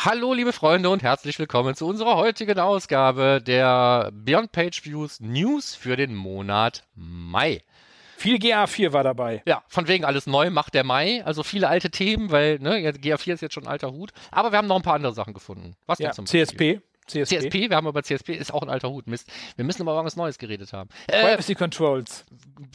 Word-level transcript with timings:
Hallo, 0.00 0.32
liebe 0.32 0.52
Freunde, 0.52 0.90
und 0.90 1.02
herzlich 1.02 1.40
willkommen 1.40 1.74
zu 1.74 1.84
unserer 1.84 2.14
heutigen 2.14 2.60
Ausgabe 2.60 3.42
der 3.44 4.12
Beyond 4.12 4.52
Page 4.52 4.84
Views 4.84 5.18
News 5.18 5.74
für 5.74 5.96
den 5.96 6.14
Monat 6.14 6.84
Mai. 6.94 7.62
Viel 8.16 8.36
GA4 8.36 8.92
war 8.92 9.02
dabei. 9.02 9.42
Ja, 9.44 9.64
von 9.66 9.88
wegen 9.88 10.04
alles 10.04 10.28
neu 10.28 10.50
macht 10.50 10.74
der 10.74 10.84
Mai. 10.84 11.24
Also 11.24 11.42
viele 11.42 11.66
alte 11.66 11.90
Themen, 11.90 12.30
weil 12.30 12.60
ne, 12.60 12.92
GA4 12.92 13.32
ist 13.32 13.40
jetzt 13.40 13.54
schon 13.54 13.64
ein 13.64 13.68
alter 13.68 13.90
Hut. 13.90 14.12
Aber 14.30 14.52
wir 14.52 14.58
haben 14.58 14.68
noch 14.68 14.76
ein 14.76 14.82
paar 14.82 14.94
andere 14.94 15.14
Sachen 15.14 15.34
gefunden. 15.34 15.74
Was 15.86 15.98
ja, 15.98 16.10
denn 16.10 16.14
zum 16.14 16.26
CSP. 16.26 16.44
Beispiel? 16.44 16.82
CSP. 17.08 17.40
CSP, 17.40 17.70
wir 17.70 17.76
haben 17.76 17.86
über 17.86 18.02
CSP, 18.02 18.34
ist 18.34 18.52
auch 18.52 18.62
ein 18.62 18.68
alter 18.68 18.90
Hut. 18.90 19.06
Mist. 19.06 19.30
Wir 19.56 19.64
müssen 19.64 19.82
aber 19.82 19.92
irgendwas 19.92 20.16
Neues 20.16 20.38
geredet 20.38 20.72
haben. 20.72 20.90
Äh, 21.08 21.22
Privacy 21.22 21.54
Controls. 21.54 22.24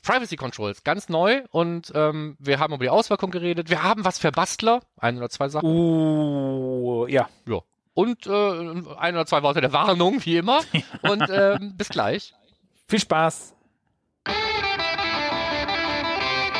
Privacy 0.03 0.35
Controls, 0.35 0.83
ganz 0.83 1.09
neu. 1.09 1.43
Und 1.51 1.91
ähm, 1.95 2.35
wir 2.39 2.59
haben 2.59 2.73
über 2.73 2.83
die 2.83 2.89
Auswirkung 2.89 3.31
geredet. 3.31 3.69
Wir 3.69 3.83
haben 3.83 4.05
was 4.05 4.19
für 4.19 4.31
Bastler. 4.31 4.81
Ein 4.97 5.17
oder 5.17 5.29
zwei 5.29 5.49
Sachen. 5.49 5.69
Uh, 5.69 7.07
ja. 7.07 7.29
Ja. 7.47 7.59
Und 7.93 8.25
äh, 8.25 8.31
ein 8.97 9.15
oder 9.15 9.25
zwei 9.25 9.43
Worte 9.43 9.61
der 9.61 9.71
Warnung, 9.71 10.25
wie 10.25 10.37
immer. 10.37 10.61
Und 11.03 11.23
ähm, 11.29 11.75
bis 11.77 11.89
gleich. 11.89 12.33
Viel 12.87 12.99
Spaß. 12.99 13.53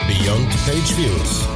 Beyond 0.08 0.50
Page 0.66 0.98
Views. 0.98 1.53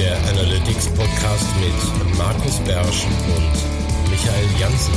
Der 0.00 0.16
Analytics 0.16 0.88
Podcast 0.94 1.46
mit 1.60 2.16
Markus 2.16 2.58
Bersch 2.60 3.04
und 3.04 4.10
Michael 4.10 4.46
Janssen. 4.58 4.94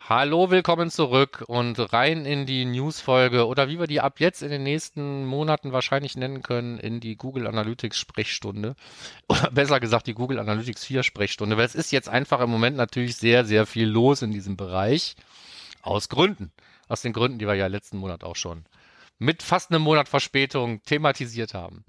Hallo, 0.00 0.50
willkommen 0.50 0.90
zurück 0.90 1.44
und 1.46 1.92
rein 1.92 2.26
in 2.26 2.46
die 2.46 2.64
Newsfolge 2.64 3.46
oder 3.46 3.68
wie 3.68 3.78
wir 3.78 3.86
die 3.86 4.00
ab 4.00 4.18
jetzt 4.18 4.42
in 4.42 4.50
den 4.50 4.64
nächsten 4.64 5.24
Monaten 5.24 5.70
wahrscheinlich 5.70 6.16
nennen 6.16 6.42
können, 6.42 6.80
in 6.80 6.98
die 6.98 7.14
Google 7.14 7.46
Analytics 7.46 7.96
Sprechstunde. 7.96 8.74
Oder 9.28 9.52
besser 9.52 9.78
gesagt, 9.78 10.08
die 10.08 10.14
Google 10.14 10.40
Analytics 10.40 10.84
4 10.84 11.04
Sprechstunde, 11.04 11.56
weil 11.56 11.66
es 11.66 11.76
ist 11.76 11.92
jetzt 11.92 12.08
einfach 12.08 12.40
im 12.40 12.50
Moment 12.50 12.76
natürlich 12.76 13.14
sehr, 13.14 13.44
sehr 13.44 13.66
viel 13.66 13.86
los 13.86 14.22
in 14.22 14.32
diesem 14.32 14.56
Bereich. 14.56 15.14
Aus 15.80 16.08
Gründen. 16.08 16.50
Aus 16.88 17.02
den 17.02 17.12
Gründen, 17.12 17.38
die 17.38 17.46
wir 17.46 17.54
ja 17.54 17.66
letzten 17.66 17.98
Monat 17.98 18.24
auch 18.24 18.36
schon 18.36 18.64
mit 19.18 19.42
fast 19.42 19.70
einem 19.70 19.82
Monat 19.82 20.08
Verspätung 20.08 20.82
thematisiert 20.84 21.54
haben. 21.54 21.84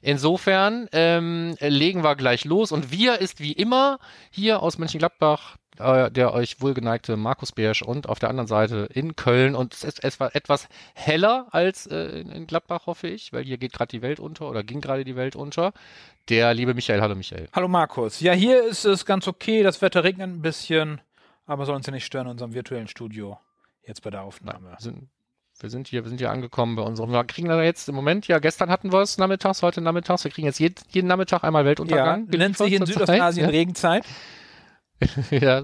Insofern 0.00 0.88
ähm, 0.92 1.54
legen 1.60 2.02
wir 2.02 2.16
gleich 2.16 2.44
los 2.44 2.72
und 2.72 2.90
wir 2.90 3.18
ist 3.18 3.40
wie 3.40 3.52
immer 3.52 3.98
hier 4.30 4.62
aus 4.62 4.78
Mönchengladbach 4.78 5.56
äh, 5.78 6.10
der 6.10 6.34
euch 6.34 6.60
wohlgeneigte 6.60 7.16
Markus 7.16 7.52
Beersch 7.52 7.82
und 7.82 8.08
auf 8.08 8.18
der 8.18 8.28
anderen 8.28 8.46
Seite 8.46 8.88
in 8.92 9.16
Köln 9.16 9.54
und 9.54 9.74
es 9.74 9.84
ist 9.84 10.04
etwas 10.04 10.68
heller 10.94 11.46
als 11.52 11.86
äh, 11.86 12.20
in 12.20 12.46
Gladbach, 12.46 12.86
hoffe 12.86 13.08
ich, 13.08 13.32
weil 13.32 13.44
hier 13.44 13.58
geht 13.58 13.72
gerade 13.72 13.90
die 13.90 14.02
Welt 14.02 14.20
unter 14.20 14.48
oder 14.48 14.62
ging 14.62 14.80
gerade 14.80 15.04
die 15.04 15.16
Welt 15.16 15.36
unter. 15.36 15.72
Der 16.28 16.54
liebe 16.54 16.74
Michael, 16.74 17.00
hallo 17.00 17.14
Michael. 17.14 17.48
Hallo 17.52 17.68
Markus. 17.68 18.20
Ja, 18.20 18.32
hier 18.32 18.62
ist 18.64 18.84
es 18.84 19.06
ganz 19.06 19.26
okay, 19.26 19.62
das 19.62 19.80
Wetter 19.80 20.04
regnet 20.04 20.28
ein 20.28 20.42
bisschen, 20.42 21.00
aber 21.46 21.66
soll 21.66 21.76
uns 21.76 21.86
ja 21.86 21.92
nicht 21.92 22.04
stören 22.04 22.26
in 22.26 22.32
unserem 22.32 22.52
virtuellen 22.52 22.88
Studio 22.88 23.38
jetzt 23.86 24.02
bei 24.02 24.10
der 24.10 24.22
Aufnahme. 24.22 24.70
wir, 24.70 24.76
sind, 24.78 25.08
wir 25.58 25.70
sind 25.70 25.88
hier, 25.88 26.04
wir 26.04 26.08
sind 26.08 26.18
hier 26.18 26.30
angekommen 26.30 26.76
bei 26.76 26.82
unserem. 26.82 27.12
Wir 27.12 27.24
kriegen 27.24 27.48
da 27.48 27.62
jetzt 27.62 27.88
im 27.88 27.94
Moment, 27.94 28.28
ja, 28.28 28.38
gestern 28.38 28.70
hatten 28.70 28.92
wir 28.92 29.00
es 29.00 29.18
nachmittags, 29.18 29.62
heute 29.62 29.80
nachmittags. 29.80 30.24
Wir 30.24 30.30
kriegen 30.30 30.46
jetzt 30.46 30.58
jeden, 30.58 30.76
jeden 30.90 31.08
Nachmittag 31.08 31.44
einmal 31.44 31.64
Weltuntergang. 31.64 32.28
Ja, 32.30 32.38
nennt 32.38 32.56
sich 32.56 32.72
in 32.72 32.86
Südostasien 32.86 33.46
ja. 33.46 33.50
Regenzeit. 33.50 34.04
ja, 35.30 35.62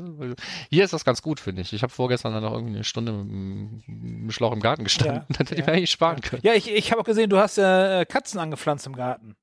hier 0.70 0.84
ist 0.84 0.92
das 0.92 1.05
ganz 1.05 1.20
gut, 1.20 1.41
finde 1.41 1.61
ich. 1.61 1.73
Ich 1.73 1.83
habe 1.83 1.92
vorgestern 1.92 2.33
dann 2.33 2.42
noch 2.42 2.53
irgendwie 2.53 2.77
eine 2.77 2.84
Stunde 2.84 3.12
mit 3.12 3.86
dem 3.86 4.30
Schlauch 4.30 4.53
im 4.53 4.61
Garten 4.61 4.84
gestanden. 4.84 5.17
Ja, 5.17 5.27
dann 5.28 5.47
hätte 5.47 5.55
ja. 5.55 5.61
ich 5.61 5.67
mir 5.67 5.73
eigentlich 5.73 5.91
sparen 5.91 6.20
können. 6.20 6.42
Ja, 6.42 6.55
ich, 6.55 6.70
ich 6.70 6.91
habe 6.91 7.03
auch 7.03 7.05
gesehen, 7.05 7.28
du 7.28 7.39
hast 7.39 7.58
äh, 7.58 8.06
Katzen 8.06 8.41
angepflanzt 8.41 8.86
im 8.86 8.97
Garten. 8.97 9.36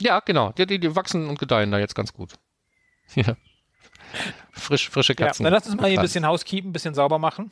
Ja, 0.00 0.20
genau. 0.20 0.52
Die, 0.52 0.66
die, 0.66 0.78
die 0.78 0.94
wachsen 0.94 1.26
und 1.28 1.38
gedeihen 1.38 1.70
da 1.70 1.78
jetzt 1.78 1.94
ganz 1.94 2.12
gut. 2.12 2.34
Ja. 3.14 3.36
Frisch, 4.52 4.88
frische 4.90 5.14
Katzen. 5.14 5.44
Ja, 5.44 5.50
dann 5.50 5.58
lass 5.58 5.66
uns 5.66 5.80
mal 5.80 5.88
hier 5.88 5.98
ein 5.98 6.02
bisschen 6.02 6.26
Housekeeping, 6.26 6.70
ein 6.70 6.72
bisschen 6.72 6.94
sauber 6.94 7.18
machen. 7.18 7.50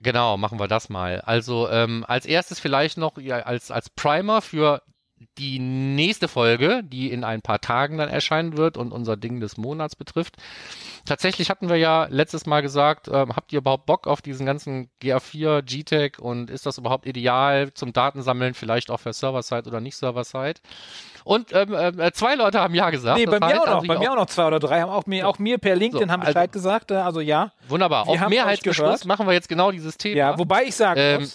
Genau, 0.00 0.36
machen 0.36 0.60
wir 0.60 0.68
das 0.68 0.88
mal. 0.88 1.20
Also 1.22 1.68
ähm, 1.70 2.04
als 2.06 2.24
erstes 2.24 2.60
vielleicht 2.60 2.98
noch 2.98 3.18
ja, 3.18 3.40
als, 3.40 3.70
als 3.70 3.90
Primer 3.90 4.42
für 4.42 4.82
die 5.38 5.58
nächste 5.58 6.28
Folge, 6.28 6.82
die 6.84 7.10
in 7.10 7.24
ein 7.24 7.42
paar 7.42 7.60
Tagen 7.60 7.98
dann 7.98 8.08
erscheinen 8.08 8.56
wird 8.56 8.76
und 8.76 8.92
unser 8.92 9.16
Ding 9.16 9.40
des 9.40 9.56
Monats 9.56 9.96
betrifft. 9.96 10.36
Tatsächlich 11.04 11.48
hatten 11.48 11.68
wir 11.68 11.76
ja 11.76 12.06
letztes 12.10 12.46
Mal 12.46 12.60
gesagt, 12.60 13.08
ähm, 13.08 13.34
habt 13.34 13.52
ihr 13.52 13.60
überhaupt 13.60 13.86
Bock 13.86 14.06
auf 14.06 14.20
diesen 14.20 14.46
ganzen 14.46 14.90
GA4, 15.02 15.62
GTEC 15.62 16.18
und 16.18 16.50
ist 16.50 16.66
das 16.66 16.78
überhaupt 16.78 17.06
ideal 17.06 17.72
zum 17.72 17.92
Datensammeln, 17.92 18.54
vielleicht 18.54 18.90
auch 18.90 19.00
für 19.00 19.12
Server-Side 19.12 19.68
oder 19.68 19.80
nicht 19.80 19.96
Server-Side? 19.96 20.60
Und 21.24 21.52
ähm, 21.52 21.74
äh, 21.74 22.12
zwei 22.12 22.34
Leute 22.34 22.60
haben 22.60 22.74
ja 22.74 22.90
gesagt. 22.90 23.18
Nee, 23.18 23.26
bei 23.26 23.38
mir 23.38 23.62
auch 23.62 23.66
noch, 23.66 23.86
bei 23.86 23.98
mir 23.98 24.12
auch 24.12 24.16
noch 24.16 24.26
zwei 24.26 24.46
oder 24.46 24.58
drei 24.58 24.80
haben 24.80 24.90
auch 24.90 25.06
mir, 25.06 25.28
auch 25.28 25.38
mir 25.38 25.58
per 25.58 25.76
LinkedIn 25.76 26.08
so, 26.08 26.12
haben 26.12 26.20
Bescheid 26.20 26.36
also, 26.36 26.52
gesagt, 26.52 26.90
äh, 26.90 26.94
also 26.94 27.20
ja. 27.20 27.52
Wunderbar. 27.68 28.08
Auf 28.08 28.28
Mehrheitsbeschluss 28.28 29.04
machen 29.04 29.26
wir 29.26 29.32
jetzt 29.32 29.48
genau 29.48 29.70
dieses 29.70 29.96
Thema. 29.96 30.16
Ja, 30.16 30.38
wobei 30.38 30.64
ich 30.64 30.74
sagen 30.74 31.00
ähm, 31.00 31.28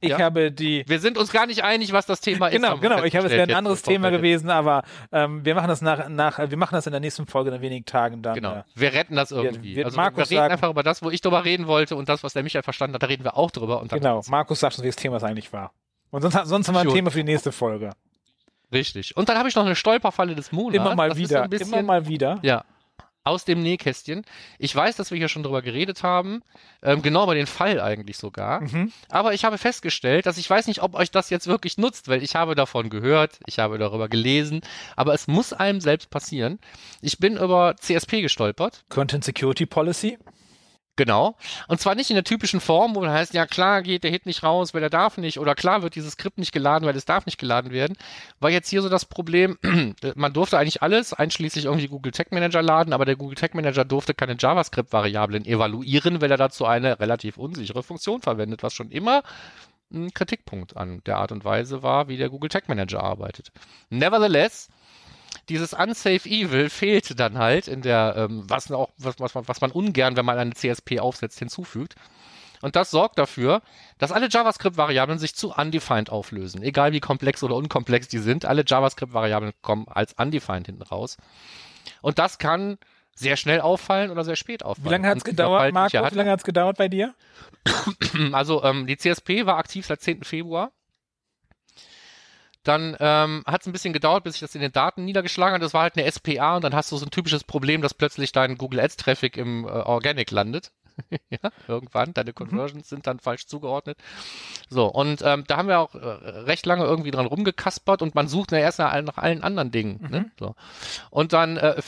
ich 0.00 0.10
ja? 0.10 0.18
habe 0.18 0.50
die. 0.50 0.84
Wir 0.86 0.98
sind 0.98 1.18
uns 1.18 1.30
gar 1.30 1.46
nicht 1.46 1.62
einig, 1.62 1.92
was 1.92 2.06
das 2.06 2.20
Thema 2.20 2.48
genau, 2.50 2.74
ist. 2.74 2.80
Genau, 2.80 2.96
genau. 2.96 3.06
Ich 3.06 3.14
habe 3.14 3.26
es 3.26 3.32
wäre 3.32 3.42
ein 3.42 3.54
anderes 3.54 3.82
Thema 3.82 4.10
gewesen, 4.10 4.48
aber 4.48 4.82
ähm, 5.12 5.44
wir 5.44 5.54
machen 5.54 5.68
das 5.68 5.82
nach, 5.82 6.08
nach, 6.08 6.38
wir 6.38 6.56
machen 6.56 6.74
das 6.74 6.86
in 6.86 6.92
der 6.92 7.00
nächsten 7.00 7.26
Folge 7.26 7.50
in 7.50 7.60
wenigen 7.60 7.84
Tagen 7.84 8.22
dann. 8.22 8.34
Genau. 8.34 8.54
Äh, 8.54 8.62
wir 8.74 8.92
retten 8.92 9.14
das 9.14 9.30
irgendwie. 9.30 9.76
Wird, 9.76 9.86
also 9.86 9.96
Markus 9.96 10.18
wir 10.18 10.30
reden 10.30 10.36
sagen, 10.38 10.52
einfach 10.52 10.70
über 10.70 10.82
das, 10.82 11.02
wo 11.02 11.10
ich 11.10 11.20
drüber 11.20 11.44
reden 11.44 11.66
wollte 11.66 11.96
und 11.96 12.08
das, 12.08 12.22
was 12.24 12.32
der 12.32 12.42
Michael 12.42 12.62
verstanden 12.62 12.94
hat, 12.94 13.02
da 13.02 13.08
reden 13.08 13.24
wir 13.24 13.36
auch 13.36 13.50
drüber. 13.50 13.84
Genau. 13.88 14.22
Markus 14.28 14.60
sagt 14.60 14.78
uns, 14.78 14.84
wie 14.84 14.88
das 14.88 14.96
Thema 14.96 15.22
eigentlich 15.22 15.52
war. 15.52 15.72
Und 16.10 16.22
sonst, 16.22 16.34
sonst 16.48 16.68
haben 16.68 16.74
wir 16.74 16.80
ein 16.80 16.86
Schön. 16.86 16.94
Thema 16.94 17.10
für 17.10 17.18
die 17.18 17.24
nächste 17.24 17.52
Folge. 17.52 17.90
Richtig. 18.72 19.16
Und 19.16 19.28
dann 19.28 19.36
habe 19.36 19.48
ich 19.48 19.54
noch 19.54 19.66
eine 19.66 19.76
Stolperfalle 19.76 20.34
des 20.34 20.50
Monats. 20.52 20.76
Immer 20.76 20.94
mal 20.94 21.10
das 21.10 21.18
wieder. 21.18 21.42
So 21.42 21.48
bisschen, 21.48 21.72
immer 21.72 21.82
mal 21.82 22.06
wieder. 22.06 22.38
Ja 22.42 22.64
aus 23.24 23.44
dem 23.44 23.62
Nähkästchen. 23.62 24.24
Ich 24.58 24.74
weiß, 24.74 24.96
dass 24.96 25.10
wir 25.10 25.18
hier 25.18 25.28
schon 25.28 25.42
drüber 25.42 25.62
geredet 25.62 26.02
haben, 26.02 26.42
ähm, 26.82 27.02
genau 27.02 27.24
über 27.24 27.34
den 27.34 27.46
Fall 27.46 27.80
eigentlich 27.80 28.16
sogar. 28.16 28.62
Mhm. 28.62 28.92
Aber 29.08 29.34
ich 29.34 29.44
habe 29.44 29.58
festgestellt, 29.58 30.26
dass 30.26 30.38
ich 30.38 30.48
weiß 30.48 30.66
nicht, 30.66 30.82
ob 30.82 30.94
euch 30.94 31.10
das 31.10 31.30
jetzt 31.30 31.46
wirklich 31.46 31.76
nutzt, 31.76 32.08
weil 32.08 32.22
ich 32.22 32.34
habe 32.34 32.54
davon 32.54 32.88
gehört, 32.88 33.38
ich 33.46 33.58
habe 33.58 33.78
darüber 33.78 34.08
gelesen, 34.08 34.62
aber 34.96 35.14
es 35.14 35.26
muss 35.26 35.52
einem 35.52 35.80
selbst 35.80 36.10
passieren. 36.10 36.58
Ich 37.02 37.18
bin 37.18 37.36
über 37.36 37.76
CSP 37.78 38.22
gestolpert. 38.22 38.84
Content 38.88 39.24
Security 39.24 39.66
Policy? 39.66 40.18
Genau. 40.96 41.36
Und 41.68 41.80
zwar 41.80 41.94
nicht 41.94 42.10
in 42.10 42.16
der 42.16 42.24
typischen 42.24 42.60
Form, 42.60 42.94
wo 42.94 43.00
man 43.00 43.10
heißt, 43.10 43.32
ja 43.32 43.46
klar 43.46 43.82
geht 43.82 44.04
der 44.04 44.10
Hit 44.10 44.26
nicht 44.26 44.42
raus, 44.42 44.74
weil 44.74 44.82
er 44.82 44.90
darf 44.90 45.16
nicht, 45.16 45.38
oder 45.38 45.54
klar 45.54 45.82
wird 45.82 45.94
dieses 45.94 46.12
Skript 46.12 46.36
nicht 46.36 46.52
geladen, 46.52 46.86
weil 46.86 46.96
es 46.96 47.06
darf 47.06 47.24
nicht 47.26 47.38
geladen 47.38 47.70
werden. 47.70 47.96
War 48.38 48.50
jetzt 48.50 48.68
hier 48.68 48.82
so 48.82 48.88
das 48.88 49.06
Problem, 49.06 49.58
man 50.14 50.32
durfte 50.32 50.58
eigentlich 50.58 50.82
alles, 50.82 51.14
einschließlich 51.14 51.64
irgendwie 51.64 51.88
Google 51.88 52.12
Tag 52.12 52.32
Manager 52.32 52.60
laden, 52.60 52.92
aber 52.92 53.06
der 53.06 53.16
Google 53.16 53.36
Tag 53.36 53.54
Manager 53.54 53.84
durfte 53.84 54.12
keine 54.12 54.36
JavaScript-Variablen 54.38 55.46
evaluieren, 55.46 56.20
weil 56.20 56.30
er 56.30 56.36
dazu 56.36 56.66
eine 56.66 57.00
relativ 57.00 57.38
unsichere 57.38 57.82
Funktion 57.82 58.20
verwendet, 58.20 58.62
was 58.62 58.74
schon 58.74 58.90
immer 58.90 59.22
ein 59.92 60.12
Kritikpunkt 60.12 60.76
an 60.76 61.02
der 61.04 61.16
Art 61.16 61.32
und 61.32 61.44
Weise 61.44 61.82
war, 61.82 62.08
wie 62.08 62.16
der 62.16 62.28
Google 62.28 62.50
Tag 62.50 62.68
Manager 62.68 63.02
arbeitet. 63.02 63.52
Nevertheless, 63.88 64.68
dieses 65.50 65.74
Unsafe 65.74 66.28
Evil 66.28 66.70
fehlt 66.70 67.18
dann 67.18 67.36
halt 67.36 67.68
in 67.68 67.82
der, 67.82 68.14
ähm, 68.16 68.44
was, 68.48 68.70
auch, 68.70 68.90
was, 68.96 69.18
was, 69.18 69.34
was 69.34 69.60
man 69.60 69.72
ungern, 69.72 70.16
wenn 70.16 70.24
man 70.24 70.38
eine 70.38 70.54
CSP 70.54 71.00
aufsetzt, 71.00 71.38
hinzufügt. 71.38 71.96
Und 72.62 72.76
das 72.76 72.90
sorgt 72.90 73.18
dafür, 73.18 73.62
dass 73.98 74.12
alle 74.12 74.28
JavaScript-Variablen 74.28 75.18
sich 75.18 75.34
zu 75.34 75.52
undefined 75.52 76.10
auflösen. 76.10 76.62
Egal 76.62 76.92
wie 76.92 77.00
komplex 77.00 77.42
oder 77.42 77.56
unkomplex 77.56 78.08
die 78.08 78.18
sind, 78.18 78.44
alle 78.44 78.64
JavaScript-Variablen 78.66 79.52
kommen 79.62 79.88
als 79.88 80.12
undefined 80.12 80.66
hinten 80.66 80.82
raus. 80.82 81.16
Und 82.02 82.18
das 82.18 82.38
kann 82.38 82.78
sehr 83.14 83.36
schnell 83.36 83.60
auffallen 83.60 84.10
oder 84.10 84.24
sehr 84.24 84.36
spät 84.36 84.62
auffallen. 84.62 84.86
Wie 84.86 84.90
lange 84.90 85.08
hat 85.08 85.18
es 85.18 85.24
gedauert, 85.24 85.72
Marco? 85.72 86.10
Wie 86.10 86.14
lange 86.16 86.30
hat 86.30 86.40
es 86.40 86.44
gedauert 86.44 86.76
bei 86.76 86.88
dir? 86.88 87.14
Also 88.32 88.64
ähm, 88.64 88.86
die 88.86 88.96
CSP 88.96 89.44
war 89.46 89.58
aktiv 89.58 89.86
seit 89.86 90.00
10. 90.00 90.24
Februar. 90.24 90.72
Dann 92.62 92.96
ähm, 93.00 93.42
hat 93.46 93.62
es 93.62 93.66
ein 93.66 93.72
bisschen 93.72 93.92
gedauert, 93.92 94.24
bis 94.24 94.34
ich 94.34 94.40
das 94.40 94.54
in 94.54 94.60
den 94.60 94.72
Daten 94.72 95.04
niedergeschlagen 95.04 95.54
habe. 95.54 95.64
Das 95.64 95.74
war 95.74 95.82
halt 95.82 95.96
eine 95.96 96.10
SPA 96.10 96.56
und 96.56 96.64
dann 96.64 96.74
hast 96.74 96.92
du 96.92 96.96
so 96.96 97.06
ein 97.06 97.10
typisches 97.10 97.44
Problem, 97.44 97.80
dass 97.80 97.94
plötzlich 97.94 98.32
dein 98.32 98.58
Google 98.58 98.80
Ads 98.80 98.96
Traffic 98.96 99.36
im 99.36 99.64
äh, 99.64 99.68
Organic 99.70 100.30
landet. 100.30 100.72
ja, 101.30 101.50
irgendwann, 101.68 102.12
deine 102.12 102.30
mhm. 102.30 102.34
Conversions 102.34 102.88
sind 102.88 103.06
dann 103.06 103.18
falsch 103.18 103.46
zugeordnet. 103.46 103.98
So, 104.68 104.86
und 104.86 105.22
ähm, 105.24 105.44
da 105.46 105.56
haben 105.56 105.68
wir 105.68 105.78
auch 105.78 105.94
äh, 105.94 105.98
recht 105.98 106.66
lange 106.66 106.84
irgendwie 106.84 107.10
dran 107.10 107.26
rumgekaspert 107.26 108.02
und 108.02 108.14
man 108.14 108.28
sucht 108.28 108.52
ja 108.52 108.58
erst 108.58 108.78
nach, 108.78 109.00
nach 109.02 109.18
allen 109.18 109.42
anderen 109.42 109.70
Dingen. 109.70 110.00
Ne? 110.02 110.08
Mhm. 110.08 110.12
Ne? 110.12 110.30
So. 110.38 110.54
Und 111.10 111.32
dann 111.32 111.56
äh, 111.56 111.80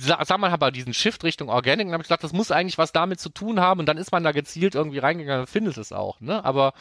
sag 0.00 0.38
mal, 0.38 0.50
aber 0.50 0.70
diesen 0.70 0.94
Shift 0.94 1.24
Richtung 1.24 1.48
Organic, 1.48 1.86
und 1.86 1.92
habe 1.92 2.02
ich 2.02 2.08
gesagt, 2.08 2.24
das 2.24 2.32
muss 2.32 2.50
eigentlich 2.50 2.78
was 2.78 2.92
damit 2.92 3.20
zu 3.20 3.28
tun 3.28 3.60
haben 3.60 3.80
und 3.80 3.86
dann 3.86 3.98
ist 3.98 4.12
man 4.12 4.24
da 4.24 4.32
gezielt 4.32 4.74
irgendwie 4.74 4.98
reingegangen 4.98 5.42
und 5.42 5.50
findet 5.50 5.76
es 5.76 5.92
auch, 5.92 6.20
ne? 6.20 6.44
Aber 6.44 6.72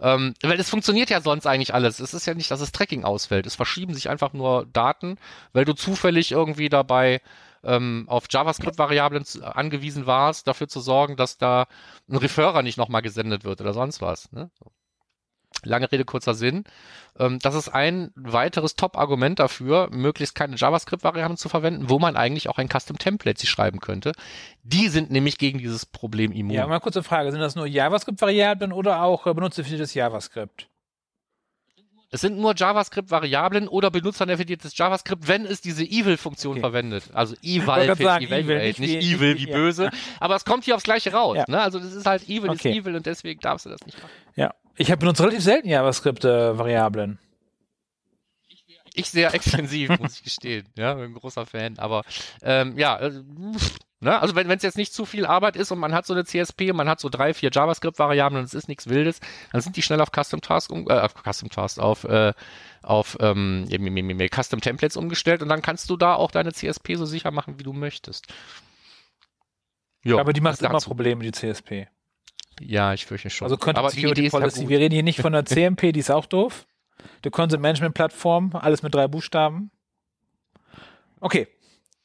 ähm, 0.00 0.34
weil 0.42 0.58
es 0.58 0.70
funktioniert 0.70 1.10
ja 1.10 1.20
sonst 1.20 1.46
eigentlich 1.46 1.74
alles. 1.74 2.00
Es 2.00 2.14
ist 2.14 2.26
ja 2.26 2.34
nicht, 2.34 2.50
dass 2.50 2.60
das 2.60 2.72
Tracking 2.72 3.04
ausfällt. 3.04 3.46
Es 3.46 3.56
verschieben 3.56 3.94
sich 3.94 4.08
einfach 4.08 4.32
nur 4.32 4.66
Daten, 4.72 5.18
weil 5.52 5.64
du 5.64 5.74
zufällig 5.74 6.32
irgendwie 6.32 6.68
dabei 6.68 7.20
ähm, 7.62 8.04
auf 8.08 8.24
JavaScript-Variablen 8.30 9.24
angewiesen 9.42 10.06
warst, 10.06 10.48
dafür 10.48 10.68
zu 10.68 10.80
sorgen, 10.80 11.16
dass 11.16 11.38
da 11.38 11.66
ein 12.08 12.16
Referrer 12.16 12.62
nicht 12.62 12.78
nochmal 12.78 13.02
gesendet 13.02 13.44
wird 13.44 13.60
oder 13.60 13.74
sonst 13.74 14.00
was. 14.00 14.32
Ne? 14.32 14.50
So. 14.58 14.70
Lange 15.64 15.90
Rede, 15.90 16.04
kurzer 16.04 16.34
Sinn. 16.34 16.64
Ähm, 17.18 17.38
das 17.40 17.54
ist 17.54 17.68
ein 17.68 18.12
weiteres 18.14 18.76
Top-Argument 18.76 19.38
dafür, 19.38 19.88
möglichst 19.90 20.34
keine 20.34 20.56
JavaScript-Variablen 20.56 21.36
zu 21.36 21.48
verwenden, 21.48 21.88
wo 21.90 21.98
man 21.98 22.16
eigentlich 22.16 22.48
auch 22.48 22.58
ein 22.58 22.68
Custom-Template 22.68 23.46
schreiben 23.46 23.80
könnte. 23.80 24.12
Die 24.62 24.88
sind 24.88 25.10
nämlich 25.10 25.38
gegen 25.38 25.58
dieses 25.58 25.86
Problem 25.86 26.32
immun. 26.32 26.54
Ja, 26.54 26.66
mal 26.66 26.80
kurze 26.80 27.02
Frage. 27.02 27.30
Sind 27.32 27.40
das 27.40 27.56
nur 27.56 27.66
JavaScript-Variablen 27.66 28.72
oder 28.72 29.02
auch 29.02 29.26
äh, 29.26 29.34
benutzerdefiniertes 29.34 29.94
JavaScript? 29.94 30.68
Es 32.12 32.22
sind 32.22 32.38
nur 32.40 32.56
JavaScript-Variablen 32.56 33.68
oder 33.68 33.92
benutzerdefiniertes 33.92 34.76
JavaScript, 34.76 35.28
wenn 35.28 35.46
es 35.46 35.60
diese 35.60 35.84
Evil-Funktion 35.84 36.54
Okay. 36.54 36.60
verwendet. 36.60 37.04
Also 37.12 37.36
Eval 37.40 37.94
für 37.94 38.02
Evaluate, 38.02 38.34
Evil, 38.40 38.58
nicht 38.66 38.80
nicht, 38.80 38.96
Evil 39.14 39.38
wie- 39.38 39.46
böse. 39.46 39.90
Aber 40.18 40.34
es 40.34 40.44
kommt 40.44 40.64
hier 40.64 40.74
aufs 40.74 40.82
Gleiche 40.82 41.12
raus. 41.12 41.36
Ja. 41.36 41.44
Ne? 41.46 41.60
Also 41.60 41.78
das 41.78 41.92
ist 41.92 42.06
halt 42.06 42.28
Evil 42.28 42.50
Okay. 42.50 42.70
ist 42.70 42.76
Evil 42.78 42.96
und 42.96 43.06
deswegen 43.06 43.38
darfst 43.38 43.66
du 43.66 43.70
das 43.70 43.80
nicht 43.86 43.96
machen. 44.02 44.10
Ja. 44.34 44.52
Ich 44.80 44.90
habe 44.90 45.00
benutzt 45.00 45.20
relativ 45.20 45.42
selten 45.42 45.68
JavaScript-Variablen. 45.68 47.18
Ich 48.94 49.10
sehr 49.10 49.34
extensiv, 49.34 49.90
muss 50.00 50.14
ich 50.14 50.22
gestehen. 50.22 50.66
Ja, 50.74 50.94
bin 50.94 51.04
ein 51.04 51.14
großer 51.14 51.44
Fan. 51.44 51.78
Aber 51.78 52.02
ähm, 52.40 52.78
ja, 52.78 52.98
äh, 52.98 53.10
ne? 54.00 54.18
also 54.18 54.34
wenn 54.34 54.50
es 54.50 54.62
jetzt 54.62 54.78
nicht 54.78 54.94
zu 54.94 55.04
viel 55.04 55.26
Arbeit 55.26 55.56
ist 55.56 55.70
und 55.70 55.80
man 55.80 55.92
hat 55.92 56.06
so 56.06 56.14
eine 56.14 56.24
CSP 56.24 56.70
und 56.70 56.78
man 56.78 56.88
hat 56.88 56.98
so 56.98 57.10
drei, 57.10 57.34
vier 57.34 57.50
JavaScript-Variablen 57.52 58.38
und 58.38 58.46
es 58.46 58.54
ist 58.54 58.68
nichts 58.68 58.88
Wildes, 58.88 59.20
dann 59.52 59.60
sind 59.60 59.76
die 59.76 59.82
schnell 59.82 60.00
auf 60.00 60.12
Custom 60.12 60.40
Task, 60.40 60.72
um, 60.72 60.88
äh, 60.88 60.94
auf 60.94 61.12
Custom 61.12 61.50
Task, 61.50 61.78
auf, 61.78 62.04
äh, 62.04 62.32
auf 62.82 63.18
ähm, 63.20 63.68
Custom 64.34 64.62
Templates 64.62 64.96
umgestellt 64.96 65.42
und 65.42 65.50
dann 65.50 65.60
kannst 65.60 65.90
du 65.90 65.98
da 65.98 66.14
auch 66.14 66.30
deine 66.30 66.54
CSP 66.54 66.94
so 66.94 67.04
sicher 67.04 67.32
machen, 67.32 67.58
wie 67.58 67.64
du 67.64 67.74
möchtest. 67.74 68.28
Jo, 70.02 70.18
Aber 70.18 70.32
die 70.32 70.40
macht 70.40 70.62
immer. 70.62 70.80
Probleme, 70.80 71.22
die 71.22 71.32
CSP. 71.32 71.88
Ja, 72.60 72.92
ich 72.92 73.06
fürchte 73.06 73.30
schon. 73.30 73.46
Also 73.46 73.56
Content 73.56 73.78
Aber 73.78 73.88
die 73.88 73.96
Security 73.96 74.20
Idee 74.20 74.26
ist 74.28 74.32
ja 74.34 74.38
Policy. 74.40 74.68
Wir 74.68 74.78
reden 74.78 74.92
hier 74.92 75.02
nicht 75.02 75.20
von 75.20 75.32
der 75.32 75.44
CMP, 75.46 75.92
die 75.92 76.00
ist 76.00 76.10
auch 76.10 76.26
doof. 76.26 76.66
Der 77.24 77.30
Content 77.30 77.62
Management 77.62 77.94
Plattform, 77.94 78.54
alles 78.54 78.82
mit 78.82 78.94
drei 78.94 79.08
Buchstaben. 79.08 79.70
Okay. 81.20 81.48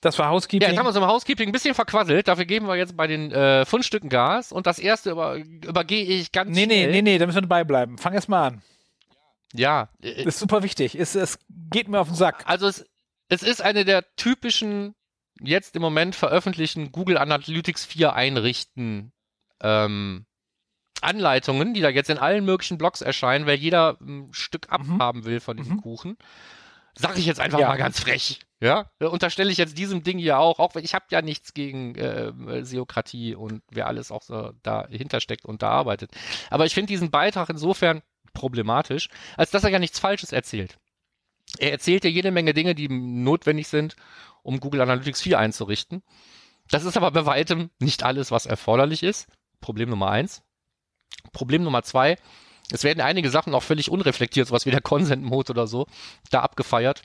Das 0.02 0.19
war 0.19 0.28
Ja, 0.28 0.31
Housekeeping. 0.31 0.69
jetzt 0.69 0.78
haben 0.78 0.86
wir 0.86 0.90
uns 0.90 0.98
im 0.98 1.06
Housekeeping 1.07 1.50
ein 1.50 1.52
bisschen 1.52 1.74
verquasselt. 1.74 2.28
Dafür 2.28 2.46
geben 2.46 2.68
wir 2.68 2.75
jetzt 2.75 2.96
bei 2.96 3.07
den 3.07 3.31
äh, 3.31 3.66
Fundstücken 3.66 4.10
Gas. 4.10 4.52
Und 4.52 4.68
das 4.68 4.78
erste 4.78 5.12
über, 5.12 5.36
übergehe 5.38 6.04
ich 6.04 6.31
ganz 6.31 6.50
nee, 6.52 6.66
nee, 6.68 6.84
schnell. 6.84 6.92
nee, 6.92 7.02
nee, 7.02 7.18
da 7.18 7.25
müssen 7.25 7.38
wir 7.38 7.42
dabei 7.42 7.63
bleiben. 7.63 7.98
Fang 7.98 8.13
erst 8.13 8.30
mal 8.30 8.48
an. 8.48 8.62
Ja, 9.54 9.90
äh, 10.04 10.24
ist 10.24 10.40
super 10.40 10.63
wichtig. 10.63 10.96
Es, 10.96 11.16
es 11.16 11.40
geht 11.72 11.88
mir 11.88 12.00
auf 12.00 12.07
den 12.07 12.16
Sack. 12.16 12.44
also 12.46 12.68
es, 12.68 12.86
es 13.30 13.42
ist 13.42 13.62
eine 13.62 13.84
der 13.84 14.06
typischen, 14.16 14.94
jetzt 15.42 15.75
im 15.75 15.81
Moment 15.81 16.16
veröffentlichten 16.16 16.92
Google 16.92 17.18
Analytics 17.18 17.86
4 17.86 18.13
einrichten 18.13 19.12
ähm, 19.62 20.25
Anleitungen, 21.06 21.74
die 21.74 21.81
da 21.81 21.90
jetzt 21.90 22.10
in 22.10 22.18
allen 22.18 22.44
möglichen 22.46 22.78
Blogs 22.78 23.02
erscheinen, 23.02 23.46
weil 23.46 23.57
jeder 23.57 23.98
ein 24.02 24.30
Stück 24.34 24.68
Mhm. 24.69 24.74
abhaben 25.00 25.25
will 25.25 25.40
von 25.40 25.57
diesem 25.57 25.75
Mhm. 25.78 25.81
Kuchen. 25.81 26.18
Sag 26.98 27.18
ich 27.18 27.25
jetzt 27.25 27.40
einfach 27.42 27.60
Ja. 27.60 27.68
mal 27.68 27.78
ganz 27.78 28.00
frech. 28.00 28.40
Ja, 28.62 28.90
Äh, 29.00 29.06
unterstelle 29.06 29.52
ich 29.52 29.57
jetzt 29.57 29.78
diesem 29.78 30.04
Ding 30.04 30.18
hier 30.18 30.40
auch, 30.40 30.60
auch 30.60 30.75
wenn 30.75 30.84
ich 30.86 30.94
habe 30.96 31.06
ja 31.12 31.22
nichts 31.22 31.54
gegen 31.54 31.94
äh, 31.96 32.63
Seokratie 32.63 33.36
und 33.36 33.62
wer 33.69 33.88
alles 33.88 34.12
auch 34.12 34.22
so 34.22 34.54
dahinter 34.63 35.19
steckt 35.19 35.44
und 35.46 35.62
da 35.62 35.69
arbeitet. 35.72 36.12
Aber 36.50 36.66
ich 36.66 36.74
finde 36.74 36.88
diesen 36.88 37.12
Beitrag 37.12 37.50
insofern 37.50 38.02
problematisch, 38.34 39.10
als 39.38 39.52
dass 39.52 39.63
er 39.66 39.72
ja 39.72 39.80
nichts 39.80 40.00
Falsches 40.00 40.31
erzählt. 40.31 40.78
Er 41.60 41.72
erzählt 41.72 42.04
ja 42.06 42.10
jede 42.10 42.31
Menge 42.31 42.54
Dinge, 42.54 42.75
die 42.75 42.88
notwendig 42.90 43.68
sind, 43.68 43.96
um 44.42 44.60
Google 44.60 44.81
Analytics 44.81 45.22
4 45.22 45.38
einzurichten. 45.38 46.02
Das 46.69 46.86
ist 46.86 46.98
aber 46.98 47.12
bei 47.12 47.25
weitem 47.25 47.69
nicht 47.80 48.04
alles, 48.04 48.31
was 48.31 48.46
erforderlich 48.46 49.04
ist. 49.04 49.28
Problem 49.62 49.90
Nummer 49.90 50.10
eins. 50.10 50.44
Problem 51.31 51.63
Nummer 51.63 51.84
zwei. 51.84 52.18
Es 52.72 52.84
werden 52.84 53.02
einige 53.02 53.30
Sachen 53.30 53.54
auch 53.54 53.63
völlig 53.63 53.92
unreflektiert, 53.92 54.48
sowas 54.48 54.66
wie 54.66 54.72
der 54.72 54.81
Consent 54.81 55.24
Mode 55.24 55.52
oder 55.52 55.68
so, 55.68 55.86
da 56.31 56.42
abgefeiert. 56.42 57.04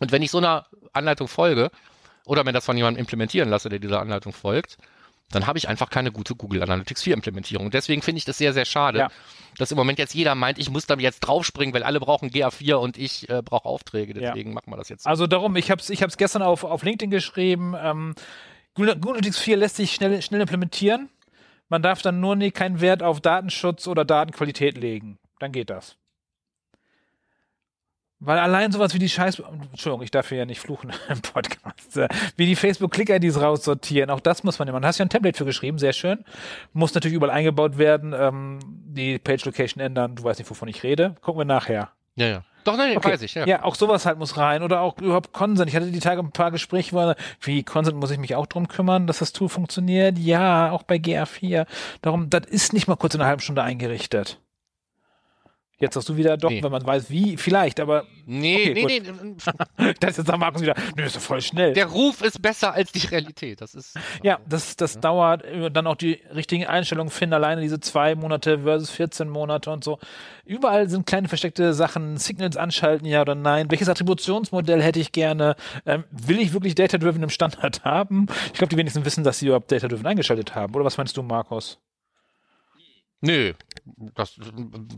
Und 0.00 0.12
wenn 0.12 0.22
ich 0.22 0.30
so 0.30 0.38
einer 0.38 0.66
Anleitung 0.92 1.28
folge 1.28 1.70
oder 2.26 2.44
mir 2.44 2.52
das 2.52 2.64
von 2.64 2.76
jemandem 2.76 3.00
implementieren 3.00 3.48
lasse, 3.48 3.68
der 3.68 3.78
dieser 3.78 4.00
Anleitung 4.00 4.32
folgt, 4.32 4.76
dann 5.30 5.46
habe 5.46 5.56
ich 5.58 5.68
einfach 5.68 5.88
keine 5.88 6.12
gute 6.12 6.34
Google 6.34 6.62
Analytics 6.62 7.02
4 7.02 7.14
Implementierung. 7.14 7.66
Und 7.66 7.74
deswegen 7.74 8.02
finde 8.02 8.18
ich 8.18 8.24
das 8.24 8.36
sehr, 8.36 8.52
sehr 8.52 8.66
schade, 8.66 8.98
Ja. 8.98 9.08
dass 9.56 9.70
im 9.70 9.76
Moment 9.76 9.98
jetzt 9.98 10.14
jeder 10.14 10.34
meint, 10.34 10.58
ich 10.58 10.68
muss 10.68 10.86
da 10.86 10.96
jetzt 10.96 11.20
draufspringen, 11.20 11.74
weil 11.74 11.82
alle 11.82 11.98
brauchen 11.98 12.30
GA4 12.30 12.74
und 12.74 12.98
ich 12.98 13.28
äh, 13.30 13.40
brauche 13.42 13.64
Aufträge. 13.66 14.12
Ja. 14.20 14.32
Deswegen 14.32 14.52
machen 14.52 14.70
wir 14.70 14.76
das 14.76 14.90
jetzt. 14.90 15.06
Also 15.06 15.26
darum, 15.26 15.56
ich 15.56 15.70
habe 15.70 15.80
es 15.80 15.88
ich 15.88 16.02
hab's 16.02 16.18
gestern 16.18 16.42
auf, 16.42 16.64
auf 16.64 16.82
LinkedIn 16.82 17.10
geschrieben. 17.10 17.74
Ähm, 17.80 18.14
Google 18.74 18.94
Google 18.96 19.12
Analytics 19.12 19.38
4 19.38 19.56
lässt 19.56 19.76
sich 19.76 19.94
schnell, 19.94 20.20
schnell 20.20 20.42
implementieren. 20.42 21.08
Man 21.68 21.82
darf 21.82 22.02
dann 22.02 22.20
nur 22.20 22.36
nie 22.36 22.50
keinen 22.50 22.80
Wert 22.80 23.02
auf 23.02 23.20
Datenschutz 23.20 23.86
oder 23.86 24.04
Datenqualität 24.04 24.76
legen. 24.76 25.18
Dann 25.38 25.52
geht 25.52 25.70
das. 25.70 25.96
Weil 28.20 28.38
allein 28.38 28.72
sowas 28.72 28.94
wie 28.94 28.98
die 28.98 29.08
Scheiß... 29.08 29.42
Entschuldigung, 29.70 30.02
ich 30.02 30.10
darf 30.10 30.30
hier 30.30 30.38
ja 30.38 30.46
nicht 30.46 30.60
fluchen 30.60 30.92
im 31.08 31.20
Podcast. 31.20 31.96
Äh, 31.96 32.08
Wie 32.36 32.46
die 32.46 32.56
Facebook-Click-IDs 32.56 33.40
raussortieren, 33.40 34.08
auch 34.08 34.20
das 34.20 34.44
muss 34.44 34.58
man 34.58 34.68
immer. 34.68 34.80
Du 34.80 34.86
hast 34.86 34.98
ja 34.98 35.04
ein 35.04 35.10
Template 35.10 35.36
für 35.36 35.44
geschrieben, 35.44 35.78
sehr 35.78 35.92
schön. 35.92 36.24
Muss 36.72 36.94
natürlich 36.94 37.16
überall 37.16 37.34
eingebaut 37.34 37.76
werden. 37.76 38.14
Ähm, 38.16 38.60
die 38.64 39.18
Page-Location 39.18 39.82
ändern. 39.82 40.14
Du 40.16 40.24
weißt 40.24 40.38
nicht, 40.38 40.48
wovon 40.48 40.68
ich 40.68 40.82
rede. 40.82 41.16
Gucken 41.20 41.40
wir 41.40 41.44
nachher. 41.44 41.90
ja, 42.16 42.26
ja. 42.26 42.42
Doch, 42.64 42.76
nein, 42.76 42.96
Okay. 42.96 43.12
weiß 43.12 43.22
ich, 43.22 43.34
ja. 43.34 43.46
Ja, 43.46 43.62
auch 43.62 43.74
sowas 43.74 44.06
halt 44.06 44.18
muss 44.18 44.36
rein. 44.36 44.62
Oder 44.62 44.80
auch 44.80 44.98
überhaupt 44.98 45.32
Consent. 45.32 45.68
Ich 45.68 45.76
hatte 45.76 45.90
die 45.90 46.00
Tage 46.00 46.20
ein 46.20 46.32
paar 46.32 46.50
Gespräche, 46.50 46.92
wo 46.92 47.00
er, 47.00 47.16
wie 47.40 47.62
Consent 47.62 47.96
muss 47.98 48.10
ich 48.10 48.18
mich 48.18 48.34
auch 48.34 48.46
drum 48.46 48.68
kümmern, 48.68 49.06
dass 49.06 49.18
das 49.18 49.32
Tool 49.32 49.48
funktioniert. 49.48 50.18
Ja, 50.18 50.70
auch 50.70 50.82
bei 50.82 50.96
GA4. 50.96 51.66
Darum, 52.02 52.30
das 52.30 52.46
ist 52.46 52.72
nicht 52.72 52.88
mal 52.88 52.96
kurz 52.96 53.14
in 53.14 53.20
einer 53.20 53.28
halben 53.28 53.42
Stunde 53.42 53.62
eingerichtet. 53.62 54.38
Jetzt 55.84 55.94
sagst 55.94 56.08
du 56.08 56.16
wieder 56.16 56.36
doch, 56.36 56.50
Nee. 56.50 56.62
wenn 56.62 56.72
man 56.72 56.84
weiß, 56.84 57.10
wie, 57.10 57.36
vielleicht, 57.36 57.78
aber 57.80 58.04
Nee, 58.26 58.70
Okay, 58.70 58.86
nee, 58.86 59.00
nee. 59.00 59.92
das 60.00 60.10
ist 60.12 60.16
jetzt 60.18 60.26
sagt 60.28 60.38
Markus 60.38 60.62
wieder, 60.62 60.74
nö, 60.96 61.04
ist 61.04 61.16
doch 61.16 61.20
voll 61.20 61.42
schnell. 61.42 61.74
Der 61.74 61.86
Ruf 61.86 62.22
ist 62.22 62.40
besser 62.40 62.72
als 62.72 62.90
die 62.90 63.06
Realität. 63.06 63.60
Das 63.60 63.74
ist. 63.74 63.98
ja, 64.22 64.38
das, 64.48 64.76
das 64.76 64.98
dauert, 64.98 65.44
äh, 65.44 65.70
dann 65.70 65.86
auch 65.86 65.96
die 65.96 66.20
richtigen 66.34 66.64
Einstellungen 66.66 67.10
finden, 67.10 67.34
alleine 67.34 67.60
diese 67.60 67.80
zwei 67.80 68.14
Monate 68.14 68.60
versus 68.60 68.90
14 68.90 69.28
Monate 69.28 69.70
und 69.70 69.84
so. 69.84 69.98
Überall 70.46 70.88
sind 70.88 71.06
kleine 71.06 71.28
versteckte 71.28 71.74
Sachen, 71.74 72.16
Signals 72.16 72.56
anschalten, 72.56 73.06
ja 73.06 73.20
oder 73.20 73.34
nein. 73.34 73.70
Welches 73.70 73.88
Attributionsmodell 73.90 74.82
hätte 74.82 75.00
ich 75.00 75.12
gerne? 75.12 75.54
Ähm, 75.84 76.04
will 76.10 76.40
ich 76.40 76.54
wirklich 76.54 76.74
Data-Driven 76.74 77.22
im 77.22 77.30
Standard 77.30 77.84
haben? 77.84 78.26
Ich 78.46 78.54
glaube, 78.54 78.70
die 78.70 78.76
wenigsten 78.78 79.04
wissen, 79.04 79.22
dass 79.24 79.38
sie 79.38 79.46
überhaupt 79.46 79.70
Data-Driven 79.70 80.06
eingeschaltet 80.06 80.54
haben. 80.54 80.74
Oder 80.74 80.84
was 80.86 80.96
meinst 80.96 81.16
du, 81.16 81.22
Markus? 81.22 81.78
Nö. 83.20 83.52
Das, 83.86 84.38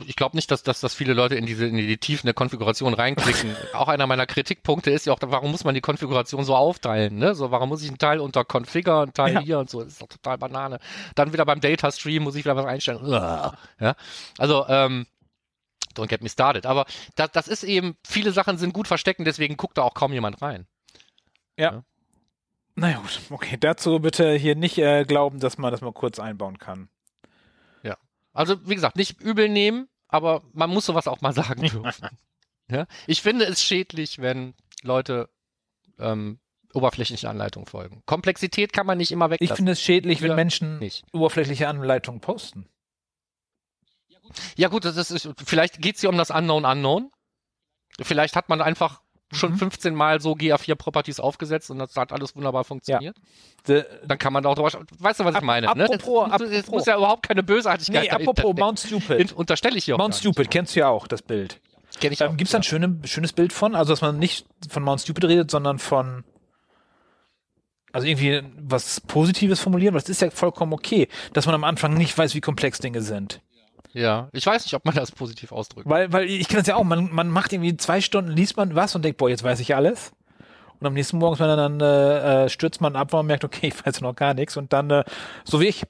ich 0.06 0.14
glaube 0.14 0.36
nicht, 0.36 0.50
dass, 0.50 0.62
dass, 0.62 0.80
dass 0.80 0.94
viele 0.94 1.12
Leute 1.12 1.34
in 1.34 1.44
diese 1.44 1.66
in 1.66 1.76
die 1.76 1.98
Tiefen 1.98 2.26
der 2.26 2.34
Konfiguration 2.34 2.94
reinklicken. 2.94 3.56
auch 3.74 3.88
einer 3.88 4.06
meiner 4.06 4.26
Kritikpunkte 4.26 4.92
ist 4.92 5.06
ja 5.06 5.12
auch, 5.12 5.18
warum 5.22 5.50
muss 5.50 5.64
man 5.64 5.74
die 5.74 5.80
Konfiguration 5.80 6.44
so 6.44 6.54
aufteilen? 6.54 7.18
Ne? 7.18 7.34
So, 7.34 7.50
warum 7.50 7.68
muss 7.68 7.82
ich 7.82 7.88
einen 7.88 7.98
Teil 7.98 8.20
unter 8.20 8.44
Configure, 8.44 9.02
einen 9.02 9.12
Teil 9.12 9.34
Ja. 9.34 9.40
hier 9.40 9.58
und 9.58 9.68
so? 9.70 9.82
Das 9.82 9.94
ist 9.94 10.02
doch 10.02 10.08
total 10.08 10.38
Banane. 10.38 10.78
Dann 11.16 11.32
wieder 11.32 11.44
beim 11.44 11.60
Data 11.60 11.90
Stream 11.90 12.22
muss 12.22 12.36
ich 12.36 12.44
wieder 12.44 12.54
was 12.54 12.66
einstellen. 12.66 13.00
Ja? 13.80 13.96
Also, 14.38 14.66
ähm, 14.68 15.06
don't 15.96 16.06
get 16.06 16.22
me 16.22 16.28
started. 16.28 16.64
Aber 16.64 16.86
das, 17.16 17.32
das 17.32 17.48
ist 17.48 17.64
eben, 17.64 17.96
viele 18.06 18.30
Sachen 18.30 18.56
sind 18.58 18.72
gut 18.72 18.86
versteckt 18.86 19.20
deswegen 19.26 19.56
guckt 19.56 19.78
da 19.78 19.82
auch 19.82 19.94
kaum 19.94 20.12
jemand 20.12 20.42
rein. 20.42 20.66
Naja, 22.76 22.98
gut. 22.98 23.20
Okay, 23.30 23.56
dazu 23.58 23.98
bitte 24.00 24.34
hier 24.34 24.54
nicht 24.54 24.78
äh, 24.78 25.04
glauben, 25.04 25.40
dass 25.40 25.56
man 25.58 25.72
das 25.72 25.80
mal 25.80 25.92
kurz 25.92 26.18
einbauen 26.18 26.58
kann. 26.58 26.88
Also, 28.36 28.68
wie 28.68 28.74
gesagt, 28.74 28.96
nicht 28.96 29.20
übel 29.20 29.48
nehmen, 29.48 29.88
aber 30.08 30.42
man 30.52 30.70
muss 30.70 30.86
sowas 30.86 31.08
auch 31.08 31.20
mal 31.20 31.32
sagen 31.32 31.60
dürfen. 31.68 32.08
ja? 32.70 32.86
Ich 33.06 33.22
finde 33.22 33.46
es 33.46 33.62
schädlich, 33.62 34.18
wenn 34.20 34.54
Leute 34.82 35.28
ähm, 35.98 36.38
oberflächlichen 36.74 37.28
Anleitungen 37.28 37.66
folgen. 37.66 38.02
Komplexität 38.06 38.72
kann 38.72 38.86
man 38.86 38.98
nicht 38.98 39.10
immer 39.10 39.26
Ich 39.26 39.30
weglassen. 39.32 39.56
finde 39.56 39.72
es 39.72 39.80
schädlich, 39.80 40.20
wenn 40.20 40.30
Ja, 40.30 40.36
Menschen 40.36 40.78
nicht. 40.78 41.04
oberflächliche 41.12 41.68
Anleitungen 41.68 42.20
posten. 42.20 42.68
Ja 44.56 44.68
gut, 44.68 44.84
das 44.84 44.96
ist, 45.10 45.28
vielleicht 45.44 45.80
geht 45.80 45.94
es 45.94 46.00
hier 46.02 46.10
um 46.10 46.18
das 46.18 46.30
Unknown 46.30 46.64
Unknown. 46.64 47.10
Vielleicht 48.00 48.36
hat 48.36 48.48
man 48.48 48.60
einfach 48.60 49.00
schon 49.32 49.52
Mhm. 49.52 49.58
15 49.58 49.94
Mal 49.94 50.20
so 50.20 50.32
GA4 50.34 50.74
Properties 50.76 51.18
aufgesetzt 51.20 51.70
und 51.70 51.78
das 51.78 51.96
hat 51.96 52.12
alles 52.12 52.36
wunderbar 52.36 52.64
funktioniert. 52.64 53.16
The, 53.66 53.82
Dann 54.06 54.18
kann 54.18 54.32
man 54.32 54.42
da 54.42 54.50
auch 54.50 54.54
drüber. 54.54 54.70
Weißt 54.98 55.20
du, 55.20 55.24
was 55.24 55.32
ich 55.32 55.38
Ap- 55.38 55.42
meine? 55.44 55.66
ne? 55.74 55.84
apropos- 55.84 56.28
es, 56.28 56.40
es 56.42 56.58
apropos. 56.60 56.68
muss 56.70 56.86
ja 56.86 56.96
überhaupt 56.96 57.26
keine 57.26 57.42
Bösartigkeit 57.42 58.02
nee, 58.04 58.10
apropos. 58.10 58.54
Mount 58.56 58.78
Stupid. 58.80 59.32
Unterstelle 59.32 59.76
ich 59.78 59.84
hier 59.84 59.94
auch 59.96 59.98
Mount 59.98 60.14
Stupid, 60.14 60.50
kennst 60.50 60.76
du 60.76 60.80
ja 60.80 60.88
auch, 60.88 61.06
das 61.08 61.22
Bild. 61.22 61.60
Kenn 62.00 62.12
ich 62.12 62.22
auch. 62.22 62.30
Ähm, 62.30 62.36
Gibt 62.36 62.48
es 62.48 62.52
da 62.52 62.58
ein 62.58 62.62
schöne, 62.62 63.00
schönes 63.04 63.32
Bild 63.32 63.52
von? 63.52 63.74
Also, 63.74 63.92
dass 63.92 64.02
man 64.02 64.18
nicht 64.18 64.46
von 64.68 64.82
Mount 64.82 65.00
Stupid 65.00 65.24
redet, 65.24 65.50
sondern 65.50 65.78
von. 65.78 66.24
Also 67.92 68.06
irgendwie 68.06 68.42
was 68.58 69.00
Positives 69.00 69.58
formulieren, 69.60 69.94
weil 69.94 70.02
das 70.02 70.10
ist 70.10 70.20
ja 70.20 70.30
vollkommen 70.30 70.74
okay, 70.74 71.08
dass 71.32 71.46
man 71.46 71.54
am 71.54 71.64
Anfang 71.64 71.94
nicht 71.94 72.16
weiß, 72.16 72.34
wie 72.34 72.40
komplex 72.42 72.78
Dinge 72.78 73.00
sind. 73.00 73.40
Ja, 73.96 74.28
ich 74.32 74.44
weiß 74.44 74.62
nicht, 74.66 74.74
ob 74.74 74.84
man 74.84 74.94
das 74.94 75.10
positiv 75.10 75.52
ausdrückt. 75.52 75.88
Weil, 75.88 76.12
weil 76.12 76.26
ich 76.28 76.48
kenne 76.48 76.60
das 76.60 76.68
ja 76.68 76.76
auch, 76.76 76.84
man, 76.84 77.10
man 77.10 77.30
macht 77.30 77.54
irgendwie 77.54 77.78
zwei 77.78 78.02
Stunden, 78.02 78.30
liest 78.30 78.58
man 78.58 78.74
was 78.74 78.94
und 78.94 79.02
denkt, 79.02 79.16
boah, 79.16 79.30
jetzt 79.30 79.42
weiß 79.42 79.58
ich 79.60 79.74
alles. 79.74 80.12
Und 80.78 80.86
am 80.86 80.92
nächsten 80.92 81.16
Morgen 81.16 81.38
dann, 81.38 81.78
dann 81.78 81.80
äh, 81.80 82.50
stürzt 82.50 82.82
man 82.82 82.94
ab, 82.94 83.14
man 83.14 83.24
merkt, 83.24 83.42
okay, 83.42 83.68
ich 83.68 83.86
weiß 83.86 84.02
noch 84.02 84.14
gar 84.14 84.34
nichts. 84.34 84.58
Und 84.58 84.74
dann, 84.74 84.90
äh, 84.90 85.04
so 85.44 85.62
wie 85.62 85.68
ich, 85.68 85.84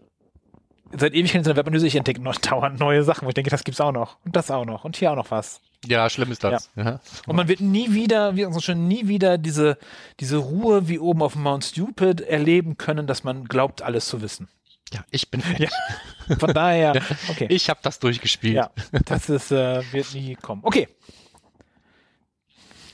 seit 0.93 1.15
Ewigkeiten 1.15 1.39
in 1.39 1.45
der 1.45 1.57
Webanalyse, 1.57 1.89
ich 1.89 1.97
entdecke 1.97 2.23
noch 2.23 2.37
dauernd 2.41 2.79
neue 2.79 3.03
Sachen, 3.03 3.25
wo 3.25 3.31
ich 3.31 3.35
denke, 3.35 3.51
das 3.51 3.65
gibt's 3.65 3.81
auch 3.81 3.91
noch. 3.91 4.19
Und 4.25 4.37
das 4.37 4.53
auch 4.53 4.65
noch. 4.65 4.85
Und 4.85 4.97
hier 4.97 5.11
auch 5.11 5.17
noch 5.17 5.33
was. 5.33 5.61
Ja, 5.85 6.09
schlimm 6.09 6.31
ist 6.31 6.45
das. 6.45 6.71
Ja. 6.77 7.01
Und 7.27 7.35
man 7.35 7.49
wird 7.49 7.61
nie 7.61 7.93
wieder, 7.93 8.37
wie 8.37 8.43
gesagt, 8.43 8.63
schon 8.63 8.87
nie 8.87 9.09
wieder 9.09 9.37
diese, 9.37 9.79
diese 10.21 10.37
Ruhe 10.37 10.87
wie 10.87 11.01
oben 11.01 11.23
auf 11.23 11.35
Mount 11.35 11.65
Stupid 11.65 12.21
erleben 12.21 12.77
können, 12.77 13.09
dass 13.09 13.25
man 13.25 13.47
glaubt, 13.47 13.83
alles 13.83 14.07
zu 14.07 14.23
wissen. 14.23 14.49
Ja, 14.93 15.05
ich 15.11 15.31
bin 15.31 15.41
Fan. 15.43 15.57
Ja. 15.59 16.37
Von 16.39 16.53
daher, 16.55 17.03
okay. 17.29 17.47
Ich 17.51 17.69
habe 17.71 17.81
das 17.83 17.99
durchgespielt. 17.99 18.57
Ja, 18.57 18.71
das 19.05 19.29
ist, 19.29 19.53
äh, 19.53 19.83
wird 19.93 20.15
nie 20.15 20.35
kommen. 20.35 20.63
Okay. 20.65 20.89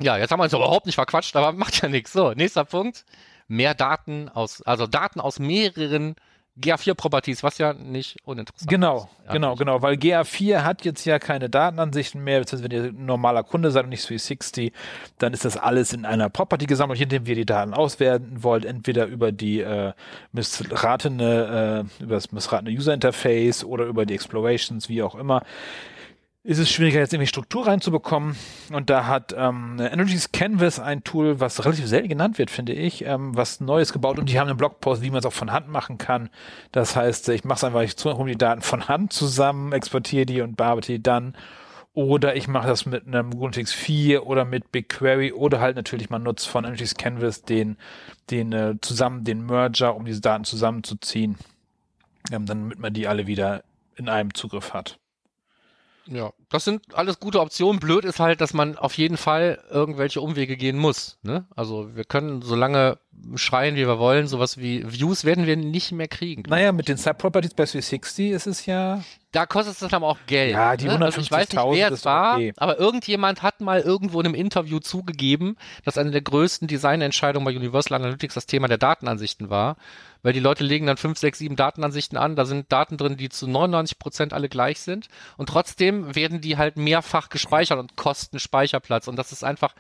Ja, 0.01 0.17
jetzt 0.17 0.31
haben 0.31 0.41
wir 0.41 0.45
uns 0.45 0.53
überhaupt 0.53 0.87
nicht 0.87 0.97
verquatscht, 0.97 1.35
aber 1.37 1.53
macht 1.53 1.81
ja 1.83 1.89
nichts. 1.89 2.13
So, 2.13 2.33
nächster 2.33 2.65
Punkt. 2.65 3.05
Mehr 3.49 3.75
Daten 3.75 4.29
aus, 4.29 4.63
also 4.63 4.87
Daten 4.87 5.21
aus 5.21 5.39
mehreren 5.39 6.17
GA4-Properties, 6.61 7.43
was 7.43 7.57
ja 7.59 7.73
nicht 7.73 8.17
uninteressant 8.25 8.69
Genau, 8.69 9.09
ist. 9.21 9.27
Ja, 9.27 9.33
genau, 9.33 9.55
genau, 9.57 9.81
weil 9.81 9.95
GA4 9.95 10.65
hat 10.65 10.85
jetzt 10.85 11.05
ja 11.07 11.19
keine 11.19 11.49
Datenansichten 11.49 12.23
mehr, 12.23 12.41
beziehungsweise 12.41 12.71
wenn 12.71 12.85
ihr 12.85 12.91
ein 12.91 13.07
normaler 13.07 13.43
Kunde 13.43 13.71
seid 13.71 13.85
und 13.85 13.91
nicht 13.91 14.07
360, 14.07 14.73
dann 15.19 15.33
ist 15.33 15.47
das 15.47 15.57
alles 15.57 15.95
in 15.95 16.05
einer 16.05 16.29
Property 16.29 16.67
gesammelt, 16.67 17.01
indem 17.01 17.25
ihr 17.25 17.37
die 17.37 17.47
Daten 17.47 17.73
auswerten 17.73 18.43
wollt, 18.43 18.67
entweder 18.67 19.07
über 19.07 19.33
die 19.33 19.61
äh, 19.61 19.93
missratene, 20.33 21.87
äh, 22.01 22.03
über 22.03 22.17
das 22.17 22.33
missratene 22.33 22.71
User 22.71 22.93
Interface 22.93 23.65
oder 23.65 23.87
über 23.87 24.05
die 24.05 24.15
Explorations, 24.15 24.89
wie 24.91 25.03
auch 25.03 25.15
immer 25.15 25.43
ist 26.45 26.59
es 26.59 26.71
schwieriger, 26.71 26.99
jetzt 26.99 27.13
irgendwie 27.13 27.29
Struktur 27.29 27.67
reinzubekommen. 27.69 28.37
Und 28.73 28.91
da 28.91 29.07
hat 29.07 29.33
ähm, 29.37 29.77
Energies 29.79 30.33
Canvas 30.33 30.81
ein 30.81 31.05
Tool, 31.05 31.39
was 31.39 31.65
relativ 31.65 31.87
selten 31.87 32.09
genannt 32.09 32.39
wird, 32.39 32.51
finde 32.51 32.73
ich, 32.73 33.05
ähm, 33.05 33.37
was 33.37 33.61
Neues 33.61 33.93
gebaut. 33.93 34.19
Und 34.19 34.29
die 34.29 34.41
haben 34.41 34.49
einen 34.49 34.57
Blogpost, 34.57 35.03
wie 35.03 35.11
man 35.11 35.21
es 35.21 35.27
auch 35.27 35.33
von 35.33 35.53
Hand 35.53 35.69
machen 35.69 35.99
kann. 35.99 36.31
Das 36.73 36.97
heißt, 36.97 37.29
ich 37.29 37.45
mache 37.45 37.59
es 37.59 37.65
einfach, 37.65 37.83
ich 37.83 37.95
hole 38.05 38.33
die 38.33 38.39
Daten 38.39 38.63
von 38.63 38.89
Hand 38.89 39.13
zusammen, 39.13 39.73
exportiere 39.73 40.27
die 40.27 40.41
und 40.41 40.57
bearbeite 40.57 40.93
die 40.93 41.03
dann. 41.03 41.37
Oder 41.95 42.35
ich 42.35 42.49
mache 42.49 42.67
das 42.67 42.87
mit 42.87 43.07
einem 43.07 43.31
Google 43.31 43.67
4 43.67 44.27
oder 44.27 44.45
mit 44.45 44.73
BigQuery 44.73 45.33
oder 45.33 45.61
halt 45.61 45.77
natürlich 45.77 46.09
man 46.09 46.23
nutzt 46.23 46.49
von 46.49 46.65
Energies 46.65 46.95
Canvas 46.95 47.43
den, 47.43 47.77
den 48.31 48.53
äh, 48.53 48.75
zusammen 48.81 49.25
den 49.25 49.45
Merger, 49.45 49.95
um 49.95 50.07
diese 50.07 50.23
Daten 50.23 50.45
zusammenzuziehen, 50.45 51.37
ähm, 52.33 52.47
damit 52.47 52.79
man 52.79 52.95
die 52.95 53.07
alle 53.07 53.27
wieder 53.27 53.63
in 53.95 54.09
einem 54.09 54.33
Zugriff 54.33 54.73
hat. 54.73 54.99
Ja, 56.07 56.33
das 56.49 56.65
sind 56.65 56.95
alles 56.95 57.21
gute 57.21 57.41
Optionen. 57.41 57.81
Blöd 57.81 58.05
ist 58.05 58.21
halt, 58.21 58.41
dass 58.41 58.55
man 58.55 58.77
auf 58.77 58.95
jeden 58.95 59.17
Fall 59.17 59.63
irgendwelche 59.71 60.21
Umwege 60.21 60.57
gehen 60.57 60.77
muss. 60.77 61.19
Ne? 61.23 61.47
Also 61.55 61.95
wir 61.95 62.05
können 62.05 62.43
so 62.43 62.55
lange 62.55 62.99
schreien, 63.37 63.77
wie 63.77 63.87
wir 63.87 63.99
wollen, 63.99 64.27
sowas 64.27 64.59
wie 64.59 64.85
Views 64.91 65.25
werden 65.25 65.47
wir 65.47 65.57
nicht 65.57 65.93
mehr 65.93 66.09
kriegen. 66.09 66.43
Naja, 66.49 66.73
mit 66.73 66.89
den 66.89 66.97
Subproperties 66.97 67.55
bei 67.55 67.65
360 67.65 68.31
ist 68.31 68.47
es 68.47 68.67
ja. 68.67 69.03
Da 69.33 69.47
kostet 69.47 69.75
es 69.75 69.81
dann 69.81 69.91
aber 69.93 70.09
auch 70.09 70.19
Geld. 70.27 70.53
Ja, 70.53 70.77
die 70.77 70.89
150.000 70.89 70.99
ne? 70.99 71.05
also 71.05 71.21
ich 71.21 71.31
weiß 71.31 71.53
nicht, 71.53 71.65
wer 71.73 71.91
es 71.91 72.05
war, 72.05 72.35
okay. 72.35 72.53
aber 72.57 72.79
irgendjemand 72.79 73.43
hat 73.43 73.61
mal 73.61 73.81
irgendwo 73.81 74.21
in 74.21 74.27
einem 74.27 74.35
Interview 74.35 74.79
zugegeben, 74.79 75.57
dass 75.85 75.99
eine 75.99 76.11
der 76.11 76.21
größten 76.21 76.69
Designentscheidungen 76.69 77.45
bei 77.45 77.57
Universal 77.57 77.97
Analytics 77.97 78.35
das 78.35 78.47
Thema 78.47 78.69
der 78.69 78.79
Datenansichten 78.79 79.51
war 79.51 79.77
weil 80.23 80.33
die 80.33 80.41
Leute 80.41 80.65
legen 80.65 80.87
dann 80.87 80.97
fünf, 80.97 81.19
sechs, 81.19 81.39
sieben 81.39 81.57
Datenansichten 81.57 82.17
an. 82.17 82.37
Da 82.37 82.45
sind 82.45 82.71
Daten 82.71 82.97
drin, 82.97 83.17
die 83.17 83.29
zu 83.29 83.49
99 83.49 83.99
Prozent 83.99 84.33
alle 84.33 84.49
gleich 84.49 84.81
sind. 84.81 85.09
Und 85.37 85.49
trotzdem 85.49 86.15
werden 86.15 86.41
die 86.41 86.57
halt 86.57 86.77
mehrfach 86.77 87.29
gespeichert 87.29 87.79
und 87.79 87.97
kosten 87.97 88.39
Speicherplatz. 88.39 89.09
Und 89.09 89.17
das 89.17 89.33
ist 89.33 89.45
einfach 89.45 89.75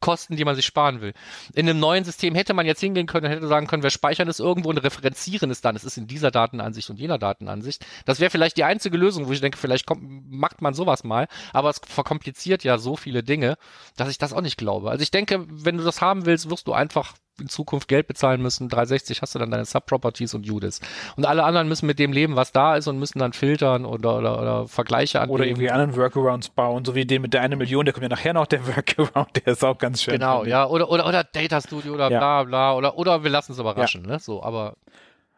Kosten, 0.00 0.36
die 0.36 0.44
man 0.44 0.54
sich 0.54 0.66
sparen 0.66 1.00
will. 1.00 1.14
In 1.54 1.68
einem 1.68 1.80
neuen 1.80 2.04
System 2.04 2.34
hätte 2.34 2.54
man 2.54 2.66
jetzt 2.66 2.80
hingehen 2.80 3.06
können 3.06 3.26
und 3.26 3.32
hätte 3.32 3.46
sagen 3.46 3.66
können, 3.66 3.82
wir 3.82 3.90
speichern 3.90 4.28
es 4.28 4.40
irgendwo 4.40 4.68
und 4.68 4.78
referenzieren 4.78 5.50
es 5.50 5.60
dann. 5.60 5.74
Es 5.74 5.84
ist 5.84 5.96
in 5.96 6.06
dieser 6.06 6.30
Datenansicht 6.30 6.90
und 6.90 6.98
jener 6.98 7.18
Datenansicht. 7.18 7.84
Das 8.04 8.20
wäre 8.20 8.30
vielleicht 8.30 8.56
die 8.56 8.64
einzige 8.64 8.96
Lösung, 8.96 9.26
wo 9.26 9.32
ich 9.32 9.40
denke, 9.40 9.58
vielleicht 9.58 9.86
kommt, 9.86 10.30
macht 10.30 10.60
man 10.60 10.74
sowas 10.74 11.02
mal. 11.02 11.28
Aber 11.52 11.70
es 11.70 11.80
verkompliziert 11.84 12.62
ja 12.62 12.78
so 12.78 12.96
viele 12.96 13.22
Dinge, 13.22 13.56
dass 13.96 14.10
ich 14.10 14.18
das 14.18 14.32
auch 14.32 14.42
nicht 14.42 14.58
glaube. 14.58 14.90
Also 14.90 15.02
ich 15.02 15.10
denke, 15.10 15.46
wenn 15.48 15.78
du 15.78 15.84
das 15.84 16.00
haben 16.00 16.26
willst, 16.26 16.50
wirst 16.50 16.68
du 16.68 16.72
einfach 16.72 17.14
in 17.40 17.48
Zukunft 17.48 17.88
Geld 17.88 18.06
bezahlen 18.06 18.42
müssen. 18.42 18.68
360 18.68 19.22
hast 19.22 19.34
du 19.34 19.38
dann 19.38 19.50
deine 19.50 19.64
Subproperties 19.64 20.34
und 20.34 20.48
UDIS. 20.48 20.80
Und 21.16 21.26
alle 21.26 21.44
anderen 21.44 21.68
müssen 21.68 21.86
mit 21.86 21.98
dem 21.98 22.12
leben, 22.12 22.36
was 22.36 22.52
da 22.52 22.76
ist 22.76 22.86
und 22.86 22.98
müssen 22.98 23.18
dann 23.18 23.32
filtern 23.32 23.84
oder, 23.84 24.18
oder, 24.18 24.40
oder 24.40 24.68
Vergleiche 24.68 25.20
angeben. 25.20 25.34
Oder 25.34 25.46
irgendwie 25.46 25.70
anderen 25.70 25.96
Workarounds 25.96 26.50
bauen, 26.50 26.84
so 26.84 26.94
wie 26.94 27.04
den 27.04 27.22
mit 27.22 27.34
der 27.34 27.42
eine 27.42 27.56
Million, 27.56 27.84
der 27.84 27.92
kommt 27.92 28.02
ja 28.02 28.08
nachher 28.08 28.32
noch, 28.32 28.46
der 28.46 28.66
Workaround, 28.76 29.28
der 29.36 29.52
ist 29.52 29.64
auch 29.64 29.78
ganz 29.78 30.02
schön. 30.02 30.14
Genau, 30.14 30.44
ja, 30.44 30.66
oder, 30.66 30.90
oder, 30.90 31.06
oder 31.06 31.24
Data 31.24 31.60
Studio 31.60 31.94
oder 31.94 32.10
ja. 32.10 32.18
bla 32.18 32.44
bla, 32.44 32.74
oder, 32.74 32.98
oder 32.98 33.22
wir 33.22 33.30
lassen 33.30 33.52
es 33.52 33.58
überraschen, 33.58 34.04
ja. 34.04 34.12
ne, 34.12 34.18
so, 34.18 34.42
aber. 34.42 34.74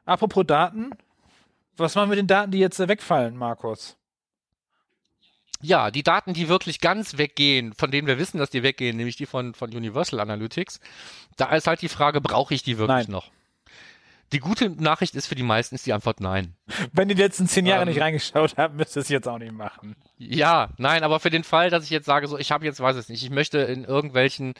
Apropos 0.05 0.47
Daten, 0.47 0.91
was 1.77 1.95
machen 1.95 2.07
wir 2.07 2.17
mit 2.17 2.19
den 2.19 2.27
Daten, 2.27 2.51
die 2.51 2.59
jetzt 2.59 2.79
wegfallen, 2.79 3.37
Markus? 3.37 3.99
Ja, 5.61 5.91
die 5.91 6.03
Daten, 6.03 6.35
die 6.35 6.49
wirklich 6.49 6.81
ganz 6.81 7.19
weggehen, 7.19 7.73
von 7.75 7.91
denen 7.91 8.07
wir 8.07 8.19
wissen, 8.19 8.39
dass 8.39 8.51
die 8.51 8.63
weggehen, 8.63 8.97
nämlich 8.97 9.17
die 9.17 9.27
von, 9.27 9.55
von 9.55 9.75
Universal 9.75 10.21
Analytics, 10.21 10.81
da 11.37 11.55
ist 11.55 11.67
halt 11.67 11.83
die 11.83 11.89
Frage, 11.89 12.21
brauche 12.21 12.55
ich 12.55 12.63
die 12.63 12.79
wirklich 12.79 13.07
Nein. 13.07 13.11
noch? 13.11 13.31
Die 14.33 14.41
gute 14.41 14.69
Nachricht 14.69 15.15
ist 15.15 15.27
für 15.27 15.35
die 15.35 15.43
meisten 15.43 15.75
ist 15.75 15.87
die 15.87 15.95
Antwort 15.95 16.21
nein. 16.21 16.53
Wenn 16.93 17.09
die 17.09 17.15
letzten 17.15 17.49
zehn 17.49 17.65
Jahre 17.65 17.83
Ähm. 17.83 17.89
nicht 17.89 18.01
reingeschaut 18.01 18.59
haben, 18.59 18.77
müsst 18.77 18.95
ihr 18.95 19.01
es 19.01 19.09
jetzt 19.09 19.27
auch 19.27 19.39
nicht 19.39 19.53
machen. 19.53 19.97
Ja, 20.19 20.69
nein, 20.77 21.03
aber 21.03 21.19
für 21.19 21.31
den 21.31 21.45
Fall, 21.45 21.71
dass 21.71 21.85
ich 21.85 21.91
jetzt 21.91 22.05
sage, 22.05 22.29
so 22.29 22.37
ich 22.37 22.53
habe 22.53 22.67
jetzt, 22.67 22.79
weiß 22.79 22.97
es 22.97 23.09
nicht, 23.09 23.23
ich 23.23 23.31
möchte 23.31 23.59
in 23.61 23.85
irgendwelchen 23.85 24.53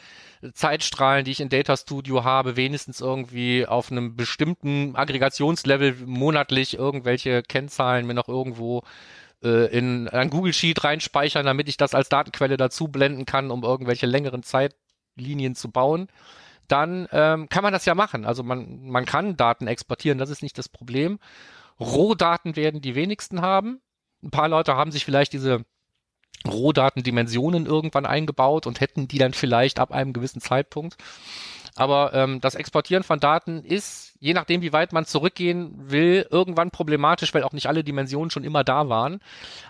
Zeitstrahlen, 0.53 1.23
die 1.23 1.31
ich 1.31 1.39
in 1.39 1.49
Data 1.49 1.77
Studio 1.77 2.23
habe, 2.23 2.55
wenigstens 2.55 2.99
irgendwie 2.99 3.67
auf 3.67 3.91
einem 3.91 4.15
bestimmten 4.15 4.95
Aggregationslevel 4.95 5.97
monatlich 6.03 6.73
irgendwelche 6.75 7.43
Kennzahlen 7.43 8.07
mir 8.07 8.15
noch 8.15 8.27
irgendwo 8.27 8.83
äh, 9.43 9.65
in 9.75 10.07
ein 10.09 10.29
Google 10.29 10.53
Sheet 10.53 10.83
reinspeichern, 10.83 11.45
damit 11.45 11.69
ich 11.69 11.77
das 11.77 11.95
als 11.95 12.09
Datenquelle 12.09 12.57
dazu 12.57 12.87
blenden 12.87 13.25
kann, 13.25 13.51
um 13.51 13.63
irgendwelche 13.63 14.05
längeren 14.05 14.43
Zeitlinien 14.43 15.55
zu 15.55 15.71
bauen. 15.71 16.07
Dann 16.67 17.07
ähm, 17.11 17.49
kann 17.49 17.63
man 17.63 17.73
das 17.73 17.85
ja 17.85 17.95
machen. 17.95 18.25
Also 18.25 18.43
man, 18.43 18.87
man 18.87 19.05
kann 19.05 19.37
Daten 19.37 19.67
exportieren, 19.67 20.17
das 20.17 20.29
ist 20.29 20.43
nicht 20.43 20.57
das 20.57 20.69
Problem. 20.69 21.19
Rohdaten 21.79 22.55
werden 22.55 22.81
die 22.81 22.95
wenigsten 22.95 23.41
haben. 23.41 23.81
Ein 24.21 24.31
paar 24.31 24.49
Leute 24.49 24.75
haben 24.75 24.91
sich 24.91 25.05
vielleicht 25.05 25.33
diese 25.33 25.65
Rohdatendimensionen 26.47 27.65
irgendwann 27.65 28.05
eingebaut 28.05 28.67
und 28.67 28.79
hätten 28.81 29.07
die 29.07 29.17
dann 29.17 29.33
vielleicht 29.33 29.79
ab 29.79 29.91
einem 29.91 30.13
gewissen 30.13 30.41
Zeitpunkt. 30.41 30.97
Aber 31.75 32.13
ähm, 32.13 32.41
das 32.41 32.55
Exportieren 32.55 33.03
von 33.03 33.19
Daten 33.19 33.63
ist, 33.63 34.15
je 34.19 34.33
nachdem, 34.33 34.61
wie 34.61 34.73
weit 34.73 34.91
man 34.91 35.05
zurückgehen 35.05 35.73
will, 35.89 36.27
irgendwann 36.29 36.71
problematisch, 36.71 37.33
weil 37.33 37.43
auch 37.43 37.53
nicht 37.53 37.67
alle 37.67 37.83
Dimensionen 37.83 38.31
schon 38.31 38.43
immer 38.43 38.63
da 38.63 38.89
waren. 38.89 39.19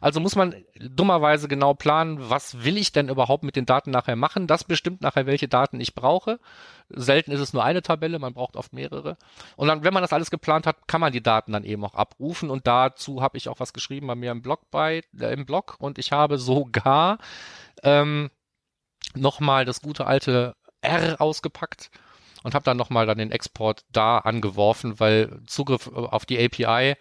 Also 0.01 0.19
muss 0.19 0.35
man 0.35 0.55
dummerweise 0.79 1.47
genau 1.47 1.73
planen, 1.73 2.29
was 2.29 2.63
will 2.63 2.77
ich 2.77 2.91
denn 2.91 3.09
überhaupt 3.09 3.43
mit 3.43 3.55
den 3.55 3.65
Daten 3.65 3.91
nachher 3.91 4.15
machen. 4.15 4.47
Das 4.47 4.63
bestimmt 4.63 5.01
nachher, 5.01 5.25
welche 5.25 5.47
Daten 5.47 5.79
ich 5.79 5.93
brauche. 5.93 6.39
Selten 6.89 7.31
ist 7.31 7.41
es 7.41 7.53
nur 7.53 7.63
eine 7.63 7.81
Tabelle, 7.81 8.17
man 8.17 8.33
braucht 8.33 8.55
oft 8.55 8.73
mehrere. 8.73 9.17
Und 9.55 9.67
dann, 9.67 9.83
wenn 9.83 9.93
man 9.93 10.01
das 10.01 10.13
alles 10.13 10.31
geplant 10.31 10.65
hat, 10.65 10.87
kann 10.87 11.01
man 11.01 11.13
die 11.13 11.21
Daten 11.21 11.51
dann 11.51 11.63
eben 11.63 11.83
auch 11.85 11.93
abrufen. 11.93 12.49
Und 12.49 12.65
dazu 12.65 13.21
habe 13.21 13.37
ich 13.37 13.49
auch 13.49 13.59
was 13.59 13.73
geschrieben 13.73 14.07
bei 14.07 14.15
mir 14.15 14.31
im 14.31 14.41
Blog 14.41 14.61
bei, 14.71 15.03
äh, 15.19 15.33
im 15.33 15.45
Blog. 15.45 15.75
Und 15.79 15.99
ich 15.99 16.11
habe 16.11 16.39
sogar 16.39 17.19
ähm, 17.83 18.31
nochmal 19.15 19.65
das 19.65 19.81
gute 19.81 20.07
alte 20.07 20.55
R 20.81 21.19
ausgepackt 21.21 21.89
und 22.43 22.55
habe 22.55 22.63
dann 22.65 22.77
nochmal 22.77 23.05
dann 23.05 23.17
den 23.17 23.31
Export 23.31 23.83
da 23.91 24.19
angeworfen, 24.19 24.99
weil 24.99 25.41
Zugriff 25.45 25.87
auf 25.87 26.25
die 26.25 26.37
API 26.43 26.95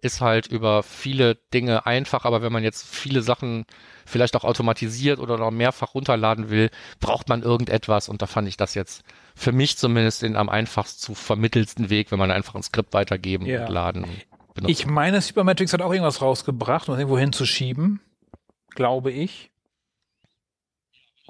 ist 0.00 0.20
halt 0.20 0.46
über 0.46 0.82
viele 0.82 1.36
Dinge 1.54 1.86
einfach, 1.86 2.26
aber 2.26 2.42
wenn 2.42 2.52
man 2.52 2.62
jetzt 2.62 2.86
viele 2.86 3.22
Sachen 3.22 3.64
vielleicht 4.04 4.36
auch 4.36 4.44
automatisiert 4.44 5.18
oder 5.18 5.38
noch 5.38 5.50
mehrfach 5.50 5.94
runterladen 5.94 6.50
will, 6.50 6.70
braucht 7.00 7.30
man 7.30 7.42
irgendetwas 7.42 8.10
und 8.10 8.20
da 8.20 8.26
fand 8.26 8.46
ich 8.46 8.58
das 8.58 8.74
jetzt 8.74 9.02
für 9.34 9.50
mich 9.52 9.78
zumindest 9.78 10.20
den 10.20 10.36
am 10.36 10.50
einfachst 10.50 11.00
zu 11.00 11.14
vermittelsten 11.14 11.88
Weg, 11.88 12.12
wenn 12.12 12.18
man 12.18 12.30
einfach 12.30 12.54
ein 12.54 12.62
Skript 12.62 12.92
weitergeben 12.92 13.46
Ja. 13.46 13.64
und 13.64 13.72
laden 13.72 14.06
benutzen. 14.52 14.70
Ich 14.70 14.86
meine, 14.86 15.22
Supermetrics 15.22 15.72
hat 15.72 15.80
auch 15.80 15.90
irgendwas 15.92 16.20
rausgebracht, 16.20 16.88
um 16.88 16.92
das 16.92 17.00
irgendwo 17.00 17.18
hinzuschieben. 17.18 18.00
Glaube 18.74 19.10
ich. 19.10 19.50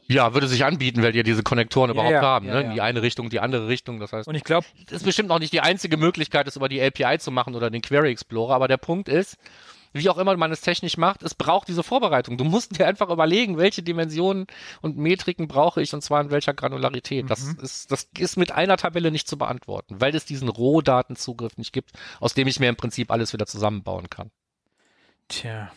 Ja, 0.06 0.34
würde 0.34 0.46
sich 0.49 0.64
anbieten, 0.64 1.02
weil 1.02 1.12
die 1.12 1.18
ja 1.18 1.23
diese 1.23 1.42
Konnektoren 1.42 1.88
Ja, 1.90 1.94
überhaupt 1.94 2.12
ja, 2.12 2.20
haben, 2.23 2.46
ja, 2.46 2.62
ne? 2.62 2.75
Die 2.75 2.80
eine 2.80 3.02
Richtung, 3.02 3.30
die 3.30 3.40
andere 3.40 3.68
Richtung, 3.68 4.00
das 4.00 4.12
heißt, 4.12 4.28
Und 4.28 4.34
ich 4.34 4.44
glaube, 4.44 4.66
das 4.87 4.99
ist 4.99 5.04
bestimmt 5.04 5.30
auch 5.30 5.38
nicht 5.38 5.52
die 5.52 5.61
einzige 5.61 5.96
Möglichkeit, 5.96 6.46
es 6.46 6.56
über 6.56 6.68
die 6.68 6.82
API 6.82 7.18
zu 7.18 7.30
machen 7.30 7.54
oder 7.54 7.70
den 7.70 7.82
Query 7.82 8.11
Explorer, 8.11 8.54
aber 8.54 8.68
der 8.68 8.76
Punkt 8.76 9.08
ist, 9.08 9.37
wie 9.96 10.11
auch 10.11 10.18
immer 10.18 10.37
man 10.37 10.50
es 10.50 10.61
technisch 10.61 10.96
macht, 10.96 11.23
es 11.23 11.37
braucht 11.37 11.68
diese 11.68 11.84
Vorbereitung. 11.84 12.37
Du 12.37 12.42
musst 12.44 12.78
dir 12.78 12.87
einfach 12.88 13.11
überlegen, 13.11 13.58
welche 13.58 13.82
Dimensionen 13.82 14.46
und 14.82 14.96
Metriken 14.99 15.46
brauche 15.46 15.80
ich 15.80 15.94
und 15.94 16.02
zwar 16.02 16.20
in 16.20 16.30
welcher 16.32 16.52
Granularität. 16.52 17.30
Das 17.30 17.44
Mhm. 17.44 17.61
ist, 17.62 17.92
das 17.92 18.08
ist 18.18 18.37
mit 18.37 18.50
einer 18.50 18.76
Tabelle 18.76 19.12
nicht 19.12 19.28
zu 19.28 19.38
beantworten, 19.38 20.00
weil 20.00 20.14
es 20.16 20.25
diesen 20.25 20.49
Rohdatenzugriff 20.49 21.56
nicht 21.58 21.73
gibt, 21.73 21.92
aus 22.18 22.34
dem 22.34 22.49
ich 22.49 22.58
mir 22.58 22.68
im 22.68 22.76
Prinzip 22.76 23.12
alles 23.12 23.32
wieder 23.32 23.46
zusammenbauen 23.46 24.11
kann. 24.11 24.30
tja, 25.28 25.70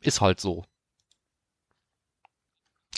Ist 0.00 0.20
halt 0.20 0.40
so. 0.40 0.64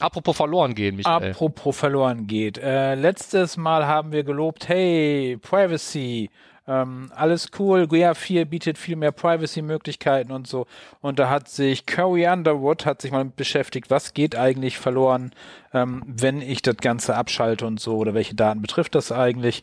Apropos 0.00 0.36
verloren 0.36 0.74
gehen, 0.74 0.96
Michael. 0.96 1.30
Apropos 1.30 1.76
verloren 1.76 2.26
geht. 2.26 2.58
Äh, 2.58 2.96
letztes 2.96 3.56
Mal 3.56 3.86
haben 3.86 4.12
wir 4.12 4.24
gelobt, 4.24 4.68
hey, 4.68 5.38
Privacy, 5.40 6.30
ähm, 6.66 7.12
alles 7.14 7.50
cool, 7.58 7.86
GUIA 7.86 8.14
4 8.14 8.46
bietet 8.46 8.78
viel 8.78 8.96
mehr 8.96 9.12
Privacy-Möglichkeiten 9.12 10.32
und 10.32 10.46
so. 10.46 10.66
Und 11.00 11.18
da 11.18 11.28
hat 11.28 11.48
sich 11.48 11.84
Curry 11.84 12.26
Underwood 12.26 12.86
hat 12.86 13.02
sich 13.02 13.12
mal 13.12 13.24
beschäftigt, 13.24 13.90
was 13.90 14.14
geht 14.14 14.34
eigentlich 14.34 14.78
verloren, 14.78 15.32
ähm, 15.72 16.02
wenn 16.06 16.40
ich 16.40 16.62
das 16.62 16.78
Ganze 16.78 17.16
abschalte 17.16 17.66
und 17.66 17.80
so, 17.80 17.96
oder 17.96 18.14
welche 18.14 18.34
Daten 18.34 18.62
betrifft 18.62 18.94
das 18.94 19.12
eigentlich. 19.12 19.62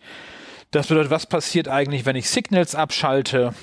Das 0.70 0.88
bedeutet, 0.88 1.12
was 1.12 1.26
passiert 1.26 1.68
eigentlich, 1.68 2.06
wenn 2.06 2.16
ich 2.16 2.30
Signals 2.30 2.76
abschalte? 2.76 3.54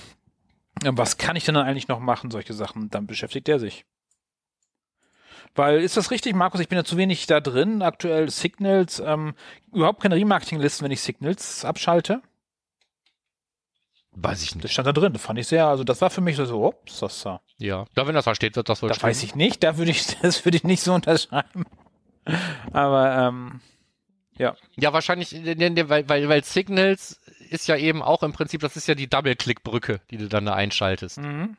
Ähm, 0.85 0.99
was 0.99 1.17
kann 1.17 1.37
ich 1.37 1.45
denn 1.45 1.55
dann 1.55 1.67
eigentlich 1.67 1.89
noch 1.89 2.01
machen? 2.01 2.31
Solche 2.31 2.53
Sachen. 2.53 2.91
Dann 2.91 3.07
beschäftigt 3.07 3.49
er 3.49 3.61
sich. 3.61 3.85
Weil 5.55 5.81
ist 5.81 5.97
das 5.97 6.11
richtig, 6.11 6.35
Markus? 6.35 6.61
Ich 6.61 6.69
bin 6.69 6.77
ja 6.79 6.85
zu 6.85 6.97
wenig 6.97 7.27
da 7.27 7.41
drin. 7.41 7.83
Aktuell 7.83 8.31
Signals, 8.31 9.01
ähm, 9.01 9.35
überhaupt 9.73 10.01
keine 10.03 10.15
Remarketing-Listen, 10.15 10.85
wenn 10.85 10.93
ich 10.93 11.01
Signals 11.01 11.65
abschalte. 11.65 12.23
Weiß 14.13 14.43
ich 14.43 14.51
Das 14.51 14.63
nicht. 14.65 14.73
stand 14.73 14.87
da 14.89 14.93
drin. 14.93 15.13
Das 15.13 15.23
fand 15.23 15.39
ich 15.39 15.47
sehr, 15.47 15.67
also 15.67 15.85
das 15.85 16.01
war 16.01 16.11
für 16.11 16.21
mich 16.21 16.37
so, 16.37 16.67
ups, 16.67 17.01
das 17.01 17.23
da. 17.23 17.41
Ja. 17.59 17.85
Da, 17.95 18.07
wenn 18.07 18.15
das 18.15 18.25
da 18.25 18.35
steht, 18.35 18.57
wird 18.57 18.69
das 18.69 18.83
wohl 18.83 18.89
Das 18.89 18.99
stimmen. 18.99 19.11
weiß 19.11 19.23
ich 19.23 19.35
nicht. 19.35 19.63
Da 19.63 19.77
würde 19.79 19.91
ich, 19.91 20.07
das 20.23 20.45
würde 20.45 20.57
ich 20.57 20.65
nicht 20.65 20.83
so 20.83 20.93
unterschreiben. 20.95 21.65
Aber 22.73 23.17
ähm, 23.17 23.61
Ja, 24.39 24.93
wahrscheinlich, 24.93 25.33
ne, 25.33 25.55
ne, 25.71 25.89
weil, 25.89 26.09
weil, 26.09 26.29
weil 26.29 26.45
Signals 26.45 27.21
ist 27.51 27.67
ja 27.69 27.77
eben 27.77 28.03
auch 28.03 28.23
im 28.23 28.33
Prinzip, 28.33 28.61
das 28.61 28.77
ist 28.77 28.87
ja 28.89 28.95
die 28.95 29.09
Double-Click-Brücke, 29.09 30.01
die 30.11 30.19
du 30.19 30.29
dann 30.29 30.45
da 30.47 30.55
einschaltest. 30.55 31.19
mhm. 31.19 31.57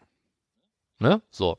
Ne? 0.99 1.21
So. 1.31 1.57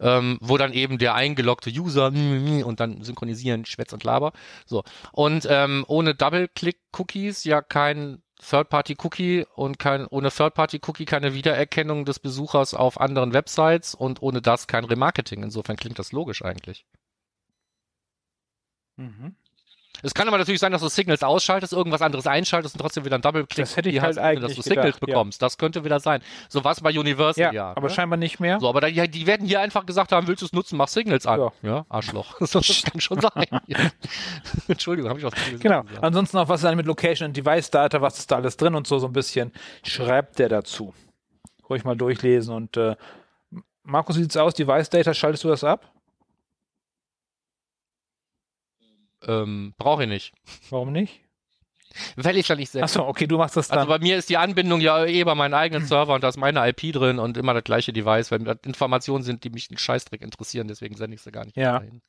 Ähm, 0.00 0.38
wo 0.40 0.56
dann 0.56 0.72
eben 0.72 0.96
der 0.98 1.14
eingeloggte 1.14 1.70
User 1.70 2.06
und 2.06 2.80
dann 2.80 3.02
synchronisieren, 3.02 3.66
Schwätz 3.66 3.92
und 3.92 4.04
Laber. 4.04 4.32
So. 4.64 4.82
Und 5.12 5.46
ähm, 5.48 5.84
ohne 5.86 6.14
Double-Click-Cookies 6.14 7.44
ja 7.44 7.60
kein 7.60 8.22
Third-Party-Cookie 8.40 9.46
und 9.54 9.78
kein, 9.78 10.06
ohne 10.06 10.30
Third-Party-Cookie 10.30 11.04
keine 11.04 11.34
Wiedererkennung 11.34 12.06
des 12.06 12.18
Besuchers 12.18 12.72
auf 12.72 12.98
anderen 12.98 13.34
Websites 13.34 13.94
und 13.94 14.22
ohne 14.22 14.40
das 14.40 14.66
kein 14.66 14.84
Remarketing. 14.84 15.42
Insofern 15.42 15.76
klingt 15.76 15.98
das 15.98 16.12
logisch 16.12 16.42
eigentlich. 16.42 16.86
Mhm. 18.96 19.36
Es 20.02 20.14
kann 20.14 20.28
aber 20.28 20.38
natürlich 20.38 20.60
sein, 20.60 20.72
dass 20.72 20.80
du 20.80 20.88
Signals 20.88 21.22
ausschaltest, 21.22 21.72
irgendwas 21.72 22.00
anderes 22.00 22.26
einschaltest 22.26 22.74
und 22.74 22.80
trotzdem 22.80 23.04
wieder 23.04 23.16
ein 23.16 23.22
Double-Click 23.22 23.64
Das 23.64 23.76
hätte 23.76 23.90
ich 23.90 24.00
halt 24.00 24.16
hast, 24.16 24.24
eigentlich 24.24 24.46
dass 24.48 24.54
du 24.54 24.62
Signals 24.62 24.94
gedacht, 24.94 25.00
ja. 25.08 25.14
bekommst. 25.14 25.42
Das 25.42 25.58
könnte 25.58 25.84
wieder 25.84 26.00
sein. 26.00 26.22
So 26.48 26.64
was 26.64 26.80
bei 26.80 26.98
Universal 26.98 27.42
Ja, 27.44 27.52
ja. 27.52 27.70
aber 27.70 27.88
ne? 27.88 27.94
scheinbar 27.94 28.16
nicht 28.16 28.40
mehr. 28.40 28.60
So, 28.60 28.68
aber 28.68 28.80
da, 28.80 28.86
ja, 28.86 29.06
die 29.06 29.26
werden 29.26 29.46
hier 29.46 29.60
einfach 29.60 29.84
gesagt 29.84 30.12
haben, 30.12 30.26
willst 30.26 30.42
du 30.42 30.46
es 30.46 30.52
nutzen, 30.52 30.76
mach 30.76 30.88
Signals 30.88 31.26
an. 31.26 31.40
Ja. 31.40 31.52
Ja, 31.62 31.86
Arschloch. 31.88 32.38
Das, 32.40 32.52
das 32.52 32.82
kann 32.82 33.00
schon 33.00 33.20
sein. 33.20 33.46
Ja. 33.66 33.78
Entschuldigung, 34.68 35.10
habe 35.10 35.20
ich 35.20 35.24
was 35.24 35.34
gesagt? 35.34 35.60
Genau. 35.60 35.82
Ja. 35.94 36.00
Ansonsten 36.00 36.38
auch 36.38 36.48
was 36.48 36.60
ist 36.60 36.64
dann 36.64 36.76
mit 36.76 36.86
Location 36.86 37.28
und 37.28 37.36
Device 37.36 37.70
Data, 37.70 38.00
was 38.00 38.18
ist 38.18 38.30
da 38.30 38.36
alles 38.36 38.56
drin 38.56 38.74
und 38.74 38.86
so 38.86 38.98
so 38.98 39.06
ein 39.06 39.12
bisschen 39.12 39.52
schreibt 39.82 40.38
der 40.38 40.48
dazu. 40.48 40.94
Ruhig 41.68 41.84
mal 41.84 41.96
durchlesen 41.96 42.54
und 42.54 42.76
äh, 42.76 42.96
Markus, 43.82 44.16
wie 44.16 44.22
sieht's 44.22 44.36
aus? 44.36 44.54
Device 44.54 44.88
Data, 44.90 45.12
schaltest 45.14 45.44
du 45.44 45.48
das 45.48 45.64
ab? 45.64 45.90
Ähm, 49.26 49.74
Brauche 49.78 50.04
ich 50.04 50.08
nicht. 50.08 50.32
Warum 50.70 50.92
nicht? 50.92 51.20
Weil 52.16 52.36
ich 52.36 52.46
da 52.46 52.54
nicht 52.54 52.70
selbst. 52.70 52.96
Achso, 52.96 53.08
okay, 53.08 53.26
du 53.26 53.36
machst 53.36 53.56
das 53.56 53.68
dann. 53.68 53.78
Also 53.78 53.88
bei 53.88 53.98
mir 53.98 54.16
ist 54.16 54.28
die 54.28 54.36
Anbindung 54.36 54.80
ja 54.80 55.04
eh 55.06 55.24
bei 55.24 55.34
meinem 55.34 55.54
eigenen 55.54 55.84
Server 55.84 56.14
und 56.14 56.22
da 56.22 56.28
ist 56.28 56.36
meine 56.36 56.66
IP 56.68 56.92
drin 56.92 57.18
und 57.18 57.36
immer 57.36 57.52
das 57.52 57.64
gleiche 57.64 57.92
Device, 57.92 58.30
weil 58.30 58.38
das 58.40 58.58
Informationen 58.64 59.24
sind, 59.24 59.42
die 59.42 59.50
mich 59.50 59.68
einen 59.70 59.78
Scheißdreck 59.78 60.22
interessieren, 60.22 60.68
deswegen 60.68 60.94
sende 60.96 61.16
ich 61.16 61.22
sie 61.22 61.32
gar 61.32 61.44
nicht 61.44 61.56
Ja. 61.56 61.80
dahin. 61.80 62.00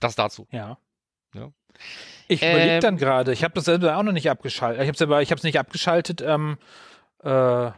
Das 0.00 0.16
dazu. 0.16 0.46
Ja. 0.50 0.78
Ja. 1.34 1.52
Ich 2.28 2.40
überlege 2.42 2.72
Ähm, 2.72 2.80
dann 2.80 2.96
gerade, 2.96 3.32
ich 3.32 3.44
habe 3.44 3.54
das 3.54 3.66
selber 3.66 3.96
auch 3.96 4.02
noch 4.02 4.12
nicht 4.12 4.30
abgeschaltet. 4.30 4.82
Ich 4.82 4.88
habe 4.88 4.96
selber, 4.98 5.20
ich 5.22 5.30
habe 5.30 5.38
es 5.38 5.44
nicht 5.44 5.58
abgeschaltet. 5.58 6.22
Ähm, 6.22 6.58
äh, 7.22 7.70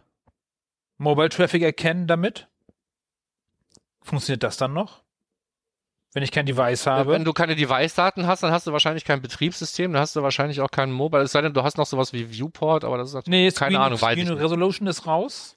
Mobile 0.99 1.29
Traffic 1.29 1.62
erkennen 1.62 2.07
damit. 2.07 2.49
Funktioniert 4.02 4.43
das 4.43 4.56
dann 4.56 4.73
noch? 4.73 5.02
Wenn 6.15 6.23
ich 6.23 6.30
kein 6.30 6.45
Device 6.45 6.86
habe. 6.86 7.12
Wenn 7.12 7.25
du 7.25 7.32
keine 7.32 7.56
Device-Daten 7.56 8.26
hast, 8.26 8.43
dann 8.43 8.52
hast 8.52 8.67
du 8.67 8.73
wahrscheinlich 8.73 9.04
kein 9.06 9.23
Betriebssystem, 9.23 9.93
dann 9.95 10.02
hast 10.02 10.15
du 10.15 10.23
wahrscheinlich 10.23 10.60
auch 10.60 10.71
keinen 10.71 10.93
Mobile, 10.93 11.23
es 11.23 11.32
sei 11.32 11.41
denn, 11.41 11.54
du 11.54 11.62
hast 11.62 11.78
noch 11.78 11.86
sowas 11.86 12.12
wie 12.12 12.30
Viewport, 12.30 12.84
aber 12.84 12.99
das 12.99 13.08
ist 13.08 13.15
natürlich 13.15 13.54
nee, 13.54 13.58
keine 13.58 13.80
Ahnung, 13.80 13.99
weiß 14.00 14.19
Screen. 14.19 14.28
Resolution 14.36 14.86
ist 14.88 15.06
raus. 15.06 15.56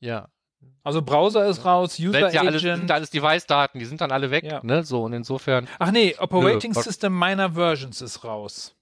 Ja. 0.00 0.28
Also 0.84 1.02
Browser 1.02 1.46
ist 1.46 1.66
raus, 1.66 1.98
User 1.98 2.12
Weil 2.22 2.32
ja 2.34 2.40
alles, 2.42 2.62
Agent. 2.62 2.78
sind 2.80 2.90
alles 2.90 3.10
Device-Daten, 3.10 3.78
die 3.78 3.84
sind 3.84 4.00
dann 4.00 4.10
alle 4.10 4.30
weg, 4.30 4.44
Ja. 4.44 4.60
ne? 4.62 4.84
So, 4.84 5.02
und 5.04 5.12
insofern, 5.12 5.68
Ach 5.78 5.90
nee, 5.90 6.14
Operating 6.18 6.72
Nö, 6.72 6.80
System 6.80 7.18
Minor 7.18 7.52
Versions 7.52 8.00
ist 8.00 8.24
raus. 8.24 8.74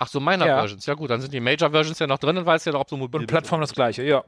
ach 0.00 0.08
so, 0.08 0.18
meiner 0.18 0.46
Ja. 0.46 0.56
Versions, 0.58 0.86
ja 0.86 0.94
gut, 0.94 1.10
dann 1.10 1.20
sind 1.20 1.32
die 1.32 1.40
Major-Versions 1.40 1.98
ja 2.00 2.08
noch 2.08 2.18
drin 2.18 2.36
und 2.36 2.46
weißt 2.46 2.66
ja, 2.66 2.74
ob 2.74 2.88
du 2.88 2.96
mobil 2.96 3.20
Und 3.20 3.26
Plattform 3.28 3.60
das 3.60 3.72
gleiche, 3.74 4.02
ja. 4.02 4.24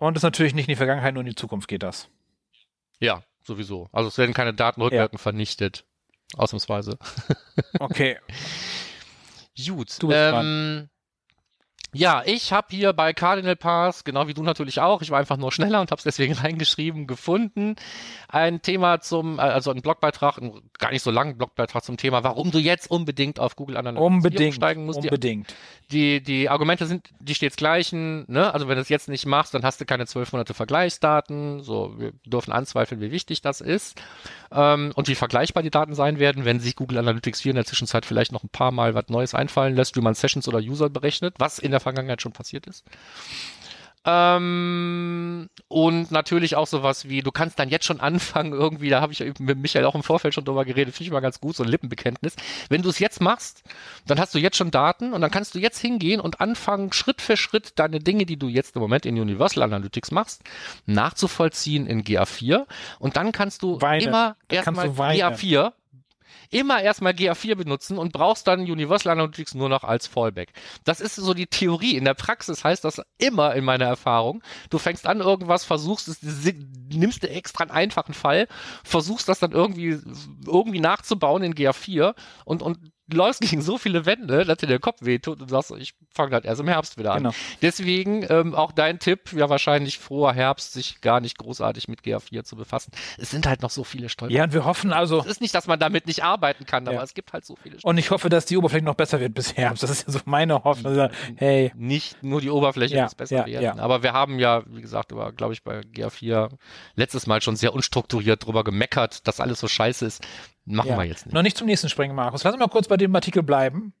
Und 0.00 0.16
ist 0.16 0.22
natürlich 0.22 0.54
nicht 0.54 0.66
in 0.66 0.72
die 0.72 0.76
Vergangenheit, 0.76 1.12
nur 1.14 1.20
in 1.20 1.28
die 1.28 1.34
Zukunft 1.34 1.68
geht 1.68 1.82
das. 1.82 2.08
Ja, 3.00 3.22
sowieso. 3.44 3.88
Also 3.92 4.08
es 4.08 4.16
werden 4.16 4.34
keine 4.34 4.54
Daten 4.54 4.80
rückwirkend 4.80 5.20
vernichtet. 5.20 5.84
Ausnahmsweise. 6.36 6.98
Okay. 7.78 8.18
Gut. 9.66 10.02
Du 10.02 10.08
bist 10.08 10.18
ähm, 10.18 10.88
ja, 11.92 12.22
ich 12.24 12.52
habe 12.52 12.68
hier 12.70 12.92
bei 12.92 13.12
Cardinal 13.12 13.56
Pass, 13.56 14.04
genau 14.04 14.28
wie 14.28 14.34
du 14.34 14.42
natürlich 14.42 14.80
auch, 14.80 15.02
ich 15.02 15.10
war 15.10 15.18
einfach 15.18 15.36
nur 15.36 15.50
schneller 15.50 15.80
und 15.80 15.90
habe 15.90 15.98
es 15.98 16.04
deswegen 16.04 16.34
reingeschrieben, 16.34 17.06
gefunden, 17.06 17.76
ein 18.28 18.62
Thema 18.62 19.00
zum, 19.00 19.38
äh, 19.38 19.42
also 19.42 19.70
ein 19.72 19.82
Blogbeitrag, 19.82 20.38
ein 20.38 20.52
gar 20.78 20.90
nicht 20.92 21.02
so 21.02 21.10
langen 21.10 21.36
Blogbeitrag 21.36 21.84
zum 21.84 21.96
Thema, 21.96 22.22
warum 22.22 22.50
du 22.50 22.58
jetzt 22.58 22.90
unbedingt 22.90 23.40
auf 23.40 23.56
Google 23.56 23.76
Analytics 23.76 24.06
Unbedingt. 24.06 24.54
steigen 24.54 24.86
musst. 24.86 25.02
Die, 25.02 25.08
Unbedingt. 25.08 25.54
die, 25.90 26.22
die 26.22 26.48
Argumente 26.48 26.86
sind 26.86 27.08
die 27.18 27.34
stets 27.34 27.56
gleichen, 27.56 28.24
ne? 28.28 28.52
Also 28.54 28.68
wenn 28.68 28.76
du 28.76 28.82
es 28.82 28.88
jetzt 28.88 29.08
nicht 29.08 29.26
machst, 29.26 29.54
dann 29.54 29.64
hast 29.64 29.80
du 29.80 29.84
keine 29.84 30.06
zwölf 30.06 30.32
Monate 30.32 30.54
Vergleichsdaten. 30.54 31.62
So, 31.62 31.94
wir 31.98 32.12
dürfen 32.24 32.52
anzweifeln, 32.52 33.00
wie 33.00 33.10
wichtig 33.10 33.42
das 33.42 33.60
ist. 33.60 34.00
Ähm, 34.52 34.92
und 34.94 35.08
wie 35.08 35.14
vergleichbar 35.14 35.62
die 35.62 35.70
Daten 35.70 35.94
sein 35.94 36.18
werden, 36.18 36.44
wenn 36.44 36.60
sich 36.60 36.76
Google 36.76 36.98
Analytics 36.98 37.40
4 37.42 37.50
in 37.50 37.56
der 37.56 37.64
Zwischenzeit 37.64 38.06
vielleicht 38.06 38.32
noch 38.32 38.44
ein 38.44 38.48
paar 38.48 38.70
Mal 38.70 38.94
was 38.94 39.08
Neues 39.08 39.34
einfallen 39.34 39.74
lässt, 39.74 39.96
wie 39.96 40.00
man 40.00 40.14
Sessions 40.14 40.48
oder 40.48 40.58
User 40.58 40.88
berechnet, 40.88 41.34
was 41.38 41.58
in 41.58 41.70
der 41.70 41.79
Vergangenheit 41.80 42.22
schon 42.22 42.32
passiert 42.32 42.66
ist. 42.66 42.84
Ähm, 44.06 45.50
und 45.68 46.10
natürlich 46.10 46.56
auch 46.56 46.66
sowas 46.66 47.08
wie, 47.08 47.20
du 47.20 47.30
kannst 47.30 47.58
dann 47.58 47.68
jetzt 47.68 47.84
schon 47.84 48.00
anfangen, 48.00 48.52
irgendwie, 48.52 48.88
da 48.88 49.02
habe 49.02 49.12
ich 49.12 49.20
mit 49.38 49.58
Michael 49.58 49.84
auch 49.84 49.94
im 49.94 50.02
Vorfeld 50.02 50.32
schon 50.32 50.46
drüber 50.46 50.64
geredet, 50.64 50.94
finde 50.94 51.08
ich 51.08 51.12
mal 51.12 51.20
ganz 51.20 51.38
gut, 51.38 51.56
so 51.56 51.62
ein 51.62 51.68
Lippenbekenntnis. 51.68 52.34
Wenn 52.70 52.80
du 52.80 52.88
es 52.88 52.98
jetzt 52.98 53.20
machst, 53.20 53.62
dann 54.06 54.18
hast 54.18 54.34
du 54.34 54.38
jetzt 54.38 54.56
schon 54.56 54.70
Daten 54.70 55.12
und 55.12 55.20
dann 55.20 55.30
kannst 55.30 55.54
du 55.54 55.58
jetzt 55.58 55.78
hingehen 55.78 56.20
und 56.20 56.40
anfangen, 56.40 56.94
Schritt 56.94 57.20
für 57.20 57.36
Schritt 57.36 57.78
deine 57.78 57.98
Dinge, 57.98 58.24
die 58.24 58.38
du 58.38 58.48
jetzt 58.48 58.74
im 58.74 58.80
Moment 58.80 59.04
in 59.04 59.20
Universal 59.20 59.62
Analytics 59.62 60.12
machst, 60.12 60.42
nachzuvollziehen 60.86 61.86
in 61.86 62.02
GA4 62.02 62.66
und 63.00 63.16
dann 63.18 63.32
kannst 63.32 63.62
du 63.62 63.82
Weine. 63.82 64.04
immer 64.04 64.36
erstmal 64.48 64.88
du 64.88 64.96
weinen. 64.96 65.20
GA4 65.20 65.72
immer 66.50 66.82
erstmal 66.82 67.12
GA4 67.12 67.54
benutzen 67.54 67.98
und 67.98 68.12
brauchst 68.12 68.46
dann 68.46 68.60
Universal 68.60 69.12
Analytics 69.12 69.54
nur 69.54 69.68
noch 69.68 69.84
als 69.84 70.06
Fallback. 70.06 70.52
Das 70.84 71.00
ist 71.00 71.16
so 71.16 71.34
die 71.34 71.46
Theorie. 71.46 71.96
In 71.96 72.04
der 72.04 72.14
Praxis 72.14 72.64
heißt 72.64 72.84
das 72.84 73.02
immer 73.18 73.54
in 73.54 73.64
meiner 73.64 73.86
Erfahrung, 73.86 74.42
du 74.70 74.78
fängst 74.78 75.06
an 75.06 75.20
irgendwas, 75.20 75.64
versuchst 75.64 76.08
es, 76.08 76.22
nimmst 76.22 77.24
extra 77.24 77.64
einen 77.64 77.70
einfachen 77.70 78.14
Fall, 78.14 78.48
versuchst 78.84 79.28
das 79.28 79.38
dann 79.38 79.52
irgendwie, 79.52 79.98
irgendwie 80.46 80.80
nachzubauen 80.80 81.42
in 81.42 81.54
GA4 81.54 82.14
und, 82.44 82.62
und 82.62 82.78
läufst 83.12 83.40
gegen 83.42 83.62
so 83.62 83.78
viele 83.78 84.06
Wände, 84.06 84.44
dass 84.44 84.58
dir 84.58 84.66
der 84.66 84.78
Kopf 84.78 84.98
wehtut 85.02 85.40
und 85.40 85.48
sagst, 85.48 85.70
ich 85.78 85.94
fange 86.12 86.32
halt 86.32 86.44
erst 86.44 86.60
im 86.60 86.68
Herbst 86.68 86.98
wieder 86.98 87.12
an. 87.12 87.18
Genau. 87.18 87.34
Deswegen 87.62 88.26
ähm, 88.28 88.54
auch 88.54 88.72
dein 88.72 88.98
Tipp, 88.98 89.32
ja 89.32 89.48
wahrscheinlich 89.48 89.98
froher 89.98 90.32
Herbst, 90.32 90.72
sich 90.72 91.00
gar 91.00 91.20
nicht 91.20 91.38
großartig 91.38 91.88
mit 91.88 92.00
GA4 92.00 92.44
zu 92.44 92.56
befassen. 92.56 92.90
Es 93.18 93.30
sind 93.30 93.46
halt 93.46 93.62
noch 93.62 93.70
so 93.70 93.84
viele 93.84 94.08
Stolper. 94.08 94.34
Ja, 94.34 94.44
und 94.44 94.52
wir 94.52 94.64
hoffen 94.64 94.92
also, 94.92 95.20
Es 95.20 95.26
ist 95.26 95.40
nicht, 95.40 95.54
dass 95.54 95.66
man 95.66 95.78
damit 95.78 96.06
nicht 96.06 96.24
arbeiten 96.24 96.66
kann, 96.66 96.86
aber 96.88 96.96
Ja. 96.98 97.02
es 97.02 97.14
gibt 97.14 97.32
halt 97.32 97.44
so 97.44 97.56
viele 97.62 97.76
und 97.82 97.98
ich 97.98 98.10
hoffe, 98.10 98.28
dass 98.28 98.46
die 98.46 98.56
Oberfläche 98.56 98.84
noch 98.84 98.94
besser 98.94 99.20
wird 99.20 99.34
bis 99.34 99.56
Herbst. 99.56 99.82
Das 99.82 99.90
ist 99.90 100.06
ja 100.06 100.12
so 100.12 100.20
meine 100.24 100.64
Hoffnung. 100.64 100.98
Also, 100.98 101.14
Hey, 101.36 101.72
Nicht 101.76 102.22
nur 102.22 102.40
die 102.40 102.50
Oberfläche 102.50 102.96
Ja, 102.96 103.04
muss 103.04 103.14
besser 103.14 103.36
ja, 103.36 103.46
werden. 103.46 103.62
ja. 103.62 103.76
Aber 103.78 104.02
wir 104.02 104.12
haben 104.12 104.38
ja, 104.38 104.62
wie 104.66 104.80
gesagt, 104.82 105.12
über, 105.12 105.32
glaube 105.32 105.52
ich, 105.52 105.62
bei 105.62 105.80
GA4 105.80 106.50
letztes 106.96 107.26
Mal 107.26 107.40
schon 107.42 107.56
sehr 107.56 107.72
unstrukturiert 107.74 108.44
drüber 108.44 108.64
gemeckert, 108.64 109.26
dass 109.26 109.40
alles 109.40 109.60
so 109.60 109.68
scheiße 109.68 110.04
ist. 110.06 110.22
Machen 110.70 110.90
ja. 110.90 110.98
wir 110.98 111.04
jetzt 111.04 111.26
nicht. 111.26 111.34
noch 111.34 111.42
nicht 111.42 111.56
zum 111.56 111.66
nächsten 111.66 111.88
springen, 111.88 112.14
Markus. 112.14 112.44
Lass 112.44 112.52
uns 112.52 112.60
mal 112.60 112.68
kurz 112.68 112.88
bei 112.88 112.96
dem 112.96 113.14
Artikel 113.14 113.42
bleiben. 113.42 113.92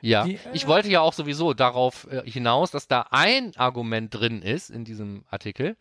Ja, 0.00 0.24
Die, 0.24 0.34
äh, 0.34 0.38
ich 0.52 0.66
wollte 0.66 0.88
ja 0.88 1.00
auch 1.00 1.12
sowieso 1.12 1.54
darauf 1.54 2.06
äh, 2.10 2.28
hinaus, 2.30 2.70
dass 2.70 2.88
da 2.88 3.06
ein 3.10 3.56
Argument 3.56 4.14
drin 4.14 4.42
ist 4.42 4.70
in 4.70 4.84
diesem 4.84 5.24
Artikel, 5.30 5.76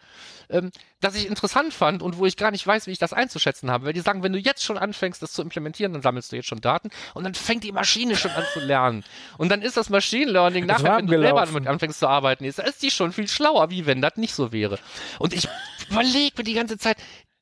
ähm, 0.49 0.71
das 1.01 1.15
ich 1.15 1.27
interessant 1.27 1.73
fand 1.73 2.01
und 2.01 2.17
wo 2.17 2.25
ich 2.25 2.38
gar 2.38 2.51
nicht 2.51 2.65
weiß, 2.65 2.88
wie 2.88 2.91
ich 2.91 2.97
das 2.97 3.13
einzuschätzen 3.13 3.69
habe. 3.69 3.85
Weil 3.85 3.93
die 3.93 3.99
sagen, 3.99 4.23
wenn 4.23 4.33
du 4.33 4.39
jetzt 4.39 4.63
schon 4.63 4.77
anfängst, 4.77 5.21
das 5.21 5.33
zu 5.33 5.41
implementieren, 5.41 5.93
dann 5.93 6.01
sammelst 6.01 6.31
du 6.31 6.38
jetzt 6.38 6.47
schon 6.47 6.61
Daten 6.61 6.89
und 7.13 7.23
dann 7.23 7.33
fängt 7.33 7.63
die 7.63 7.71
Maschine 7.71 8.15
schon 8.15 8.31
an 8.31 8.45
zu 8.53 8.59
lernen. 8.59 9.03
Und 9.38 9.49
dann 9.49 9.61
ist 9.61 9.77
das 9.77 9.89
Machine 9.89 10.31
Learning 10.31 10.65
nachher, 10.65 10.97
wenn 10.97 11.07
du 11.07 11.11
selber 11.11 11.27
abgelaufen. 11.41 11.53
damit 11.55 11.69
anfängst 11.69 11.99
zu 11.99 12.07
arbeiten, 12.07 12.45
ist, 12.45 12.59
ist 12.59 12.81
die 12.81 12.91
schon 12.91 13.11
viel 13.11 13.27
schlauer, 13.27 13.69
wie 13.69 13.85
wenn 13.85 14.01
das 14.01 14.15
nicht 14.15 14.33
so 14.33 14.51
wäre. 14.51 14.79
Und 15.19 15.33
ich 15.33 15.47
überlege 15.89 16.33
mir 16.38 16.43
die 16.43 16.53
ganze 16.53 16.77
Zeit, 16.77 16.97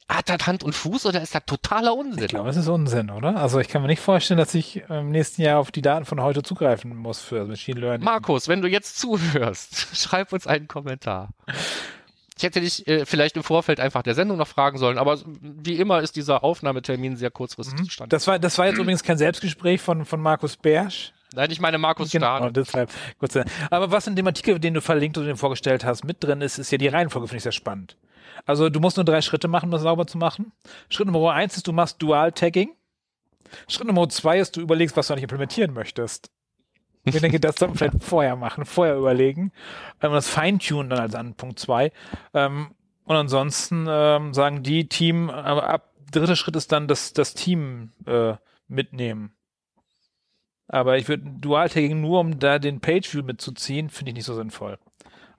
hat 0.10 0.30
das 0.30 0.46
Hand 0.48 0.64
und 0.64 0.74
Fuß 0.74 1.06
oder 1.06 1.22
ist 1.22 1.34
das 1.34 1.44
totaler 1.46 1.96
Unsinn? 1.96 2.24
Ich 2.24 2.30
glaube, 2.30 2.50
es 2.50 2.58
ist 2.58 2.68
Unsinn, 2.68 3.10
oder? 3.10 3.38
Also 3.38 3.60
ich 3.60 3.68
kann 3.68 3.82
mir 3.82 3.88
nicht 3.88 4.02
vorstellen, 4.02 4.38
dass 4.38 4.54
ich 4.54 4.84
im 4.90 5.10
nächsten 5.12 5.42
Jahr 5.42 5.60
auf 5.60 5.72
die 5.72 5.82
Daten 5.82 6.06
von 6.06 6.22
heute 6.22 6.44
zugreifen 6.44 6.96
muss 6.96 7.20
für 7.20 7.46
Machine 7.46 7.80
Learning. 7.80 8.04
Markus, 8.04 8.48
wenn 8.48 8.62
du 8.62 8.68
jetzt 8.68 9.00
zuhörst, 9.00 9.88
schreib 9.98 10.34
uns 10.34 10.46
einen 10.46 10.68
Kommentar. 10.68 11.30
Ich 12.38 12.44
hätte 12.44 12.60
dich 12.62 12.88
äh, 12.88 13.06
vielleicht 13.06 13.38
im 13.38 13.44
Vorfeld 13.44 13.80
einfach 13.80 14.02
der 14.04 14.16
Sendung 14.16 14.38
noch 14.38 14.48
fragen 14.48 14.78
sollen, 14.78 14.98
aber 14.98 15.20
wie 15.40 15.76
immer 15.76 16.02
ist 16.02 16.16
dieser 16.16 16.44
Aufnahmetermin 16.44 17.16
sehr 17.16 17.32
kurzfristig 17.32 17.80
Mhm. 17.80 17.84
zustande. 17.86 18.10
Das 18.16 18.28
war, 18.28 18.40
das 18.40 18.58
war 18.58 18.66
jetzt 18.68 18.80
übrigens 18.80 19.04
kein 19.04 19.18
Selbstgespräch 19.18 19.82
von, 19.82 20.04
von 20.06 20.20
Markus 20.20 20.58
Bersch. 20.58 21.14
Nein, 21.36 21.50
ich 21.50 21.60
meine 21.62 21.78
Markus 21.80 22.12
Genau, 22.12 22.38
Stade. 22.38 22.52
deshalb. 22.54 22.92
Sei 23.22 23.40
Dank. 23.44 23.52
Aber 23.72 23.92
was 23.92 24.06
in 24.08 24.16
dem 24.16 24.28
Artikel, 24.28 24.60
den 24.60 24.74
du 24.76 24.82
verlinkt 24.82 25.18
oder 25.18 25.28
den 25.28 25.38
vorgestellt 25.38 25.84
hast, 25.86 26.04
mit 26.04 26.24
drin 26.24 26.42
ist, 26.42 26.60
ist 26.60 26.72
ja 26.72 26.78
die 26.78 26.88
Reihenfolge, 26.88 27.28
finde 27.28 27.38
ich 27.38 27.44
sehr 27.44 27.52
spannend. 27.52 27.96
Also 28.46 28.70
du 28.70 28.80
musst 28.80 28.98
nur 28.98 29.06
drei 29.06 29.22
Schritte 29.22 29.48
machen, 29.48 29.66
um 29.66 29.72
das 29.72 29.82
sauber 29.82 30.08
zu 30.08 30.18
machen. 30.18 30.52
Schritt 30.90 31.08
Nummer 31.08 31.34
eins 31.34 31.58
ist, 31.58 31.68
du 31.68 31.74
machst 31.74 32.02
Dual-Tagging. 32.02 32.72
Schritt 33.68 33.88
Nummer 33.88 34.08
zwei 34.10 34.40
ist, 34.40 34.56
du 34.58 34.62
überlegst, 34.62 34.98
was 34.98 35.08
du 35.08 35.14
eigentlich 35.14 35.24
implementieren 35.24 35.74
möchtest. 35.74 36.32
Ich 37.06 37.20
denke, 37.20 37.40
das 37.40 37.58
sollten 37.58 37.74
wir 37.74 37.90
vielleicht 37.90 38.04
vorher 38.04 38.36
machen, 38.36 38.66
vorher 38.66 38.96
überlegen. 38.96 39.52
Ähm, 40.02 40.14
das 40.14 40.30
Feintunen 40.30 40.90
dann 40.90 41.00
als 41.00 41.16
an 41.16 41.36
Punkt 41.36 41.60
zwei. 41.60 41.92
Ähm, 42.34 42.72
und 43.06 43.16
ansonsten 43.16 43.86
ähm, 43.90 44.34
sagen 44.34 44.64
die 44.64 44.88
Team, 44.88 45.30
aber 45.30 45.68
ab 45.68 45.90
dritter 46.12 46.36
Schritt 46.36 46.56
ist 46.56 46.72
dann 46.72 46.88
das, 46.88 47.14
das 47.14 47.34
Team 47.34 47.92
äh, 48.06 48.36
mitnehmen. 48.68 49.36
Aber 50.68 50.98
ich 50.98 51.08
würde 51.10 51.24
Dual-Tagging 51.26 52.00
nur, 52.00 52.22
um 52.22 52.40
da 52.40 52.58
den 52.58 52.80
Page-View 52.80 53.24
mitzuziehen, 53.24 53.90
finde 53.90 54.12
ich 54.12 54.16
nicht 54.16 54.26
so 54.26 54.34
sinnvoll. 54.34 54.80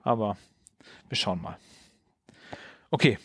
Aber 0.01 0.37
wir 1.09 1.17
schauen 1.17 1.41
mal. 1.41 1.57
Okay, 2.95 3.17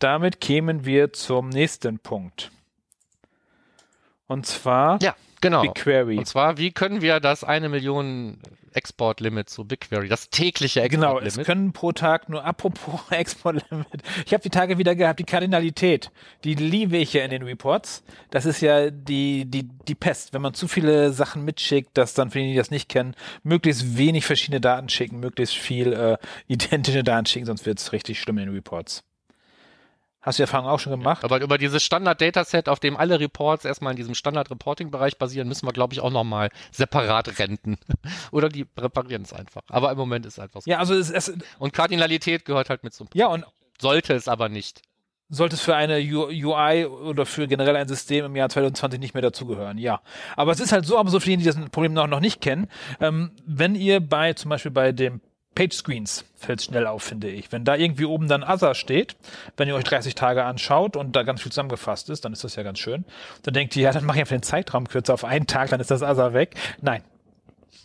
damit 0.00 0.40
kämen 0.40 0.84
wir 0.84 1.12
zum 1.12 1.48
nächsten 1.48 2.00
Punkt. 2.00 2.50
Und 4.26 4.44
zwar 4.44 5.00
Ja, 5.00 5.14
genau. 5.44 5.62
BigQuery. 5.62 6.18
Und 6.18 6.26
zwar, 6.26 6.58
wie 6.58 6.72
können 6.72 7.00
wir 7.00 7.20
das 7.20 7.44
eine 7.44 7.68
Million 7.68 8.38
Export-Limit 8.72 9.48
zu 9.48 9.64
BigQuery, 9.64 10.08
das 10.08 10.30
tägliche 10.30 10.86
Genau, 10.88 11.18
es 11.18 11.24
Export-Limit? 11.24 11.46
können 11.46 11.72
pro 11.72 11.92
Tag 11.92 12.28
nur, 12.28 12.44
apropos 12.44 13.00
Export-Limit, 13.10 14.02
ich 14.26 14.32
habe 14.32 14.42
die 14.42 14.50
Tage 14.50 14.78
wieder 14.78 14.94
gehabt, 14.94 15.20
die 15.20 15.24
Kardinalität, 15.24 16.10
die 16.42 16.54
liebe 16.54 16.96
ich 16.96 17.12
ja 17.12 17.24
in 17.24 17.30
den 17.30 17.42
Reports. 17.42 18.02
Das 18.30 18.46
ist 18.46 18.60
ja 18.60 18.90
die, 18.90 19.44
die, 19.44 19.62
die 19.62 19.94
Pest, 19.94 20.32
wenn 20.34 20.42
man 20.42 20.54
zu 20.54 20.68
viele 20.68 21.12
Sachen 21.12 21.44
mitschickt, 21.44 21.96
dass 21.96 22.14
dann 22.14 22.30
für 22.30 22.40
die, 22.40 22.50
die 22.50 22.56
das 22.56 22.70
nicht 22.70 22.88
kennen, 22.88 23.14
möglichst 23.42 23.96
wenig 23.96 24.26
verschiedene 24.26 24.60
Daten 24.60 24.88
schicken, 24.88 25.20
möglichst 25.20 25.54
viel 25.54 25.92
äh, 25.92 26.16
identische 26.48 27.04
Daten 27.04 27.26
schicken, 27.26 27.46
sonst 27.46 27.66
wird 27.66 27.78
es 27.78 27.92
richtig 27.92 28.20
schlimm 28.20 28.38
in 28.38 28.46
den 28.46 28.54
Reports. 28.54 29.04
Hast 30.24 30.38
du 30.38 30.40
die 30.40 30.44
Erfahrung 30.44 30.68
auch 30.68 30.80
schon 30.80 30.92
gemacht? 30.92 31.22
Aber 31.22 31.40
über 31.42 31.58
dieses 31.58 31.82
Standard-Dataset, 31.82 32.70
auf 32.70 32.80
dem 32.80 32.96
alle 32.96 33.20
Reports 33.20 33.66
erstmal 33.66 33.92
in 33.92 33.98
diesem 33.98 34.14
Standard-Reporting-Bereich 34.14 35.18
basieren, 35.18 35.48
müssen 35.48 35.66
wir, 35.66 35.72
glaube 35.72 35.92
ich, 35.92 36.00
auch 36.00 36.10
nochmal 36.10 36.48
separat 36.72 37.38
renten. 37.38 37.76
Oder 38.30 38.48
die 38.48 38.66
reparieren 38.78 39.22
es 39.22 39.34
einfach. 39.34 39.60
Aber 39.68 39.92
im 39.92 39.98
Moment 39.98 40.24
ist 40.24 40.34
es 40.34 40.38
einfach 40.38 40.62
so. 40.62 40.70
ja, 40.70 40.78
also 40.78 40.94
es, 40.94 41.10
es, 41.10 41.30
Und 41.58 41.74
Kardinalität 41.74 42.46
gehört 42.46 42.70
halt 42.70 42.84
mit 42.84 42.94
zum 42.94 43.06
ja, 43.12 43.26
und 43.26 43.44
Sollte 43.78 44.14
es 44.14 44.28
aber 44.28 44.48
nicht. 44.48 44.80
sollte 45.28 45.56
es 45.56 45.60
für 45.60 45.74
eine 45.76 45.98
UI 45.98 46.86
oder 46.86 47.26
für 47.26 47.46
generell 47.46 47.76
ein 47.76 47.88
System 47.88 48.24
im 48.24 48.36
Jahr 48.36 48.48
2020 48.48 49.00
nicht 49.00 49.14
mehr 49.14 49.22
dazugehören, 49.22 49.76
ja. 49.76 50.00
Aber 50.36 50.52
es 50.52 50.60
ist 50.60 50.72
halt 50.72 50.86
so, 50.86 50.96
aber 50.96 51.10
so 51.10 51.20
für 51.20 51.26
diejenigen, 51.26 51.50
die 51.50 51.60
das 51.60 51.70
Problem 51.70 51.92
noch, 51.92 52.06
noch 52.06 52.20
nicht 52.20 52.40
kennen, 52.40 52.68
ähm, 53.00 53.32
wenn 53.44 53.74
ihr 53.74 54.00
bei, 54.00 54.32
zum 54.32 54.48
Beispiel 54.48 54.70
bei 54.70 54.92
dem 54.92 55.20
Page 55.54 55.74
Screens 55.74 56.24
fällt 56.36 56.62
schnell 56.62 56.86
auf, 56.86 57.02
finde 57.02 57.28
ich. 57.28 57.52
Wenn 57.52 57.64
da 57.64 57.76
irgendwie 57.76 58.04
oben 58.04 58.28
dann 58.28 58.42
Other 58.42 58.74
steht, 58.74 59.16
wenn 59.56 59.68
ihr 59.68 59.74
euch 59.74 59.84
30 59.84 60.14
Tage 60.14 60.44
anschaut 60.44 60.96
und 60.96 61.14
da 61.16 61.22
ganz 61.22 61.42
viel 61.42 61.52
zusammengefasst 61.52 62.10
ist, 62.10 62.24
dann 62.24 62.32
ist 62.32 62.44
das 62.44 62.56
ja 62.56 62.62
ganz 62.62 62.78
schön. 62.78 63.04
Dann 63.42 63.54
denkt 63.54 63.76
ihr, 63.76 63.82
ja, 63.84 63.92
dann 63.92 64.04
mache 64.04 64.18
ich 64.18 64.22
einfach 64.22 64.36
den 64.36 64.42
Zeitraum 64.42 64.88
kürzer 64.88 65.14
auf 65.14 65.24
einen 65.24 65.46
Tag, 65.46 65.70
dann 65.70 65.80
ist 65.80 65.90
das 65.90 66.02
Other 66.02 66.34
weg. 66.34 66.54
Nein. 66.80 67.02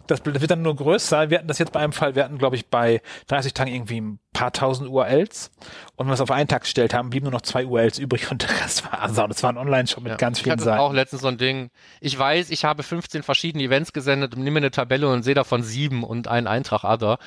Das 0.10 0.26
wird 0.26 0.50
dann 0.50 0.62
nur 0.62 0.76
größer. 0.76 1.30
Wir 1.30 1.38
hatten 1.38 1.48
das 1.48 1.60
jetzt 1.60 1.72
bei 1.72 1.80
einem 1.80 1.94
Fall, 1.94 2.16
wir 2.16 2.24
hatten, 2.24 2.38
glaube 2.38 2.56
ich, 2.56 2.68
bei 2.68 3.02
30 3.28 3.54
Tagen 3.54 3.72
irgendwie 3.72 4.02
ein 4.02 4.20
paar 4.34 4.52
tausend 4.52 4.90
URLs. 4.90 5.52
Und 5.96 6.06
wenn 6.06 6.08
wir 6.08 6.14
es 6.14 6.22
auf 6.22 6.32
einen 6.32 6.48
Tag 6.48 6.64
gestellt 6.64 6.94
haben, 6.94 7.10
blieben 7.10 7.26
nur 7.26 7.32
noch 7.34 7.42
zwei 7.42 7.66
URLs 7.66 8.00
übrig 8.00 8.32
und 8.32 8.42
der 8.42 8.50
Rest 8.62 8.84
war 8.92 9.04
Other. 9.10 9.26
Und 9.26 9.32
es 9.32 9.44
war 9.44 9.52
ein 9.52 9.58
Online-Shop 9.58 10.02
mit 10.04 10.12
Ja. 10.12 10.18
ganz 10.18 10.40
ich 10.40 10.44
vielen 10.44 10.54
hatte 10.54 10.64
Seiten. 10.64 10.80
auch 10.80 10.94
letztens 10.94 11.22
so 11.22 11.28
ein 11.28 11.38
Ding. 11.38 11.70
Ich 12.02 12.18
weiß, 12.18 12.50
ich 12.50 12.66
habe 12.66 12.84
15 12.84 13.22
verschiedene 13.24 13.64
Events 13.64 13.94
gesendet 13.94 14.36
und 14.36 14.44
nehme 14.44 14.58
eine 14.58 14.72
Tabelle 14.72 15.08
und 15.10 15.24
sehe 15.24 15.36
davon 15.36 15.62
sieben 15.64 16.04
und 16.04 16.28
einen 16.28 16.48
Eintrag 16.48 16.84
Other. 16.84 17.20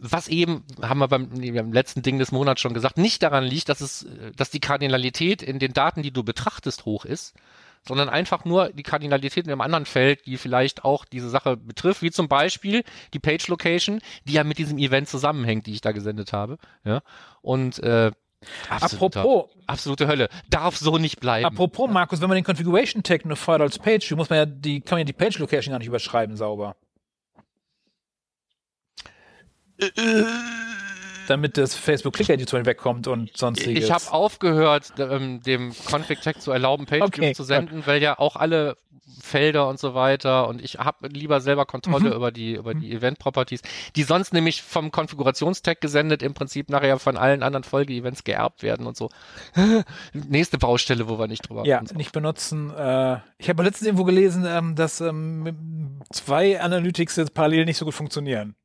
Was 0.00 0.28
eben, 0.28 0.64
haben 0.80 0.98
wir 1.00 1.08
beim, 1.08 1.28
beim 1.30 1.72
letzten 1.72 2.02
Ding 2.02 2.18
des 2.18 2.32
Monats 2.32 2.60
schon 2.60 2.74
gesagt, 2.74 2.98
nicht 2.98 3.22
daran 3.22 3.44
liegt, 3.44 3.68
dass 3.68 3.80
es, 3.80 4.06
dass 4.36 4.50
die 4.50 4.60
Kardinalität 4.60 5.42
in 5.42 5.58
den 5.58 5.72
Daten, 5.72 6.02
die 6.02 6.12
du 6.12 6.22
betrachtest, 6.22 6.84
hoch 6.84 7.04
ist, 7.04 7.34
sondern 7.86 8.08
einfach 8.08 8.44
nur 8.44 8.70
die 8.72 8.82
Kardinalität 8.82 9.44
in 9.44 9.50
einem 9.52 9.60
anderen 9.60 9.86
Feld, 9.86 10.26
die 10.26 10.36
vielleicht 10.36 10.84
auch 10.84 11.04
diese 11.04 11.28
Sache 11.30 11.56
betrifft, 11.56 12.02
wie 12.02 12.10
zum 12.10 12.28
Beispiel 12.28 12.84
die 13.12 13.18
Page 13.18 13.46
Location, 13.48 14.00
die 14.24 14.34
ja 14.34 14.44
mit 14.44 14.58
diesem 14.58 14.78
Event 14.78 15.08
zusammenhängt, 15.08 15.66
die 15.66 15.72
ich 15.72 15.80
da 15.80 15.92
gesendet 15.92 16.32
habe. 16.32 16.58
Ja. 16.84 17.02
Und 17.40 17.78
äh, 17.80 18.12
absoluter- 18.68 19.20
Apropos, 19.20 19.50
absolute 19.66 20.06
Hölle. 20.06 20.28
Darf 20.48 20.76
so 20.76 20.98
nicht 20.98 21.20
bleiben. 21.20 21.44
apropos, 21.46 21.90
Markus, 21.90 22.20
wenn 22.20 22.28
man 22.28 22.36
den 22.36 22.44
Configuration 22.44 23.02
Tag 23.02 23.24
nur 23.24 23.36
fordert 23.36 23.66
als 23.68 23.78
Page, 23.78 24.10
muss 24.12 24.30
man 24.30 24.38
ja 24.38 24.46
die, 24.46 24.80
kann 24.80 24.96
man 24.96 25.00
ja 25.00 25.04
die 25.04 25.12
Page 25.12 25.38
Location 25.38 25.72
gar 25.72 25.78
nicht 25.78 25.88
überschreiben 25.88 26.36
sauber. 26.36 26.76
Damit 31.28 31.56
das 31.56 31.74
Facebook 31.74 32.14
Click 32.14 32.28
Editor 32.30 32.64
wegkommt 32.66 33.06
und 33.06 33.36
sonstiges. 33.36 33.84
Ich 33.84 33.90
habe 33.92 34.12
aufgehört, 34.12 34.92
ähm, 34.98 35.42
dem 35.42 35.72
Config-Tag 35.90 36.40
zu 36.40 36.50
erlauben, 36.50 36.86
Page 36.86 37.02
Okay, 37.02 37.32
zu 37.34 37.44
senden, 37.44 37.86
weil 37.86 38.02
ja 38.02 38.18
auch 38.18 38.36
alle 38.36 38.76
Felder 39.20 39.68
und 39.68 39.78
so 39.78 39.94
weiter 39.94 40.48
und 40.48 40.62
ich 40.62 40.78
habe 40.78 41.06
lieber 41.08 41.40
selber 41.40 41.64
Kontrolle 41.64 42.10
Mhm. 42.10 42.16
über 42.16 42.32
die 42.32 42.54
über 42.54 42.74
die 42.74 42.92
Event-Properties, 42.92 43.62
die 43.94 44.02
sonst 44.02 44.32
nämlich 44.32 44.62
vom 44.62 44.90
Konfigurationstag 44.90 45.80
gesendet 45.80 46.22
im 46.22 46.34
Prinzip 46.34 46.68
nachher 46.70 46.98
von 46.98 47.16
allen 47.16 47.42
anderen 47.42 47.62
Folge-Events 47.62 48.24
geerbt 48.24 48.62
werden 48.62 48.86
und 48.86 48.96
so. 48.96 49.10
Nächste 50.12 50.58
Baustelle, 50.58 51.08
wo 51.08 51.18
wir 51.18 51.28
nicht 51.28 51.48
drüber 51.48 51.64
Ja, 51.66 51.82
nicht 51.94 52.12
benutzen. 52.12 52.70
Äh, 52.74 53.18
ich 53.38 53.48
habe 53.48 53.62
letztens 53.62 53.86
irgendwo 53.86 54.04
gelesen, 54.04 54.44
ähm, 54.46 54.74
dass 54.74 55.00
ähm, 55.00 56.00
zwei 56.10 56.60
Analytics 56.60 57.16
jetzt 57.16 57.34
parallel 57.34 57.64
nicht 57.64 57.76
so 57.78 57.84
gut 57.84 57.94
funktionieren. 57.94 58.56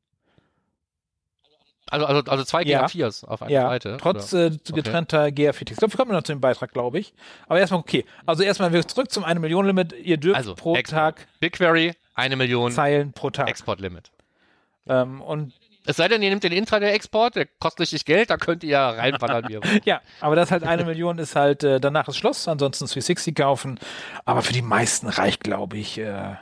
Also, 1.90 2.06
also, 2.06 2.30
also 2.30 2.44
zwei 2.44 2.62
Ja. 2.62 2.84
GA4s 2.86 3.24
auf 3.24 3.42
einer 3.42 3.50
Ja, 3.50 3.68
Seite. 3.68 3.96
trotz 4.00 4.32
äh, 4.32 4.50
getrennter 4.72 5.30
GA-Fix. 5.32 5.72
Ich 5.72 5.78
glaube, 5.78 5.92
wir 5.94 5.98
kommen 5.98 6.12
noch 6.12 6.22
zu 6.22 6.32
dem 6.32 6.40
Beitrag, 6.40 6.72
glaube 6.72 6.98
ich. 6.98 7.14
Aber 7.46 7.58
erstmal 7.58 7.80
okay. 7.80 8.04
Also 8.26 8.42
erstmal 8.42 8.72
wir 8.72 8.86
zurück 8.86 9.10
zum 9.10 9.24
1 9.24 9.40
Million 9.40 9.66
Limit. 9.66 9.92
Ihr 9.92 10.16
dürft 10.16 10.36
Also, 10.36 10.54
pro 10.54 10.76
Export. 10.76 11.16
Tag 11.16 11.26
BigQuery, 11.40 11.94
eine 12.14 12.36
Million 12.36 12.72
Zeilen 12.72 13.12
pro 13.12 13.30
Tag. 13.30 13.48
Export-Limit. 13.48 14.10
Ähm, 14.88 15.20
und 15.20 15.52
Es 15.86 15.96
sei 15.96 16.08
denn, 16.08 16.20
ihr 16.22 16.28
nehmt 16.30 16.44
den 16.44 16.52
Intraday-Export, 16.52 17.36
der 17.36 17.46
kostet 17.46 17.80
richtig 17.80 18.04
Geld, 18.04 18.28
da 18.30 18.36
könnt 18.36 18.62
ihr 18.64 18.70
ja 18.70 18.90
reinballern. 18.90 19.46
ja, 19.84 20.00
aber 20.20 20.36
das 20.36 20.50
halt 20.50 20.62
eine 20.64 20.84
Million 20.84 21.18
ist 21.18 21.34
halt, 21.36 21.64
äh, 21.64 21.80
danach 21.80 22.08
ist 22.08 22.16
Schluss, 22.18 22.46
ansonsten 22.48 22.84
360 22.86 23.34
kaufen. 23.34 23.78
Aber 24.26 24.42
für 24.42 24.52
die 24.52 24.60
meisten 24.62 25.08
reicht, 25.08 25.42
glaube 25.44 25.78
ich, 25.78 25.98
äh, 25.98 26.34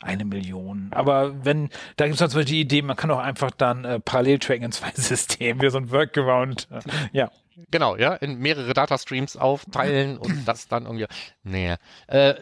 eine 0.00 0.24
Million. 0.24 0.88
Aber 0.92 1.44
wenn, 1.44 1.70
da 1.96 2.06
gibt 2.06 2.14
es 2.14 2.18
zum 2.18 2.26
Beispiel 2.28 2.44
die 2.44 2.60
Idee, 2.60 2.82
man 2.82 2.96
kann 2.96 3.10
auch 3.10 3.18
einfach 3.18 3.50
dann 3.50 3.84
äh, 3.84 4.00
parallel 4.00 4.38
tracken 4.38 4.64
in 4.64 4.72
zwei 4.72 4.90
Systemen, 4.94 5.62
wie 5.62 5.70
so 5.70 5.78
ein 5.78 5.90
Workaround. 5.90 6.68
Ja. 7.12 7.30
Genau, 7.70 7.96
ja, 7.96 8.12
in 8.14 8.38
mehrere 8.38 8.74
Datastreams 8.74 9.36
aufteilen 9.36 10.18
und 10.18 10.44
das 10.46 10.68
dann 10.68 10.84
irgendwie. 10.84 11.06
Nee. 11.42 11.76
Äh, 12.06 12.34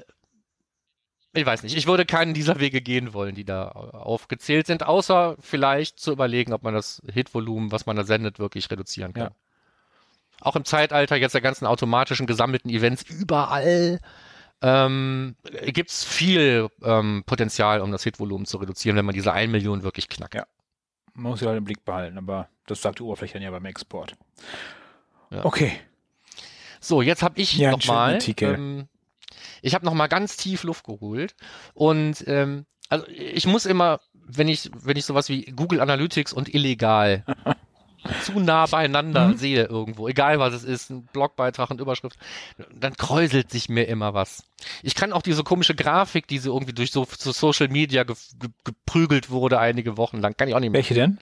ich 1.32 1.46
weiß 1.46 1.62
nicht. 1.64 1.76
Ich 1.76 1.86
würde 1.86 2.06
keinen 2.06 2.32
dieser 2.32 2.60
Wege 2.60 2.80
gehen 2.80 3.12
wollen, 3.12 3.34
die 3.34 3.44
da 3.44 3.68
aufgezählt 3.68 4.66
sind, 4.66 4.86
außer 4.86 5.36
vielleicht 5.40 5.98
zu 5.98 6.12
überlegen, 6.12 6.52
ob 6.52 6.62
man 6.62 6.74
das 6.74 7.02
Hitvolumen, 7.12 7.72
was 7.72 7.86
man 7.86 7.96
da 7.96 8.04
sendet, 8.04 8.38
wirklich 8.38 8.70
reduzieren 8.70 9.12
kann. 9.12 9.24
Ja. 9.24 9.30
Auch 10.40 10.56
im 10.56 10.64
Zeitalter 10.64 11.16
jetzt 11.16 11.34
der 11.34 11.40
ganzen 11.40 11.66
automatischen 11.66 12.26
gesammelten 12.26 12.70
Events 12.70 13.02
überall 13.02 14.00
ähm, 14.62 15.36
gibt 15.66 15.90
es 15.90 16.04
viel 16.04 16.68
ähm, 16.82 17.22
Potenzial, 17.26 17.80
um 17.80 17.90
das 17.92 18.04
Hitvolumen 18.04 18.46
zu 18.46 18.56
reduzieren, 18.58 18.96
wenn 18.96 19.04
man 19.04 19.14
diese 19.14 19.32
1 19.32 19.50
Million 19.52 19.82
wirklich 19.82 20.08
knackt. 20.08 20.34
Ja. 20.34 20.46
Man 21.14 21.30
muss 21.32 21.40
ja 21.40 21.48
halt 21.48 21.58
im 21.58 21.64
Blick 21.64 21.84
behalten, 21.84 22.18
aber 22.18 22.48
das 22.66 22.82
sagt 22.82 22.98
die 22.98 23.02
Oberfläche 23.02 23.34
dann 23.34 23.42
ja 23.42 23.50
beim 23.50 23.64
Export. 23.66 24.16
Ja. 25.30 25.44
Okay. 25.44 25.72
So, 26.80 27.02
jetzt 27.02 27.22
habe 27.22 27.40
ich 27.40 27.56
Ja, 27.56 27.70
einen 27.70 27.78
noch 27.78 27.86
mal, 27.86 28.06
schönen 28.06 28.14
Artikel. 28.14 28.54
ähm, 28.54 28.88
ich 29.62 29.74
habe 29.74 29.84
noch 29.84 29.94
mal 29.94 30.06
ganz 30.08 30.36
tief 30.36 30.64
Luft 30.64 30.84
geholt 30.84 31.34
und 31.74 32.24
ähm, 32.26 32.66
also 32.90 33.06
ich 33.08 33.46
muss 33.46 33.64
immer, 33.66 34.00
wenn 34.12 34.48
ich, 34.48 34.70
wenn 34.74 34.96
ich 34.96 35.04
sowas 35.06 35.28
wie 35.28 35.44
Google 35.46 35.80
Analytics 35.80 36.32
und 36.32 36.52
illegal 36.54 37.24
zu 38.24 38.40
nah 38.40 38.66
beieinander 38.66 39.28
Mhm. 39.28 39.36
sehe 39.36 39.64
irgendwo, 39.64 40.08
egal 40.08 40.38
was 40.38 40.54
es 40.54 40.64
ist, 40.64 40.90
ein 40.90 41.06
Blogbeitrag 41.12 41.70
und 41.70 41.80
Überschrift, 41.80 42.18
dann 42.74 42.94
kräuselt 42.96 43.50
sich 43.50 43.68
mir 43.68 43.84
immer 43.84 44.14
was. 44.14 44.44
Ich 44.82 44.94
kann 44.94 45.12
auch 45.12 45.22
diese 45.22 45.44
komische 45.44 45.74
Grafik, 45.74 46.26
die 46.26 46.38
so 46.38 46.52
irgendwie 46.52 46.72
durch 46.72 46.90
so, 46.90 47.06
so 47.18 47.32
Social 47.32 47.68
Media 47.68 48.04
ge, 48.04 48.16
ge, 48.40 48.50
geprügelt 48.64 49.30
wurde 49.30 49.58
einige 49.58 49.96
Wochen 49.96 50.18
lang, 50.20 50.36
kann 50.36 50.48
ich 50.48 50.54
auch 50.54 50.60
nicht 50.60 50.70
mehr. 50.70 50.78
Welche 50.78 50.94
denn? 50.94 51.18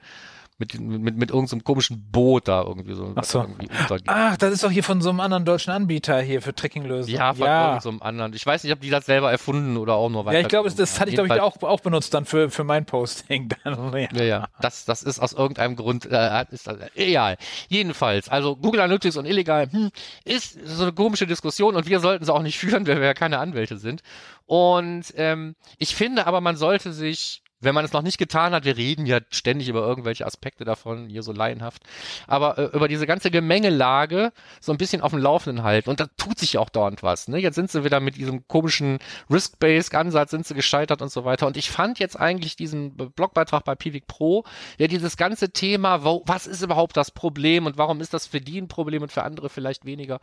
Mit, 0.63 0.79
mit, 0.79 1.17
mit 1.17 1.31
irgendeinem 1.31 1.65
komischen 1.65 2.09
Boot 2.13 2.47
da 2.47 2.63
irgendwie 2.63 2.95
so. 2.95 3.13
Ach 3.17 3.25
so. 3.25 3.41
Irgendwie. 3.41 3.69
Ach, 4.07 4.37
das 4.37 4.53
ist 4.53 4.63
doch 4.63 4.71
hier 4.71 4.85
von 4.85 5.01
so 5.01 5.11
einem 5.11 5.19
anderen 5.19 5.45
deutschen 5.45 5.73
Anbieter 5.73 6.21
hier 6.21 6.41
für 6.41 6.55
Tracking-Lösungen. 6.55 7.19
Ja, 7.19 7.35
von 7.35 7.47
ja. 7.47 7.75
irgendeinem 7.75 8.01
anderen. 8.01 8.33
Ich 8.35 8.47
weiß 8.47 8.63
nicht, 8.63 8.73
ob 8.73 8.81
die 8.81 8.91
das 8.91 9.07
selber 9.07 9.33
erfunden 9.33 9.77
oder 9.77 9.95
auch 9.95 10.09
nur 10.09 10.25
weiter. 10.25 10.39
Ja, 10.39 10.43
ich 10.43 10.49
glaube, 10.49 10.71
das 10.71 11.01
hatte 11.01 11.11
ich, 11.11 11.17
glaube 11.17 11.35
ich, 11.35 11.41
auch, 11.41 11.61
auch 11.63 11.81
benutzt 11.81 12.15
dann 12.15 12.27
für, 12.27 12.49
für 12.49 12.63
mein 12.63 12.85
Posting. 12.85 13.49
Dann, 13.65 13.93
ja. 13.97 14.09
Ja, 14.13 14.23
ja. 14.23 14.49
Das, 14.61 14.85
das 14.85 15.03
ist 15.03 15.19
aus 15.19 15.33
irgendeinem 15.33 15.75
Grund, 15.75 16.07
äh, 16.07 16.45
ist 16.53 16.69
das, 16.69 16.77
egal. 16.95 17.39
Jedenfalls, 17.69 18.29
also 18.29 18.55
Google 18.55 18.83
Analytics 18.83 19.17
und 19.17 19.27
illegal, 19.27 19.69
hm, 19.69 19.91
ist 20.25 20.57
so 20.65 20.85
eine 20.85 20.93
komische 20.93 21.27
Diskussion 21.27 21.75
und 21.75 21.89
wir 21.89 21.99
sollten 21.99 22.25
sie 22.25 22.33
auch 22.33 22.43
nicht 22.43 22.59
führen, 22.61 22.87
weil 22.87 23.01
wir 23.01 23.07
ja 23.07 23.15
keine 23.15 23.39
Anwälte 23.39 23.79
sind. 23.79 24.03
Und 24.47 25.15
ähm, 25.17 25.57
ich 25.79 25.95
finde 25.97 26.27
aber, 26.27 26.41
man 26.41 26.57
sollte 26.57 26.93
sich, 26.93 27.42
wenn 27.63 27.75
man 27.75 27.85
es 27.85 27.93
noch 27.93 28.03
nicht 28.03 28.19
getan 28.19 28.53
hat, 28.53 28.65
wir 28.65 28.77
reden 28.77 29.07
ja 29.07 29.21
ständig 29.31 29.69
über 29.69 29.81
irgendwelche 29.81 30.27
Aspekte 30.27 30.65
davon, 30.65 31.09
hier 31.09 31.23
so 31.23 31.33
laienhaft, 31.33 31.83
aber 32.27 32.59
äh, 32.59 32.65
über 32.77 32.89
diese 32.89 33.07
ganze 33.07 33.31
Gemengelage 33.31 34.33
so 34.61 34.73
ein 34.73 34.79
bisschen 34.79 35.01
auf 35.01 35.13
dem 35.13 35.21
Laufenden 35.21 35.65
halten. 35.65 35.91
Und 35.91 36.01
da 36.01 36.07
tut 36.17 36.39
sich 36.39 36.59
auch 36.59 36.69
dauernd 36.69 37.03
was. 37.03 37.29
Ne? 37.29 37.39
Jetzt 37.39 37.55
sind 37.55 37.71
sie 37.71 37.85
wieder 37.85 38.01
mit 38.01 38.17
diesem 38.17 38.47
komischen 38.49 38.99
Risk-Based-Ansatz 39.31 40.31
sind 40.31 40.47
sie 40.47 40.55
gescheitert 40.55 41.03
und 41.03 41.11
so 41.11 41.25
weiter. 41.25 41.47
Und 41.47 41.57
ich 41.57 41.71
fand 41.71 41.99
jetzt 41.99 42.19
eigentlich 42.19 42.57
diesen 42.57 42.97
Blogbeitrag 42.97 43.65
bei 43.65 43.75
Pivik 43.75 44.07
Pro, 44.07 44.45
der 44.79 44.89
dieses 44.89 45.17
ganze 45.17 45.51
Thema, 45.51 46.05
wo, 46.05 46.23
was 46.27 46.47
ist 46.47 46.63
überhaupt 46.63 46.97
das 46.97 47.11
Problem 47.11 47.67
und 47.67 47.79
warum 47.79 48.01
ist 48.01 48.13
das 48.13 48.27
für 48.27 48.41
die 48.41 48.61
ein 48.61 48.69
Problem 48.69 49.03
und 49.03 49.13
für 49.13 49.23
andere 49.23 49.49
vielleicht 49.49 49.85
weniger, 49.85 50.21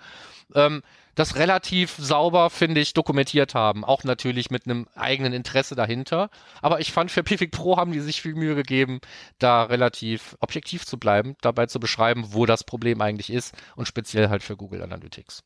ähm, 0.55 0.81
das 1.15 1.35
relativ 1.35 1.95
sauber, 1.97 2.49
finde 2.49 2.81
ich, 2.81 2.93
dokumentiert 2.93 3.55
haben. 3.55 3.83
Auch 3.83 4.03
natürlich 4.03 4.51
mit 4.51 4.65
einem 4.65 4.87
eigenen 4.95 5.33
Interesse 5.33 5.75
dahinter. 5.75 6.29
Aber 6.61 6.79
ich 6.79 6.91
fand, 6.91 7.11
für 7.11 7.23
Pivik 7.23 7.51
Pro 7.51 7.77
haben 7.77 7.91
die 7.91 7.99
sich 7.99 8.21
viel 8.21 8.35
Mühe 8.35 8.55
gegeben, 8.55 8.99
da 9.37 9.63
relativ 9.63 10.37
objektiv 10.39 10.85
zu 10.85 10.97
bleiben, 10.97 11.35
dabei 11.41 11.65
zu 11.65 11.79
beschreiben, 11.79 12.33
wo 12.33 12.45
das 12.45 12.63
Problem 12.63 13.01
eigentlich 13.01 13.31
ist 13.31 13.55
und 13.75 13.87
speziell 13.87 14.29
halt 14.29 14.43
für 14.43 14.55
Google 14.55 14.81
Analytics. 14.81 15.43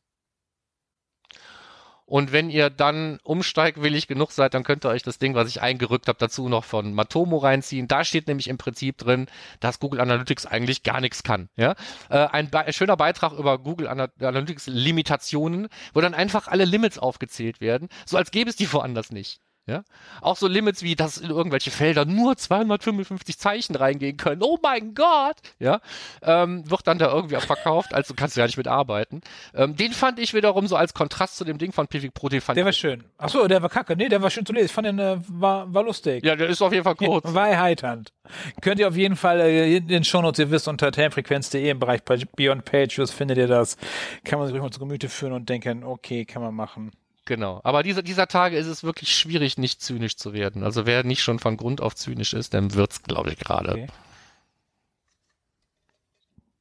Und 2.06 2.32
wenn 2.32 2.50
ihr 2.50 2.68
dann 2.68 3.18
umsteigwillig 3.22 4.06
genug 4.06 4.30
seid, 4.32 4.52
dann 4.54 4.62
könnt 4.62 4.84
ihr 4.84 4.90
euch 4.90 5.02
das 5.02 5.18
Ding, 5.18 5.34
was 5.34 5.48
ich 5.48 5.62
eingerückt 5.62 6.08
habe, 6.08 6.18
dazu 6.18 6.48
noch 6.48 6.64
von 6.64 6.92
Matomo 6.92 7.38
reinziehen. 7.38 7.88
Da 7.88 8.04
steht 8.04 8.28
nämlich 8.28 8.48
im 8.48 8.58
Prinzip 8.58 8.98
drin, 8.98 9.26
dass 9.60 9.80
Google 9.80 10.00
Analytics 10.00 10.44
eigentlich 10.44 10.82
gar 10.82 11.00
nichts 11.00 11.22
kann. 11.22 11.48
Ja? 11.56 11.74
Äh, 12.10 12.26
ein, 12.26 12.50
Be 12.50 12.64
schöner 12.72 12.96
Beitrag 12.96 13.32
über 13.32 13.58
Google 13.58 13.88
Ana 13.88 14.08
Analytics 14.20 14.66
Limitationen, 14.66 15.68
wo 15.94 16.00
dann 16.00 16.14
einfach 16.14 16.48
alle 16.48 16.64
Limits 16.64 16.98
aufgezählt 16.98 17.60
werden, 17.60 17.88
so 18.04 18.16
als 18.16 18.30
gäbe 18.30 18.50
es 18.50 18.56
die 18.56 18.70
woanders 18.72 19.10
nicht. 19.10 19.40
Ja? 19.66 19.82
Auch 20.20 20.36
so 20.36 20.46
Limits 20.46 20.82
wie, 20.82 20.94
dass 20.94 21.16
in 21.16 21.30
irgendwelche 21.30 21.70
Felder 21.70 22.04
nur 22.04 22.36
255 22.36 23.38
Zeichen 23.38 23.74
reingehen 23.74 24.18
können. 24.18 24.42
Oh 24.42 24.58
mein 24.62 24.94
Gott! 24.94 25.36
Ja? 25.58 25.80
Ähm, 26.22 26.70
wird 26.70 26.86
dann 26.86 26.98
da 26.98 27.10
irgendwie 27.10 27.36
verkauft, 27.36 27.94
also 27.94 28.12
kannst 28.14 28.36
du 28.36 28.40
ja 28.40 28.46
nicht 28.46 28.58
mitarbeiten. 28.58 29.22
Ähm, 29.54 29.74
den 29.74 29.92
fand 29.92 30.18
ich 30.18 30.34
wiederum 30.34 30.66
so 30.66 30.76
als 30.76 30.92
Kontrast 30.92 31.36
zu 31.36 31.44
dem 31.44 31.56
Ding 31.56 31.72
von 31.72 31.88
Pivik 31.88 32.12
Pro, 32.12 32.28
den 32.28 32.42
fand 32.42 32.58
Der 32.58 32.66
war 32.66 32.72
schön. 32.72 33.04
Achso, 33.16 33.48
der 33.48 33.62
war 33.62 33.70
kacke. 33.70 33.96
Nee, 33.96 34.08
der 34.08 34.20
war 34.20 34.30
schön 34.30 34.44
zu 34.44 34.52
lesen. 34.52 34.66
Ich 34.66 34.72
fand 34.72 34.86
den, 34.86 34.98
äh, 34.98 35.16
war, 35.28 35.72
war 35.72 35.82
lustig. 35.82 36.24
Ja, 36.24 36.36
der 36.36 36.48
ist 36.48 36.60
auf 36.60 36.72
jeden 36.72 36.84
Fall 36.84 36.96
kurz. 36.96 37.32
War 37.32 37.48
erheiternd. 37.48 38.12
Könnt 38.60 38.80
ihr 38.80 38.88
auf 38.88 38.96
jeden 38.96 39.16
Fall 39.16 39.40
äh, 39.40 39.76
in 39.76 39.88
den 39.88 40.04
Shownotes, 40.04 40.40
ihr 40.40 40.50
wisst, 40.50 40.68
unter 40.68 40.92
termfrequenz.de 40.92 41.70
im 41.70 41.78
Bereich 41.78 42.02
Beyond 42.02 42.64
Pages 42.66 43.10
findet 43.10 43.38
ihr 43.38 43.48
das. 43.48 43.78
Kann 44.24 44.38
man 44.38 44.46
sich 44.46 44.52
ruhig 44.52 44.62
mal 44.62 44.70
zu 44.70 44.80
Gemüte 44.80 45.08
führen 45.08 45.32
und 45.32 45.48
denken, 45.48 45.84
okay, 45.84 46.26
kann 46.26 46.42
man 46.42 46.54
machen. 46.54 46.90
Genau. 47.26 47.60
Aber 47.64 47.82
dieser, 47.82 48.02
dieser 48.02 48.26
Tage 48.26 48.56
ist 48.56 48.66
es 48.66 48.84
wirklich 48.84 49.16
schwierig, 49.16 49.56
nicht 49.56 49.80
zynisch 49.80 50.16
zu 50.16 50.32
werden. 50.34 50.62
Also 50.62 50.84
wer 50.84 51.04
nicht 51.04 51.22
schon 51.22 51.38
von 51.38 51.56
Grund 51.56 51.80
auf 51.80 51.94
zynisch 51.94 52.34
ist, 52.34 52.52
dann 52.52 52.74
wird's, 52.74 53.02
glaube 53.02 53.30
ich, 53.30 53.38
gerade. 53.38 53.72
Okay. 53.72 53.86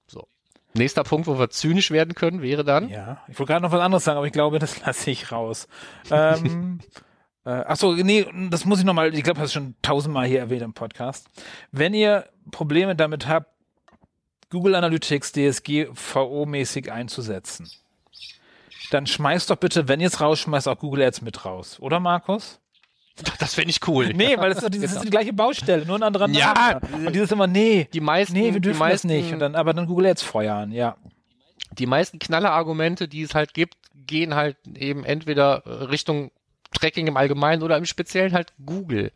So. 0.08 0.26
Nächster 0.74 1.04
Punkt, 1.04 1.28
wo 1.28 1.38
wir 1.38 1.50
zynisch 1.50 1.92
werden 1.92 2.16
können, 2.16 2.42
wäre 2.42 2.64
dann. 2.64 2.88
Ja, 2.90 3.22
ich 3.28 3.38
wollte 3.40 3.52
gerade 3.52 3.64
noch 3.64 3.72
was 3.72 3.82
anderes 3.82 4.06
sagen, 4.06 4.18
aber 4.18 4.28
ich 4.28 4.34
glaube, 4.34 4.60
das 4.60 4.80
lasse 4.86 5.12
ich 5.12 5.32
raus. 5.32 5.68
ähm, 6.10 6.80
äh, 7.46 7.50
achso, 7.50 7.94
nee, 7.94 8.26
das 8.50 8.64
muss 8.64 8.80
ich 8.80 8.86
nochmal, 8.86 9.14
ich 9.14 9.24
glaube, 9.24 9.42
das 9.42 9.50
ist 9.50 9.54
schon 9.54 9.76
tausendmal 9.82 10.28
hier 10.28 10.40
erwähnt 10.40 10.62
im 10.62 10.74
Podcast. 10.74 11.28
Wenn 11.72 11.94
ihr 11.94 12.30
Probleme 12.52 12.96
damit 12.96 13.28
habt, 13.28 13.50
Google 14.50 14.76
Analytics 14.76 15.34
DSGVO-mäßig 15.34 16.90
einzusetzen, 16.90 17.70
dann 18.92 19.08
schmeißt 19.08 19.50
doch 19.50 19.56
bitte, 19.56 19.88
wenn 19.88 20.00
ihr 20.00 20.08
es 20.08 20.22
rausschmeißt, 20.22 20.68
auch 20.68 20.78
Google 20.78 21.04
Ads 21.04 21.22
mit 21.22 21.46
raus. 21.46 21.78
Oder, 21.80 22.00
Markus? 22.00 22.60
Das 23.40 23.54
fände 23.54 23.70
ich 23.70 23.88
cool. 23.88 24.12
Nee, 24.14 24.38
weil 24.38 24.50
das 24.50 24.64
ist, 24.64 24.74
doch, 24.74 24.82
das 24.82 24.94
ist 24.94 25.04
die 25.04 25.10
gleiche 25.10 25.34
Baustelle, 25.34 25.86
nur 25.86 25.98
ein 25.98 26.04
anderer 26.04 26.28
Genau. 26.28 26.40
Ja. 26.40 26.80
Name. 26.82 27.08
Und 27.08 27.14
dieses 27.14 27.32
immer, 27.32 27.46
nee, 27.46 27.88
Die 27.94 28.00
meisten, 28.00 28.34
nee, 28.34 28.46
wir 28.46 28.54
die 28.54 28.62
dürfen 28.62 28.80
meisten, 28.80 29.08
das 29.08 29.18
nicht. 29.18 29.34
Und 29.34 29.40
dann, 29.40 29.56
aber 29.56 29.74
dann 29.74 29.86
Google 29.86 30.08
Ads 30.08 30.24
feuern, 30.24 30.72
ja. 30.72 30.98
die 31.78 31.86
meisten 31.86 32.18
Knallerargumente, 32.18 33.08
die 33.08 33.22
es 33.22 33.36
halt 33.36 33.54
gibt, 33.54 33.76
gehen 33.94 34.34
halt 34.36 34.58
eben 34.76 35.06
entweder 35.06 35.64
Richtung 35.92 36.32
Tracking 36.74 37.08
im 37.08 37.18
Allgemeinen 37.18 37.64
oder 37.64 37.78
im 37.78 37.86
Speziellen 37.86 38.34
halt 38.34 38.54
Google. 38.66 39.12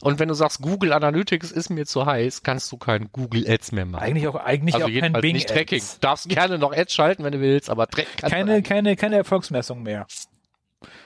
Und 0.00 0.18
wenn 0.18 0.28
du 0.28 0.34
sagst, 0.34 0.60
Google 0.60 0.92
Analytics 0.92 1.50
ist 1.50 1.70
mir 1.70 1.86
zu 1.86 2.06
heiß, 2.06 2.42
kannst 2.42 2.70
du 2.72 2.76
kein 2.76 3.10
Google 3.12 3.48
Ads 3.48 3.72
mehr 3.72 3.86
machen. 3.86 4.02
Eigentlich 4.02 4.28
auch, 4.28 4.36
eigentlich 4.36 4.74
also 4.74 4.86
auch 4.86 5.00
kein 5.00 5.12
Bing 5.14 5.34
nicht 5.34 5.48
Tracking. 5.48 5.80
Ads. 5.80 6.00
Darfst 6.00 6.28
gerne 6.28 6.58
noch 6.58 6.72
Ads 6.72 6.94
schalten, 6.94 7.24
wenn 7.24 7.32
du 7.32 7.40
willst, 7.40 7.70
aber 7.70 7.86
Track 7.86 8.06
kannst 8.16 8.34
Keine, 8.34 8.62
keine, 8.62 8.96
keine 8.96 9.16
Erfolgsmessung 9.16 9.82
mehr. 9.82 10.06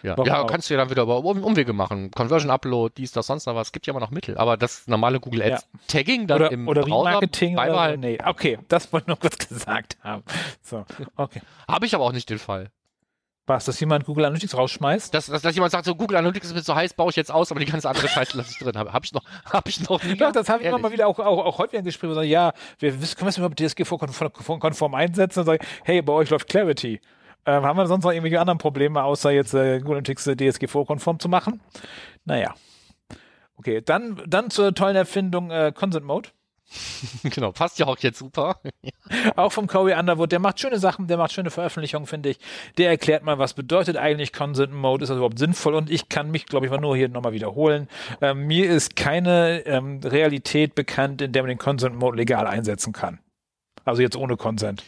Ja, 0.02 0.16
ja 0.24 0.44
kannst 0.44 0.68
du 0.68 0.74
ja 0.74 0.80
dann 0.80 0.90
wieder 0.90 1.02
über 1.02 1.18
um, 1.18 1.42
Umwege 1.44 1.72
machen. 1.72 2.10
Conversion 2.10 2.50
Upload, 2.50 2.94
dies, 2.96 3.12
das, 3.12 3.26
sonst 3.26 3.46
noch 3.46 3.54
was. 3.54 3.72
Gibt 3.72 3.86
ja 3.86 3.92
immer 3.92 4.00
noch 4.00 4.10
Mittel. 4.10 4.36
Aber 4.38 4.56
das 4.56 4.86
normale 4.86 5.20
Google 5.20 5.42
Ads 5.42 5.68
Tagging 5.88 6.26
dann 6.26 6.40
Oder, 6.40 6.52
im 6.52 6.68
oder 6.68 6.82
Browser 6.82 7.10
Remarketing 7.10 7.58
oder 7.58 7.96
Nee, 7.96 8.18
okay, 8.24 8.58
das 8.68 8.92
wollte 8.92 9.04
ich 9.04 9.08
nur 9.08 9.18
kurz 9.18 9.38
gesagt 9.48 9.98
haben. 10.02 10.22
So, 10.62 10.84
okay. 11.16 11.40
habe 11.68 11.86
ich 11.86 11.94
aber 11.94 12.04
auch 12.04 12.12
nicht 12.12 12.30
den 12.30 12.38
Fall. 12.38 12.70
Was, 13.46 13.64
dass 13.64 13.80
jemand 13.80 14.04
Google 14.04 14.26
Analytics 14.26 14.56
rausschmeißt? 14.56 15.12
Dass, 15.12 15.26
dass, 15.26 15.42
dass 15.42 15.54
jemand 15.54 15.72
sagt, 15.72 15.84
so 15.84 15.94
Google 15.94 16.18
Analytics 16.18 16.48
ist 16.48 16.54
mir 16.54 16.62
so 16.62 16.74
heiß, 16.74 16.94
baue 16.94 17.10
ich 17.10 17.16
jetzt 17.16 17.32
aus, 17.32 17.50
aber 17.50 17.58
die 17.58 17.66
ganze 17.66 17.88
andere 17.88 18.06
Scheiße 18.06 18.36
lasse 18.36 18.50
ich 18.52 18.58
drin. 18.58 18.76
Habe 18.76 18.92
hab 18.92 19.04
ich 19.04 19.12
noch, 19.12 19.24
habe 19.44 19.68
ich 19.68 19.88
noch 19.88 20.02
nie. 20.04 20.16
Doch, 20.16 20.32
das 20.32 20.48
habe 20.48 20.62
ich 20.62 20.68
immer 20.68 20.78
mal 20.78 20.92
wieder 20.92 21.06
auch, 21.06 21.18
auch, 21.18 21.44
auch 21.44 21.58
wo 21.58 21.64
ich 21.64 21.98
sage, 21.98 22.26
ja, 22.26 22.52
wir 22.78 23.00
wissen, 23.00 23.16
können 23.16 23.26
wir 23.26 23.30
es 23.30 23.38
überhaupt 23.38 23.58
DSGVO-konform 23.58 24.94
einsetzen 24.94 25.40
und 25.40 25.46
sagen, 25.46 25.64
hey, 25.84 26.02
bei 26.02 26.12
euch 26.12 26.30
läuft 26.30 26.48
Clarity. 26.48 27.00
Ähm, 27.46 27.64
haben 27.64 27.76
wir 27.76 27.86
sonst 27.86 28.04
noch 28.04 28.12
irgendwelche 28.12 28.40
anderen 28.40 28.58
Probleme, 28.58 29.02
außer 29.02 29.30
jetzt 29.30 29.54
äh, 29.54 29.78
Google 29.78 29.98
Analytics 29.98 30.26
äh, 30.28 30.36
DSGVO-konform 30.36 31.18
zu 31.18 31.28
machen? 31.28 31.60
Naja. 32.24 32.54
Okay, 33.56 33.82
dann, 33.84 34.22
dann 34.26 34.50
zur 34.50 34.74
tollen 34.74 34.96
Erfindung 34.96 35.50
äh, 35.50 35.72
Consent 35.74 36.06
Mode. 36.06 36.30
genau, 37.24 37.50
passt 37.52 37.78
ja 37.78 37.86
auch 37.86 37.98
jetzt 37.98 38.18
super. 38.18 38.60
Auch 39.36 39.50
vom 39.50 39.66
Corey 39.66 39.98
Underwood. 39.98 40.30
Der 40.30 40.38
macht 40.38 40.60
schöne 40.60 40.78
Sachen, 40.78 41.08
der 41.08 41.16
macht 41.16 41.32
schöne 41.32 41.50
Veröffentlichungen, 41.50 42.06
finde 42.06 42.30
ich. 42.30 42.38
Der 42.78 42.90
erklärt 42.90 43.24
mal, 43.24 43.38
was 43.38 43.54
bedeutet 43.54 43.96
eigentlich 43.96 44.32
Consent 44.32 44.72
Mode, 44.72 45.02
ist 45.02 45.08
das 45.08 45.16
überhaupt 45.16 45.38
sinnvoll? 45.38 45.74
Und 45.74 45.90
ich 45.90 46.08
kann 46.08 46.30
mich, 46.30 46.46
glaube 46.46 46.66
ich, 46.66 46.72
mal 46.72 46.78
nur 46.78 46.96
hier 46.96 47.08
nochmal 47.08 47.32
wiederholen. 47.32 47.88
Ähm, 48.20 48.46
mir 48.46 48.70
ist 48.70 48.94
keine 48.94 49.66
ähm, 49.66 50.00
Realität 50.04 50.74
bekannt, 50.74 51.22
in 51.22 51.32
der 51.32 51.42
man 51.42 51.48
den 51.48 51.58
Consent 51.58 51.96
Mode 51.96 52.16
legal 52.16 52.46
einsetzen 52.46 52.92
kann. 52.92 53.18
Also 53.84 54.02
jetzt 54.02 54.16
ohne 54.16 54.36
Consent. 54.36 54.84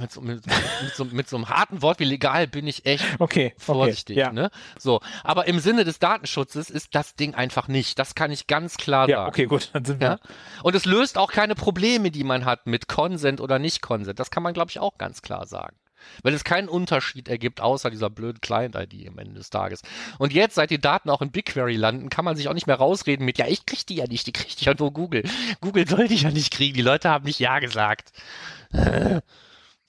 Mit, 0.00 0.12
so, 0.12 0.20
mit, 0.20 0.46
mit, 0.46 0.94
so, 0.94 1.04
mit 1.04 1.28
so 1.28 1.36
einem 1.36 1.48
harten 1.48 1.82
Wort 1.82 2.00
wie 2.00 2.04
legal 2.04 2.46
bin 2.46 2.66
ich 2.66 2.86
echt 2.86 3.04
Okay, 3.18 3.54
vorsichtig. 3.58 4.16
Okay, 4.16 4.26
ja. 4.26 4.32
Ne? 4.32 4.50
So, 4.78 5.00
aber 5.24 5.46
im 5.46 5.58
Sinne 5.58 5.84
des 5.84 5.98
Datenschutzes 5.98 6.70
ist 6.70 6.94
das 6.94 7.14
Ding 7.14 7.34
einfach 7.34 7.68
nicht. 7.68 7.98
Das 7.98 8.14
kann 8.14 8.30
ich 8.30 8.46
ganz 8.46 8.76
klar 8.76 9.08
ja, 9.08 9.18
sagen. 9.18 9.28
okay, 9.28 9.46
gut, 9.46 9.70
dann 9.72 9.84
sind 9.84 10.00
wir. 10.00 10.08
Ja? 10.08 10.18
Und 10.62 10.74
es 10.74 10.84
löst 10.84 11.18
auch 11.18 11.30
keine 11.32 11.54
Probleme, 11.54 12.10
die 12.10 12.24
man 12.24 12.44
hat 12.44 12.66
mit 12.66 12.88
Consent 12.88 13.40
oder 13.40 13.58
nicht 13.58 13.82
Consent. 13.82 14.18
Das 14.18 14.30
kann 14.30 14.42
man, 14.42 14.54
glaube 14.54 14.70
ich, 14.70 14.78
auch 14.78 14.98
ganz 14.98 15.22
klar 15.22 15.46
sagen. 15.46 15.76
Weil 16.22 16.34
es 16.34 16.44
keinen 16.44 16.68
Unterschied 16.68 17.28
ergibt, 17.28 17.60
außer 17.60 17.90
dieser 17.90 18.10
blöden 18.10 18.40
Client-ID 18.40 19.08
am 19.08 19.18
Ende 19.18 19.34
des 19.34 19.50
Tages. 19.50 19.82
Und 20.18 20.32
jetzt, 20.32 20.54
seit 20.54 20.70
die 20.70 20.80
Daten 20.80 21.10
auch 21.10 21.22
in 21.22 21.30
BigQuery 21.30 21.76
landen, 21.76 22.10
kann 22.10 22.24
man 22.24 22.36
sich 22.36 22.48
auch 22.48 22.54
nicht 22.54 22.66
mehr 22.66 22.76
rausreden 22.76 23.24
mit, 23.24 23.38
ja, 23.38 23.46
ich 23.48 23.66
krieg 23.66 23.86
die 23.86 23.96
ja 23.96 24.06
nicht, 24.06 24.26
die 24.26 24.32
kriegt 24.32 24.60
ja 24.60 24.74
nur 24.78 24.92
Google. 24.92 25.24
Google 25.60 25.88
soll 25.88 26.06
die 26.06 26.16
ja 26.16 26.30
nicht 26.30 26.52
kriegen, 26.52 26.74
die 26.74 26.82
Leute 26.82 27.08
haben 27.08 27.24
nicht 27.24 27.40
Ja 27.40 27.58
gesagt. 27.58 28.12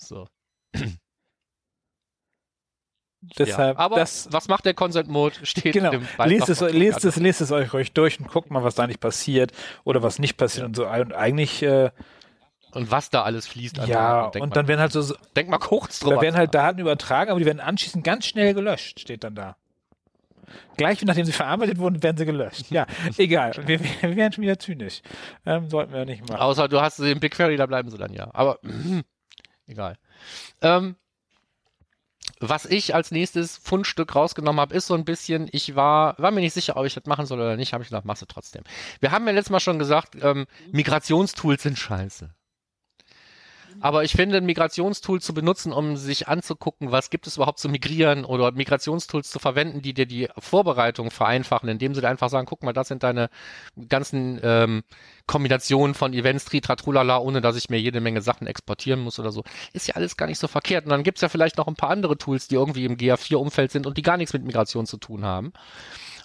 So. 0.08 0.28
Deshalb, 3.38 3.78
ja. 3.78 3.84
Aber 3.84 3.96
das, 3.98 4.28
was 4.32 4.48
macht 4.48 4.66
der 4.66 4.74
Consent 4.74 5.10
Mode? 5.10 5.36
Steht 5.44 5.74
genau, 5.74 5.92
im 5.92 6.08
lest 6.26 6.50
es, 6.50 6.62
lest, 6.62 6.98
Google. 6.98 7.10
es, 7.10 7.16
lest 7.18 7.42
es 7.42 7.52
euch 7.52 7.74
ruhig 7.74 7.92
durch 7.94 8.20
und 8.20 8.28
guckt 8.30 8.52
mal, 8.52 8.64
was 8.64 8.76
da 8.76 8.88
nicht 8.88 9.00
passiert 9.00 9.52
oder 9.84 10.04
was 10.04 10.20
nicht 10.20 10.38
passiert 10.38 10.66
und 10.66 10.76
so. 10.76 10.88
Und 10.88 11.14
eigentlich, 11.14 11.64
äh, 11.64 11.90
Und 12.74 12.92
was 12.92 13.10
da 13.10 13.24
alles 13.24 13.48
fließt. 13.48 13.80
an 13.80 13.90
ja, 13.90 14.26
und 14.26 14.36
mal, 14.36 14.50
dann 14.50 14.68
werden 14.68 14.80
halt 14.80 14.92
so, 14.92 15.16
denk 15.36 15.50
mal 15.50 15.58
kurz 15.58 16.00
drüber. 16.00 16.16
da 16.16 16.22
werden 16.22 16.36
halt 16.36 16.54
Daten 16.54 16.80
übertragen, 16.80 17.32
aber 17.32 17.40
die 17.40 17.46
werden 17.46 17.60
anschließend 17.60 18.04
ganz 18.04 18.26
schnell 18.28 18.54
gelöscht, 18.54 19.00
steht 19.00 19.24
dann 19.24 19.36
da. 19.36 19.58
Gleich 20.78 21.04
nachdem 21.04 21.26
sie 21.26 21.32
verarbeitet 21.34 21.78
wurden, 21.80 22.02
werden 22.04 22.18
sie 22.18 22.26
gelöscht. 22.26 22.70
Ja, 22.70 22.86
egal. 23.18 23.54
Wir, 23.66 23.80
wir 23.82 24.16
werden 24.16 24.32
schon 24.32 24.44
wieder 24.44 24.60
zynisch. 24.60 25.02
Ähm, 25.46 25.70
sollten 25.70 25.92
wir 25.92 26.06
nicht 26.06 26.22
machen. 26.30 26.40
Außer 26.40 26.68
du 26.68 26.80
hast 26.80 26.98
sie 26.98 27.12
im 27.12 27.20
BigQuery, 27.20 27.58
da 27.58 27.66
bleiben 27.66 27.90
sie 27.90 27.98
dann 27.98 28.14
ja. 28.14 28.30
Aber 28.34 28.60
egal. 29.68 29.98
Ähm, 30.62 30.96
was 32.40 32.66
ich 32.66 32.94
als 32.94 33.12
nächstes 33.12 33.58
Fundstück 33.58 34.16
rausgenommen 34.16 34.60
habe, 34.60 34.76
ist 34.76 34.88
so 34.88 34.94
ein 34.94 35.06
bisschen, 35.06 35.48
ich 35.52 35.76
war, 35.76 36.16
war 36.20 36.32
mir 36.32 36.42
nicht 36.42 36.54
sicher, 36.54 36.78
ob 36.78 36.86
ich 36.86 36.94
das 36.94 37.06
machen 37.06 37.26
soll 37.26 37.40
oder 37.40 37.56
nicht, 37.56 37.74
habe 37.74 37.84
ich 37.84 37.90
gedacht, 37.90 38.06
machst 38.06 38.22
du 38.22 38.26
trotzdem. 38.26 38.64
Wir 39.00 39.12
haben 39.12 39.26
ja 39.26 39.34
letztes 39.34 39.52
Mal 39.52 39.60
schon 39.60 39.80
gesagt, 39.80 40.16
ähm, 40.22 40.46
Migrationstools 40.72 41.64
sind 41.64 41.80
scheiße. 41.80 42.30
Aber 43.80 44.04
ich 44.04 44.14
finde, 44.14 44.38
ein 44.38 44.46
Migrationstool 44.46 45.22
zu 45.22 45.34
benutzen, 45.34 45.72
um 45.72 45.98
sich 45.98 46.28
anzugucken, 46.28 46.92
was 46.92 47.10
gibt 47.10 47.28
es 47.28 47.38
überhaupt 47.38 47.60
zu 47.60 47.70
migrieren 47.70 48.26
oder 48.26 48.52
Migrationstools 48.52 49.30
zu 49.30 49.40
verwenden, 49.40 49.82
die 49.82 49.94
dir 49.94 50.06
die 50.06 50.28
Vorbereitung 50.38 51.12
vereinfachen, 51.12 51.70
indem 51.70 51.94
sie 51.94 52.02
dir 52.02 52.10
einfach 52.10 52.30
sagen, 52.30 52.48
guck 52.48 52.64
mal, 52.64 52.74
das 52.74 52.88
sind 52.88 53.04
deine 53.04 53.30
ganzen 53.88 54.40
ähm, 54.44 54.84
Kombinationen 55.28 55.94
von 55.94 56.14
Events, 56.14 56.46
Tritratrulala, 56.46 57.20
ohne 57.20 57.42
dass 57.42 57.56
ich 57.56 57.70
mir 57.70 57.80
jede 57.80 58.02
Menge 58.02 58.22
Sachen 58.22 58.48
exportieren 58.48 59.02
muss 59.02 59.20
oder 59.20 59.32
so, 59.32 59.44
ist 59.74 59.88
ja 59.88 59.96
alles 59.96 60.18
gar 60.18 60.28
nicht 60.28 60.40
so 60.40 60.48
verkehrt. 60.48 60.86
Und 60.86 60.92
dann 60.92 61.04
gibt's 61.04 61.22
ja 61.22 61.30
vielleicht 61.30 61.58
noch 61.58 61.68
ein 61.68 61.76
paar 61.76 61.92
andere 61.92 62.18
Tools, 62.18 62.48
die 62.48 62.56
irgendwie 62.56 62.86
im 62.86 62.98
GA4-Umfeld 62.98 63.72
sind 63.72 63.86
und 63.86 63.98
die 63.98 64.04
gar 64.04 64.18
nichts 64.18 64.34
mit 64.34 64.44
Migration 64.44 64.86
zu 64.86 64.98
tun 64.98 65.24
haben. 65.26 65.54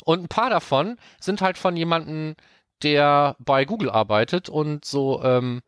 Und 0.04 0.22
ein 0.22 0.28
paar 0.28 0.50
davon 0.50 0.96
sind 1.20 1.40
halt 1.42 1.58
von 1.58 1.76
jemandem, 1.76 2.34
der 2.82 3.36
bei 3.38 3.64
Google 3.64 3.90
arbeitet 3.90 4.48
und 4.48 4.84
so 4.84 5.22
ähm, 5.22 5.62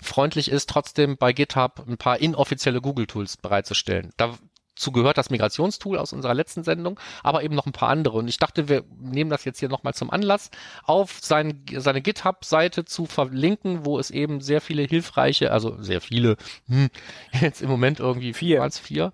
freundlich 0.00 0.50
ist, 0.50 0.68
trotzdem 0.68 1.16
bei 1.16 1.32
GitHub 1.32 1.84
ein 1.86 1.96
paar 1.96 2.18
inoffizielle 2.18 2.80
Google-Tools 2.80 3.38
bereitzustellen. 3.38 4.12
Dazu 4.16 4.92
gehört 4.92 5.18
das 5.18 5.30
Migrationstool 5.30 5.98
aus 5.98 6.12
unserer 6.12 6.34
letzten 6.34 6.64
Sendung, 6.64 7.00
aber 7.22 7.42
eben 7.42 7.54
noch 7.54 7.66
ein 7.66 7.72
paar 7.72 7.88
andere. 7.88 8.18
Und 8.18 8.28
ich 8.28 8.38
dachte, 8.38 8.68
wir 8.68 8.84
nehmen 8.98 9.30
das 9.30 9.44
jetzt 9.44 9.58
hier 9.58 9.68
nochmal 9.68 9.94
zum 9.94 10.10
Anlass, 10.10 10.50
auf 10.84 11.18
sein, 11.22 11.64
seine 11.74 12.02
GitHub-Seite 12.02 12.84
zu 12.84 13.06
verlinken, 13.06 13.84
wo 13.84 13.98
es 13.98 14.10
eben 14.10 14.40
sehr 14.40 14.60
viele 14.60 14.82
hilfreiche, 14.82 15.50
also 15.50 15.80
sehr 15.82 16.00
viele, 16.00 16.36
hm, 16.68 16.88
jetzt 17.40 17.62
im 17.62 17.70
Moment 17.70 18.00
irgendwie 18.00 18.34
vier 18.34 18.62
als 18.62 18.78
vier, 18.78 19.12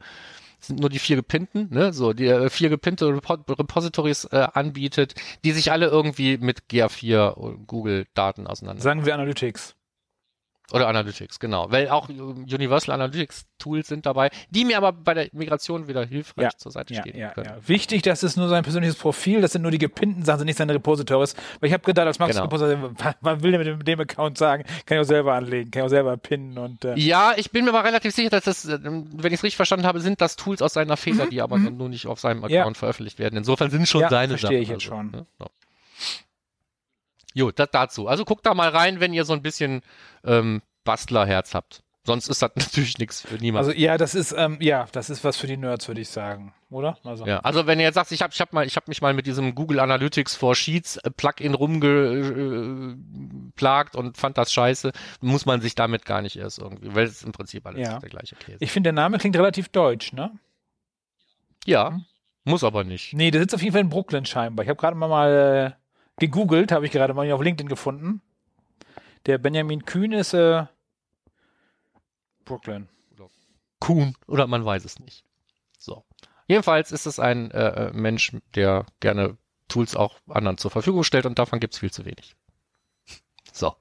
sind 0.65 0.81
nur 0.81 0.91
die 0.91 0.99
vier 0.99 1.17
gepinnten, 1.17 1.69
ne, 1.71 1.93
so 1.93 2.13
die 2.13 2.27
äh, 2.27 2.49
vier 2.49 2.69
gepinnte 2.69 3.09
Repo 3.09 3.35
Repositories 3.53 4.25
äh, 4.27 4.47
anbietet, 4.53 5.15
die 5.45 5.53
sich 5.53 5.73
alle 5.73 5.87
irgendwie 5.87 6.39
mit 6.39 6.69
GA4 6.71 7.31
und 7.31 7.67
Google 7.67 8.07
Daten 8.15 8.47
auseinander. 8.47 8.81
Sagen 8.81 9.05
wir 9.05 9.15
Analytics. 9.15 9.75
Oder 10.73 10.89
Analytics, 10.89 11.39
genau. 11.39 11.71
Weil 11.71 11.89
auch 11.89 12.09
Universal 12.09 12.95
Analytics 12.95 13.47
Tools 13.59 13.89
sind 13.89 14.07
dabei, 14.07 14.31
die 14.51 14.65
mir 14.65 14.77
aber 14.77 14.93
bei 14.93 15.15
der 15.15 15.29
Migration 15.33 15.89
wieder 15.89 16.05
hilfreich 16.05 16.45
ja, 16.45 16.51
zur 16.57 16.73
Seite 16.73 16.95
ja, 16.95 17.03
stehen 17.03 17.17
ja, 17.17 17.31
können. 17.31 17.53
Wichtig, 17.67 18.03
das 18.03 18.23
ist 18.23 18.37
nur 18.37 18.49
sein 18.49 18.63
persönliches 18.63 18.97
Profil, 18.97 19.41
das 19.41 19.53
sind 19.53 19.63
nur 19.63 19.71
die 19.71 19.79
gepinnten 19.79 20.25
Sachen, 20.25 20.41
sind 20.41 20.47
nicht 20.47 20.59
seine 20.59 20.75
Repositories. 20.75 21.35
Weil 21.61 21.69
ich 21.69 21.73
habe 21.73 21.85
gedacht, 21.85 22.07
als 22.07 22.19
Max 22.19 22.33
Genau. 22.33 22.45
Repository, 22.45 22.79
was 23.21 23.43
will 23.43 23.59
mit 23.59 23.87
dem, 23.87 24.01
Account 24.01 24.39
sagen? 24.39 24.65
Kann 24.87 24.97
ich 24.97 25.03
auch 25.03 25.09
selber 25.09 25.35
anlegen, 25.35 25.71
kann 25.71 25.83
ich 25.83 25.87
auch 25.87 25.91
selber 25.91 26.17
pinnen 26.17 26.59
und 26.59 26.85
äh, 26.85 26.95
Ja, 26.97 27.35
ich 27.37 27.51
bin 27.51 27.65
mir 27.65 27.71
aber 27.71 27.85
relativ 27.85 28.15
sicher, 28.15 28.31
dass 28.31 28.45
das, 28.45 28.65
äh, 28.65 28.79
wenn 28.83 29.33
ich 29.33 29.39
es 29.39 29.43
richtig 29.43 29.57
verstanden 29.57 29.87
habe, 29.87 30.01
sind 30.01 30.21
das 30.21 30.37
Tools 30.37 30.63
aus 30.63 30.73
seiner 30.73 30.97
Feder, 30.97 31.27
die 31.27 31.41
aber 31.41 31.59
nur 31.59 31.89
nicht 31.89 32.07
auf 32.07 32.19
seinem. 32.21 32.43
Account 32.45 32.77
veröffentlicht 32.77 33.19
werden. 33.19 33.37
Insofern 33.37 33.71
sind 33.71 33.89
schon 33.89 34.09
seine 34.09 34.37
verstehe 34.39 34.51
Sachen. 34.51 34.63
ich 34.63 34.69
jetzt 34.69 34.83
schon. 34.83 35.11
ne? 35.11 35.27
So. 35.39 35.47
Jo, 37.35 37.51
das 37.51 37.69
dazu. 37.73 38.09
Also 38.09 38.25
guckt 38.25 38.45
da 38.47 38.55
mal 38.55 38.69
rein, 38.71 39.01
wenn 39.01 39.13
ihr 39.15 39.25
so 39.25 39.33
ein 39.33 39.43
bisschen 39.43 39.83
ähm, 40.25 40.63
Bastlerherz 40.85 41.55
habt. 41.55 41.83
Sonst 42.05 42.27
ist 42.29 42.43
das 42.43 42.51
natürlich 42.57 42.99
nichts 42.99 43.21
für 43.23 43.37
niemanden. 43.37 43.69
also 43.71 43.81
ja, 43.81 43.97
das 43.97 44.15
ist 44.17 44.33
ähm, 44.37 44.59
ja, 44.61 44.87
das 44.93 45.09
ist 45.09 45.23
was 45.23 45.37
für 45.37 45.47
die 45.47 45.57
Nerds, 45.57 45.87
würde 45.87 46.01
ich 46.01 46.09
sagen, 46.09 46.53
oder? 46.69 46.99
Also 47.05 47.25
Ja, 47.27 47.39
also 47.41 47.69
wenn 47.69 47.79
ihr 47.79 47.85
jetzt 47.85 47.95
sagt, 47.95 48.11
ich 48.11 48.21
habe 48.23 48.33
ich 48.35 48.41
hab 48.41 48.53
mal, 48.53 48.67
ich 48.67 48.75
habe 48.75 48.87
mich 48.89 49.01
mal 49.01 49.15
mit 49.15 49.25
diesem 49.27 49.55
Google 49.55 49.79
Analytics 49.79 50.35
for 50.35 50.57
Sheets 50.57 50.97
äh, 50.97 51.11
Plugin 51.13 51.55
rumgeplagt 52.63 53.95
und 53.97 54.17
fand 54.17 54.37
das 54.39 54.53
scheiße, 54.53 54.91
muss 55.21 55.47
man 55.47 55.61
sich 55.61 55.75
damit 55.77 56.05
gar 56.05 56.23
nicht 56.23 56.37
erst 56.37 56.59
irgendwie, 56.59 56.95
weil 56.95 57.05
es 57.05 57.13
ist 57.13 57.23
im 57.25 57.31
Prinzip 57.33 57.65
alles 57.67 57.81
Ja. 57.87 57.99
der 58.01 58.09
gleiche 58.11 58.35
Käse. 58.37 58.59
Ich 58.61 58.73
finde, 58.73 58.89
der 58.89 58.95
Name 58.95 59.19
klingt 59.19 59.37
relativ 59.37 59.69
deutsch, 59.69 60.13
ne? 60.13 60.33
ja, 61.65 62.01
muss 62.45 62.65
aber 62.65 62.83
nicht. 62.83 63.13
Nee, 63.15 63.31
der 63.31 63.41
sitzt 63.43 63.55
auf 63.55 63.63
jeden 63.63 63.73
Fall 63.73 63.83
in 63.83 63.89
Brooklyn 63.89 64.27
scheinbar. 64.27 64.65
Ich 64.65 64.69
habe 64.69 64.81
gerade 64.81 64.97
mal, 64.97 65.07
mal 65.07 65.77
äh, 65.79 65.82
gegoogelt, 66.19 66.73
habe 66.73 66.87
ich 66.87 66.93
gerade 66.93 67.15
mal 67.15 67.31
auf 67.33 67.43
LinkedIn 67.43 67.69
gefunden. 67.69 68.23
Der 69.27 69.39
Benjamin 69.39 69.85
Kühn 69.85 70.13
ist 70.13 70.35
äh, 70.35 70.67
Brooklyn. 72.45 72.89
Kuhn 73.81 74.15
oder 74.29 74.47
man 74.47 74.65
weiß 74.65 74.85
es 74.85 75.01
nicht. 75.01 75.25
So. 75.79 76.05
Jedenfalls 76.47 76.93
ist 76.93 77.07
es 77.07 77.19
ein 77.19 77.51
äh, 77.51 77.89
äh, 77.89 77.93
Mensch, 77.93 78.33
der 78.55 78.87
gerne 79.01 79.37
Tools 79.69 79.97
auch 79.97 80.21
anderen 80.29 80.59
zur 80.59 80.71
Verfügung 80.71 81.03
stellt 81.03 81.27
und 81.27 81.39
davon 81.39 81.59
gibt 81.59 81.75
es 81.75 81.81
viel 81.81 81.91
zu 81.91 82.05
wenig. 82.05 82.37
So. 83.53 83.75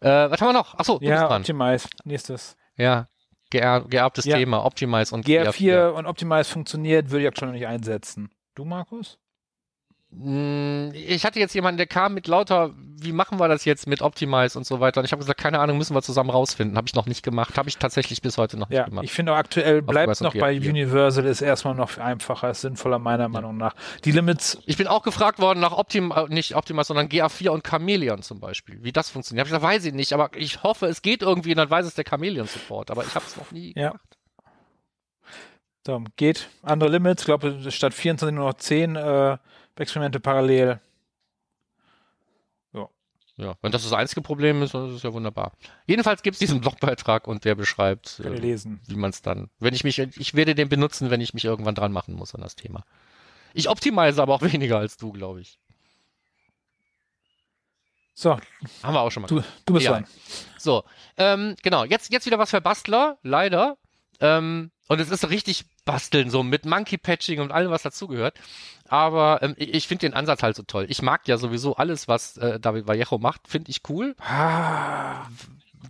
Äh, 0.00 0.30
was 0.30 0.40
haben 0.40 0.48
wir 0.48 0.52
noch? 0.52 0.74
Achso, 0.74 0.98
du 0.98 1.06
Ja. 1.06 1.34
Optimize. 1.34 1.88
Nächstes. 2.04 2.56
Ja, 2.76 3.08
geer 3.50 3.84
geerbtes 3.88 4.26
Ja. 4.26 4.36
Thema, 4.36 4.64
Optimize 4.64 5.14
und 5.14 5.26
GR4 5.26 5.90
und 5.90 6.06
Optimize 6.06 6.50
funktioniert, 6.50 7.10
würde 7.10 7.22
ich 7.22 7.28
aktuell 7.28 7.48
noch 7.50 7.58
nicht 7.58 7.66
einsetzen. 7.66 8.30
Du, 8.54 8.64
Markus? 8.64 9.18
Mm, 10.12 10.90
Ich 10.92 11.24
hatte 11.24 11.38
jetzt 11.38 11.54
jemanden, 11.54 11.76
der 11.78 11.86
kam 11.86 12.14
mit 12.14 12.26
lauter, 12.26 12.70
wie 13.02 13.12
machen 13.12 13.38
wir 13.38 13.48
das 13.48 13.64
jetzt 13.64 13.86
mit 13.86 14.02
Optimize 14.02 14.58
und 14.58 14.66
so 14.66 14.80
weiter. 14.80 15.00
Und 15.00 15.04
ich 15.06 15.12
habe 15.12 15.20
gesagt, 15.20 15.40
keine 15.40 15.60
Ahnung, 15.60 15.78
müssen 15.78 15.94
wir 15.94 16.02
zusammen 16.02 16.30
rausfinden. 16.30 16.76
Habe 16.76 16.86
ich 16.88 16.94
noch 16.94 17.06
nicht 17.06 17.22
gemacht. 17.22 17.56
Habe 17.56 17.68
ich 17.68 17.78
tatsächlich 17.78 18.20
bis 18.20 18.36
heute 18.36 18.58
noch 18.58 18.68
nicht 18.68 18.76
Ja, 18.78 18.84
gemacht. 18.86 19.04
ich 19.04 19.12
finde 19.12 19.32
auch 19.32 19.36
aktuell 19.36 19.80
bleibt 19.82 20.12
es 20.12 20.20
Optimize 20.20 20.36
noch 20.36 20.40
bei 20.40 20.54
GR4. 20.56 20.68
Universal, 20.70 21.24
ist 21.26 21.40
erstmal 21.40 21.74
noch 21.74 21.96
einfacher, 21.98 22.50
ist 22.50 22.60
sinnvoller 22.62 22.98
meiner 22.98 23.28
Meinung 23.28 23.56
nach. 23.56 23.74
Die 24.04 24.10
Limits, 24.12 24.58
Ich 24.66 24.76
bin 24.76 24.86
auch 24.88 25.02
gefragt 25.02 25.38
worden 25.38 25.60
nach 25.60 25.72
Optim, 25.72 26.12
äh, 26.14 26.26
nicht 26.28 26.56
Optimize, 26.56 26.88
sondern 26.88 27.08
GA4 27.08 27.50
und 27.50 27.64
Chameleon 27.64 28.22
zum 28.22 28.40
Beispiel. 28.40 28.82
Wie 28.82 28.92
das 28.92 29.08
funktioniert. 29.10 29.42
Hab 29.42 29.46
ich 29.46 29.52
gesagt, 29.58 29.72
weiß 29.74 29.84
ich 29.86 29.94
nicht, 29.94 30.12
aber 30.12 30.30
ich 30.36 30.62
hoffe, 30.62 30.86
es 30.86 31.00
geht 31.02 31.22
irgendwie 31.22 31.50
und 31.52 31.58
dann 31.58 31.70
weiß 31.70 31.86
es 31.86 31.94
der 31.94 32.04
Chameleon 32.04 32.46
Support. 32.48 32.90
Aber 32.90 33.04
ich 33.04 33.14
habe 33.14 33.24
es 33.26 33.36
noch 33.36 33.50
nie 33.52 33.72
Ja. 33.76 33.90
gemacht. 33.90 34.04
so, 35.86 36.02
geht. 36.16 36.48
Andere 36.62 36.90
Limits, 36.90 37.22
ich 37.22 37.26
glaube, 37.26 37.56
statt 37.70 37.94
24 37.94 38.34
nur 38.36 38.46
noch 38.48 38.54
10 38.54 38.96
äh, 38.96 39.38
Experimente 39.76 40.20
parallel. 40.20 40.80
Ja, 43.40 43.54
wenn 43.62 43.72
das 43.72 43.84
das 43.84 43.94
einzige 43.94 44.20
Problem 44.20 44.60
ist, 44.62 44.74
dann 44.74 44.90
ist 44.90 44.96
es 44.96 45.02
ja 45.02 45.14
wunderbar. 45.14 45.52
Jedenfalls 45.86 46.22
gibt 46.22 46.34
es 46.34 46.40
diesen 46.40 46.60
Blogbeitrag 46.60 47.26
und 47.26 47.46
der 47.46 47.54
beschreibt, 47.54 48.20
äh, 48.20 48.28
lesen. 48.28 48.80
wie 48.86 48.96
man 48.96 49.10
es 49.10 49.22
dann, 49.22 49.48
wenn 49.58 49.72
ich 49.72 49.82
mich, 49.82 49.98
ich 49.98 50.34
werde 50.34 50.54
den 50.54 50.68
benutzen, 50.68 51.08
wenn 51.10 51.22
ich 51.22 51.32
mich 51.32 51.46
irgendwann 51.46 51.74
dran 51.74 51.90
machen 51.90 52.14
muss 52.14 52.34
an 52.34 52.42
das 52.42 52.54
Thema. 52.54 52.84
Ich 53.54 53.70
optimize 53.70 54.20
aber 54.20 54.34
auch 54.34 54.42
weniger 54.52 54.78
als 54.78 54.98
du, 54.98 55.10
glaube 55.12 55.40
ich. 55.40 55.58
So, 58.12 58.32
Haben 58.82 58.94
wir 58.94 59.00
auch 59.00 59.10
schon 59.10 59.22
mal. 59.22 59.28
du, 59.28 59.42
du 59.64 59.72
bist 59.72 59.86
Ja. 59.86 59.92
dran. 59.92 60.06
So, 60.58 60.84
ähm, 61.16 61.56
genau, 61.62 61.84
jetzt, 61.84 62.12
jetzt 62.12 62.26
wieder 62.26 62.38
was 62.38 62.50
für 62.50 62.60
Bastler, 62.60 63.16
leider. 63.22 63.78
Ähm, 64.20 64.70
und 64.88 65.00
es 65.00 65.08
ist 65.08 65.30
richtig 65.30 65.64
basteln, 65.92 66.30
so 66.30 66.42
mit 66.42 66.64
Monkey 66.66 66.98
Patching 66.98 67.40
und 67.40 67.52
allem, 67.52 67.70
was 67.70 67.82
dazugehört. 67.82 68.38
Aber 68.88 69.40
ähm, 69.42 69.54
ich, 69.56 69.74
ich 69.74 69.88
finde 69.88 70.06
den 70.06 70.14
Ansatz 70.14 70.42
halt 70.42 70.56
so 70.56 70.62
toll. 70.62 70.86
Ich 70.88 71.00
mag 71.02 71.26
ja 71.28 71.36
sowieso 71.36 71.76
alles, 71.76 72.08
was 72.08 72.36
äh, 72.36 72.58
David 72.58 72.86
Vallejo 72.86 73.18
macht, 73.18 73.46
finde 73.48 73.70
ich 73.70 73.82
cool. 73.88 74.14
Ah, 74.20 75.26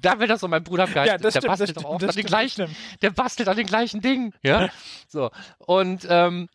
Da 0.03 0.19
will 0.21 0.29
das 0.29 0.41
so 0.41 0.49
mein 0.49 0.63
Bruder 0.63 0.87
geil. 0.87 1.07
ja, 1.07 1.19
das 1.19 1.33
der 1.35 1.41
stimmt, 1.41 1.45
das 1.45 1.59
bastelt 1.59 1.77
doch 1.77 1.85
auch 1.85 1.99
das 1.99 2.11
an 2.11 2.17
den 2.17 2.27
gleichen, 2.27 2.67
das 2.67 2.99
der 3.01 3.11
bastelt 3.11 3.49
an 3.49 3.57
den 3.57 3.67
gleichen 3.67 4.01
Dingen, 4.01 4.33
ja. 4.43 4.69
so. 5.09 5.31
Und 5.59 6.07
ähm, 6.09 6.49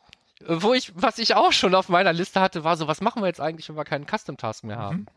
wo 0.48 0.74
ich, 0.74 0.92
was 0.96 1.18
ich 1.18 1.36
auch 1.36 1.52
schon 1.52 1.74
auf 1.76 1.90
meiner 1.90 2.14
Liste 2.14 2.40
hatte, 2.42 2.64
war 2.64 2.78
so, 2.78 2.88
was 2.88 3.02
machen 3.02 3.22
wir 3.24 3.28
jetzt 3.28 3.42
eigentlich, 3.42 3.68
wenn 3.70 3.78
wir 3.78 3.86
keinen 3.86 4.06
Custom 4.06 4.38
Task 4.38 4.64
mehr 4.64 4.78
haben? 4.78 4.98
Mhm. 4.98 5.08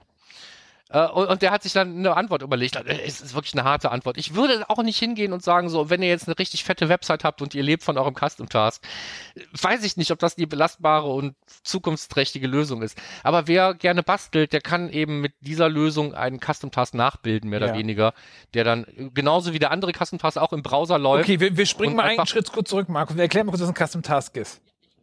Äh, 0.90 1.06
und, 1.06 1.42
der 1.42 1.50
hat 1.50 1.62
sich 1.62 1.72
dann 1.74 1.98
eine 1.98 2.16
Antwort 2.16 2.42
überlegt. 2.42 2.76
Äh, 2.76 3.00
Es 3.04 3.20
ist 3.20 3.34
wirklich 3.34 3.54
eine 3.54 3.64
harte 3.64 3.90
Antwort. 3.90 4.16
Ich 4.16 4.34
würde 4.34 4.68
auch 4.70 4.82
nicht 4.82 4.98
hingehen 4.98 5.32
und 5.32 5.42
sagen, 5.42 5.68
so, 5.68 5.90
wenn 5.90 6.02
ihr 6.02 6.08
jetzt 6.08 6.28
eine 6.28 6.38
richtig 6.38 6.64
fette 6.64 6.88
Website 6.88 7.24
habt 7.24 7.42
und 7.42 7.54
ihr 7.54 7.62
lebt 7.62 7.82
von 7.82 7.98
eurem 7.98 8.14
Custom 8.14 8.48
Task, 8.48 8.82
weiß 9.60 9.84
ich 9.84 9.96
nicht, 9.96 10.10
ob 10.12 10.18
das 10.18 10.36
die 10.36 10.46
belastbare 10.46 11.08
und 11.08 11.34
zukunftsträchtige 11.62 12.46
Lösung 12.46 12.82
ist. 12.82 12.98
Aber 13.22 13.46
wer 13.48 13.74
gerne 13.74 14.02
bastelt, 14.02 14.52
der 14.52 14.60
kann 14.60 14.88
eben 14.88 15.20
mit 15.20 15.34
dieser 15.40 15.68
Lösung 15.68 16.14
einen 16.14 16.40
Custom 16.40 16.70
Task 16.70 16.94
nachbilden, 16.94 17.50
mehr 17.50 17.60
Ja. 17.60 17.66
oder 17.66 17.74
weniger, 17.74 18.14
der 18.54 18.64
dann 18.64 18.84
äh, 18.84 19.10
genauso 19.12 19.52
wie 19.52 19.58
der 19.58 19.70
andere 19.70 19.92
Custom 19.92 20.18
Task 20.18 20.38
auch 20.38 20.52
im 20.52 20.62
Browser 20.62 20.98
läuft. 20.98 21.24
Okay, 21.24 21.40
wir, 21.40 21.56
wir 21.56 21.66
springen 21.66 21.96
mal 21.96 22.04
einen 22.04 22.26
Schritt 22.26 22.50
kurz 22.52 22.70
zurück, 22.70 22.88
Markus. 22.88 23.16
Wir 23.16 23.22
erklären 23.22 23.46
mal 23.46 23.52
kurz, 23.52 23.62
was 23.62 23.68
ein 23.68 23.74
Custom 23.86 24.02
Task 24.02 24.36
ist. 24.36 24.60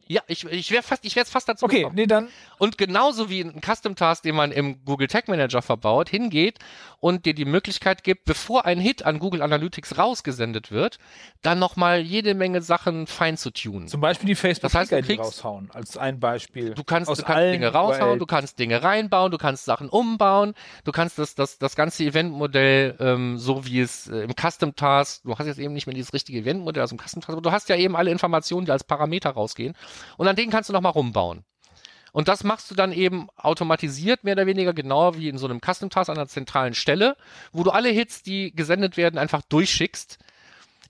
Ja, 0.07 0.21
ich, 0.27 0.45
ich 0.45 0.69
wäre 0.71 0.83
fast, 0.83 1.03
ich 1.03 1.15
wäre 1.15 1.25
fast 1.25 1.49
dazu 1.49 1.65
Okay, 1.65 1.77
gekommen. 1.79 1.95
nee, 1.95 2.05
dann. 2.05 2.27
Und 2.59 2.77
genauso 2.77 3.29
wie 3.29 3.41
ein 3.41 3.59
Custom 3.61 3.95
Task, 3.95 4.21
den 4.23 4.35
man 4.35 4.51
im 4.51 4.85
Google 4.85 5.07
Tag 5.07 5.27
Manager 5.27 5.61
verbaut, 5.63 6.09
hingeht 6.09 6.59
und 6.99 7.25
dir 7.25 7.33
die 7.33 7.45
Möglichkeit 7.45 8.03
gibt, 8.03 8.25
bevor 8.25 8.65
ein 8.65 8.79
Hit 8.79 9.03
an 9.05 9.17
Google 9.19 9.41
Analytics 9.41 9.97
rausgesendet 9.97 10.71
wird, 10.71 10.99
dann 11.41 11.57
nochmal 11.59 11.99
jede 12.01 12.35
Menge 12.35 12.61
Sachen 12.61 13.07
fein 13.07 13.35
zu 13.37 13.51
tunen. 13.51 13.87
Zum 13.87 13.99
Beispiel 13.99 14.27
die 14.27 14.35
facebook 14.35 14.61
Das 14.71 14.75
heißt, 14.75 14.91
du 14.91 15.01
kriegst- 15.01 15.19
raushauen, 15.25 15.69
als 15.71 15.97
ein 15.97 16.19
Beispiel. 16.19 16.75
Du 16.75 16.83
kannst, 16.83 17.09
Aus 17.09 17.17
du 17.17 17.23
kannst 17.23 17.53
Dinge 17.53 17.67
raushauen, 17.69 18.09
URLs. 18.09 18.19
du 18.19 18.25
kannst 18.27 18.59
Dinge 18.59 18.83
reinbauen, 18.83 19.31
du 19.31 19.37
kannst 19.37 19.65
Sachen 19.65 19.89
umbauen, 19.89 20.53
du 20.83 20.91
kannst 20.91 21.17
das, 21.19 21.35
das, 21.35 21.57
das 21.57 21.75
ganze 21.75 22.03
Eventmodell, 22.03 22.95
ähm, 22.99 23.37
so 23.39 23.65
wie 23.65 23.79
es 23.81 24.07
äh, 24.07 24.19
im 24.21 24.33
Custom 24.35 24.75
Task, 24.75 25.23
du 25.23 25.37
hast 25.37 25.47
jetzt 25.47 25.59
eben 25.59 25.73
nicht 25.73 25.87
mehr 25.87 25.95
dieses 25.95 26.13
richtige 26.13 26.39
Eventmodell 26.39 26.83
aus 26.83 26.89
dem 26.89 26.99
Custom 26.99 27.21
Task, 27.21 27.29
aber 27.33 27.41
du 27.41 27.51
hast 27.51 27.69
ja 27.69 27.75
eben 27.75 27.95
alle 27.95 28.11
Informationen, 28.11 28.65
die 28.65 28.71
als 28.71 28.83
Parameter 28.83 29.31
rausgehen 29.31 29.75
und 30.17 30.27
an 30.27 30.35
denen 30.35 30.51
kannst 30.51 30.69
du 30.69 30.73
nochmal 30.73 30.91
rumbauen. 30.91 31.43
Und 32.11 32.29
das 32.29 32.45
machst 32.45 32.71
du 32.71 32.75
dann 32.75 32.93
eben 32.93 33.27
automatisiert, 33.35 34.23
mehr 34.23 34.35
oder 34.35 34.45
weniger 34.45 34.73
genauer 34.73 35.17
wie 35.17 35.27
in 35.27 35.37
so 35.37 35.47
einem 35.47 35.59
Custom 35.59 35.89
Task 35.89 36.09
an 36.09 36.17
einer 36.17 36.27
zentralen 36.27 36.73
Stelle, 36.73 37.17
wo 37.51 37.63
du 37.63 37.71
alle 37.71 37.89
Hits, 37.89 38.23
die 38.23 38.55
gesendet 38.55 38.95
werden, 38.95 39.17
einfach 39.17 39.41
durchschickst 39.41 40.17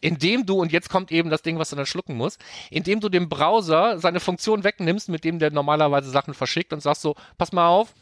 indem 0.01 0.45
du, 0.45 0.61
und 0.61 0.71
jetzt 0.71 0.89
kommt 0.89 1.11
eben 1.11 1.29
das 1.29 1.41
Ding, 1.41 1.57
was 1.57 1.71
du 1.71 1.75
dann 1.75 1.87
schlucken 1.87 2.15
musst, 2.15 2.39
indem 2.69 2.99
du 2.99 3.09
dem 3.09 3.27
Browser 3.27 3.97
seine 3.97 4.19
Funktion 4.19 4.63
wegnimmst, 4.63 5.09
mit 5.09 5.23
dem 5.23 5.39
der 5.39 5.51
normalerweise 5.51 6.11
Sachen 6.11 6.35
verschickt 6.35 6.73
und 6.73 6.81
sagst 6.81 7.01
so, 7.01 7.15
pass 7.37 7.51
mal 7.51 7.67
auf, 7.67 7.95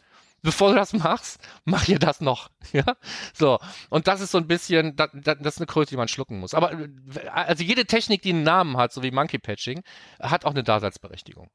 bevor 0.44 0.70
du 0.70 0.76
das 0.76 0.94
machst, 0.94 1.42
mach 1.66 1.84
hier 1.84 2.00
das 2.00 2.22
noch. 2.22 2.50
Ja, 2.74 2.96
so. 3.34 3.60
Und 3.90 4.08
das 4.08 4.20
ist 4.20 4.32
so 4.32 4.40
ein 4.40 4.48
bisschen, 4.48 4.96
das, 4.96 5.10
das 5.14 5.38
ist 5.56 5.58
eine 5.58 5.68
Kröte, 5.68 5.92
die 5.92 5.98
man 5.98 6.08
schlucken 6.08 6.40
muss. 6.40 6.54
Aber 6.54 6.72
äh, 6.74 6.90
also 7.28 7.64
jede 7.64 7.86
Technik, 7.86 8.24
die 8.24 8.32
einen 8.32 8.44
Namen 8.44 8.78
hat, 8.78 8.92
so 8.92 9.04
wie 9.04 9.12
Monkey 9.12 9.38
Patching, 9.38 9.84
hat 10.20 10.46
auch 10.46 10.52
eine 10.52 10.64
Daseinsberechtigung. 10.64 11.50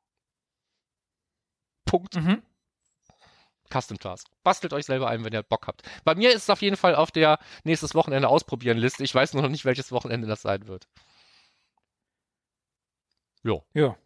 Punkt. 1.85 2.17
Mhm. 2.17 2.43
Custom 3.71 3.99
Task. 3.99 4.29
Bastelt 4.45 4.73
euch 4.73 4.87
selber 4.87 5.09
ein, 5.09 5.25
wenn 5.25 5.33
ihr 5.33 5.43
Bock 5.43 5.67
habt. 5.67 5.83
Bei 6.05 6.15
mir 6.15 6.31
ist 6.31 6.45
es 6.45 6.51
auf 6.51 6.63
jeden 6.63 6.77
Fall 6.77 6.95
auf 6.95 7.11
der 7.11 7.39
nächstes 7.65 7.95
Wochenende 7.95 8.29
ausprobieren 8.29 8.79
Liste. 8.79 9.05
Ich 9.05 9.15
weiß 9.15 9.35
nur 9.35 9.43
noch 9.43 9.51
nicht, 9.51 9.65
welches 9.65 9.93
Wochenende 9.93 10.27
das 10.27 10.43
sein 10.43 10.69
wird. 10.69 10.89
Jo. 13.43 13.65
Ja. 13.75 13.97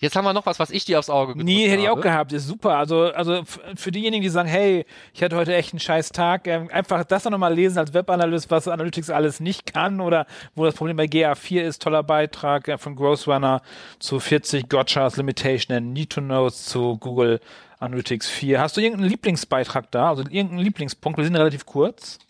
Jetzt 0.00 0.14
haben 0.14 0.24
wir 0.24 0.32
noch 0.32 0.46
was, 0.46 0.60
was 0.60 0.70
ich 0.70 0.84
dir 0.84 1.00
aufs 1.00 1.10
Auge 1.10 1.32
gedrückt 1.32 1.44
Nee, 1.44 1.68
hätte 1.68 1.82
ich 1.82 1.88
auch 1.88 2.00
gehabt. 2.00 2.32
Ist 2.32 2.46
super. 2.46 2.76
Also, 2.76 3.12
also 3.12 3.42
für 3.74 3.90
diejenigen, 3.90 4.22
die 4.22 4.28
sagen, 4.28 4.48
hey, 4.48 4.86
ich 5.12 5.24
hatte 5.24 5.34
heute 5.34 5.56
echt 5.56 5.72
einen 5.72 5.80
scheiß 5.80 6.10
Tag, 6.10 6.46
ähm, 6.46 6.68
einfach 6.72 7.02
das 7.02 7.24
noch 7.24 7.36
mal 7.36 7.52
lesen 7.52 7.78
als 7.78 7.92
Webanalyst, 7.92 8.48
was 8.48 8.68
Analytics 8.68 9.10
alles 9.10 9.40
nicht 9.40 9.72
kann 9.72 10.00
oder 10.00 10.26
wo 10.54 10.64
das 10.64 10.74
Problem 10.74 10.96
bei 10.96 11.06
GA4 11.06 11.62
ist. 11.62 11.82
Toller 11.82 12.04
Beitrag 12.04 12.68
äh, 12.68 12.78
von 12.78 12.94
Growth 12.94 13.26
Runner 13.26 13.60
zu 13.98 14.20
40 14.20 14.68
Gotchas 14.68 15.16
Limitation 15.16 15.76
and 15.76 15.92
Need 15.92 16.10
to 16.10 16.20
Knows 16.20 16.66
zu 16.66 16.96
Google 16.98 17.40
Analytics 17.80 18.28
4. 18.28 18.60
Hast 18.60 18.76
du 18.76 18.80
irgendeinen 18.80 19.10
Lieblingsbeitrag 19.10 19.90
da? 19.90 20.10
Also 20.10 20.22
irgendeinen 20.22 20.60
Lieblingspunkt? 20.60 21.18
Wir 21.18 21.24
sind 21.24 21.36
relativ 21.36 21.66
kurz. 21.66 22.20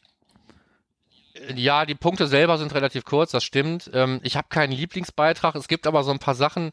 Ja, 1.55 1.85
die 1.85 1.95
Punkte 1.95 2.27
selber 2.27 2.57
sind 2.57 2.75
relativ 2.75 3.05
kurz, 3.05 3.31
das 3.31 3.45
stimmt. 3.45 3.91
Ähm, 3.93 4.21
ich 4.23 4.37
habe 4.37 4.49
keinen 4.49 4.73
Lieblingsbeitrag. 4.73 5.55
Es 5.55 5.69
gibt 5.69 5.87
aber 5.87 6.03
so 6.03 6.11
ein 6.11 6.19
paar 6.19 6.35
Sachen, 6.35 6.73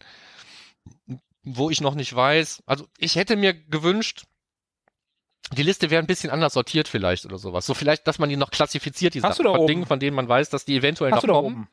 wo 1.44 1.70
ich 1.70 1.82
noch 1.82 1.96
nicht 1.96 2.14
weiß. 2.16 2.64
Also 2.66 2.88
ich 2.98 3.16
hätte 3.16 3.36
mir 3.36 3.54
gewünscht, 3.54 4.24
die 5.54 5.64
Liste 5.64 5.92
wäre 5.92 6.02
ein 6.02 6.08
bisschen 6.08 6.32
anders 6.32 6.54
sortiert 6.54 6.88
vielleicht 6.88 7.26
oder 7.26 7.38
sowas. 7.38 7.66
So 7.66 7.74
vielleicht, 7.74 8.08
dass 8.08 8.18
man 8.20 8.30
die 8.30 8.38
noch 8.38 8.52
klassifiziert, 8.52 9.14
die 9.14 9.22
Hast 9.22 9.38
Sachen, 9.38 9.56
von 9.56 9.68
Dingen, 9.68 9.86
von 9.86 10.00
denen 10.00 10.16
man 10.16 10.28
weiß, 10.28 10.50
dass 10.50 10.66
die 10.66 10.76
eventuell 10.76 11.12
Hast 11.12 11.26
noch 11.26 11.42
kommen. 11.42 11.68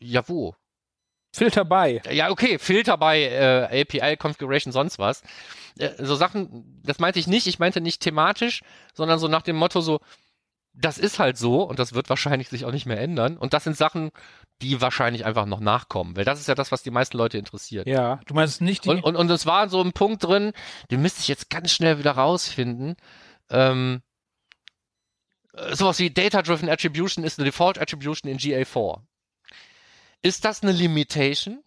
Ja, 0.00 0.28
wo? 0.28 0.54
Filter 1.32 1.64
bei. 1.64 2.00
Ja, 2.10 2.30
okay, 2.30 2.58
Filter 2.58 2.96
bei 2.96 3.22
äh, 3.22 3.80
API, 3.80 4.16
Configuration, 4.16 4.72
sonst 4.72 4.98
was. 4.98 5.22
Äh, 5.78 5.90
so 5.98 6.14
Sachen, 6.14 6.80
das 6.84 6.98
meinte 7.00 7.18
ich 7.18 7.26
nicht, 7.26 7.46
ich 7.46 7.58
meinte 7.58 7.80
nicht 7.80 8.00
thematisch, 8.00 8.62
sondern 8.92 9.18
so 9.18 9.26
nach 9.26 9.42
dem 9.42 9.56
Motto 9.56 9.80
so, 9.80 10.00
das 10.74 10.98
ist 10.98 11.18
halt 11.18 11.38
so 11.38 11.62
und 11.62 11.78
das 11.78 11.94
wird 11.94 12.08
wahrscheinlich 12.08 12.48
sich 12.48 12.64
auch 12.64 12.72
nicht 12.72 12.86
mehr 12.86 13.00
ändern. 13.00 13.36
Und 13.36 13.54
das 13.54 13.64
sind 13.64 13.76
Sachen, 13.76 14.10
die 14.60 14.80
wahrscheinlich 14.80 15.24
einfach 15.24 15.46
noch 15.46 15.60
nachkommen, 15.60 16.16
weil 16.16 16.24
das 16.24 16.40
ist 16.40 16.48
ja 16.48 16.54
das, 16.54 16.72
was 16.72 16.82
die 16.82 16.90
meisten 16.90 17.16
Leute 17.16 17.38
interessiert. 17.38 17.86
Ja, 17.86 18.20
du 18.26 18.34
meinst 18.34 18.60
nicht 18.60 18.84
die. 18.84 18.90
Und, 18.90 19.02
und, 19.02 19.16
und 19.16 19.30
es 19.30 19.46
war 19.46 19.68
so 19.68 19.80
ein 19.80 19.92
Punkt 19.92 20.24
drin, 20.24 20.52
den 20.90 21.00
müsste 21.00 21.20
ich 21.20 21.28
jetzt 21.28 21.48
ganz 21.48 21.70
schnell 21.70 21.98
wieder 21.98 22.12
rausfinden. 22.12 22.96
Ähm, 23.50 24.02
äh, 25.52 25.74
sowas 25.74 25.98
wie 25.98 26.10
Data-Driven 26.10 26.68
Attribution 26.68 27.24
ist 27.24 27.38
eine 27.38 27.46
Default 27.46 27.80
Attribution 27.80 28.30
in 28.30 28.38
GA4. 28.38 29.00
Ist 30.22 30.44
das 30.44 30.62
eine 30.62 30.72
Limitation? 30.72 31.62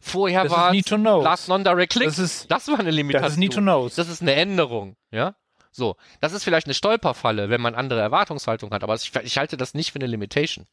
Vorher 0.00 0.48
war 0.50 0.72
es 0.72 0.90
Last 1.24 1.48
Non-Direct 1.48 1.92
Click. 1.92 2.06
Das, 2.06 2.18
ist, 2.18 2.50
das 2.50 2.68
war 2.68 2.78
eine 2.78 2.90
Limitation. 2.90 3.24
Das 3.24 3.32
ist 3.32 3.38
need 3.38 3.52
to 3.52 3.60
know. 3.60 3.88
Das 3.88 4.08
ist 4.08 4.22
eine 4.22 4.34
Änderung, 4.34 4.96
ja? 5.10 5.34
So, 5.72 5.96
das 6.20 6.32
ist 6.32 6.44
vielleicht 6.44 6.66
eine 6.66 6.74
Stolperfalle, 6.74 7.48
wenn 7.48 7.60
man 7.60 7.74
andere 7.74 8.00
Erwartungshaltung 8.00 8.70
hat, 8.72 8.84
aber 8.84 8.94
ich, 8.94 9.10
ich 9.22 9.38
halte 9.38 9.56
das 9.56 9.74
nicht 9.74 9.92
für 9.92 9.98
eine 9.98 10.06
Limitation. 10.06 10.66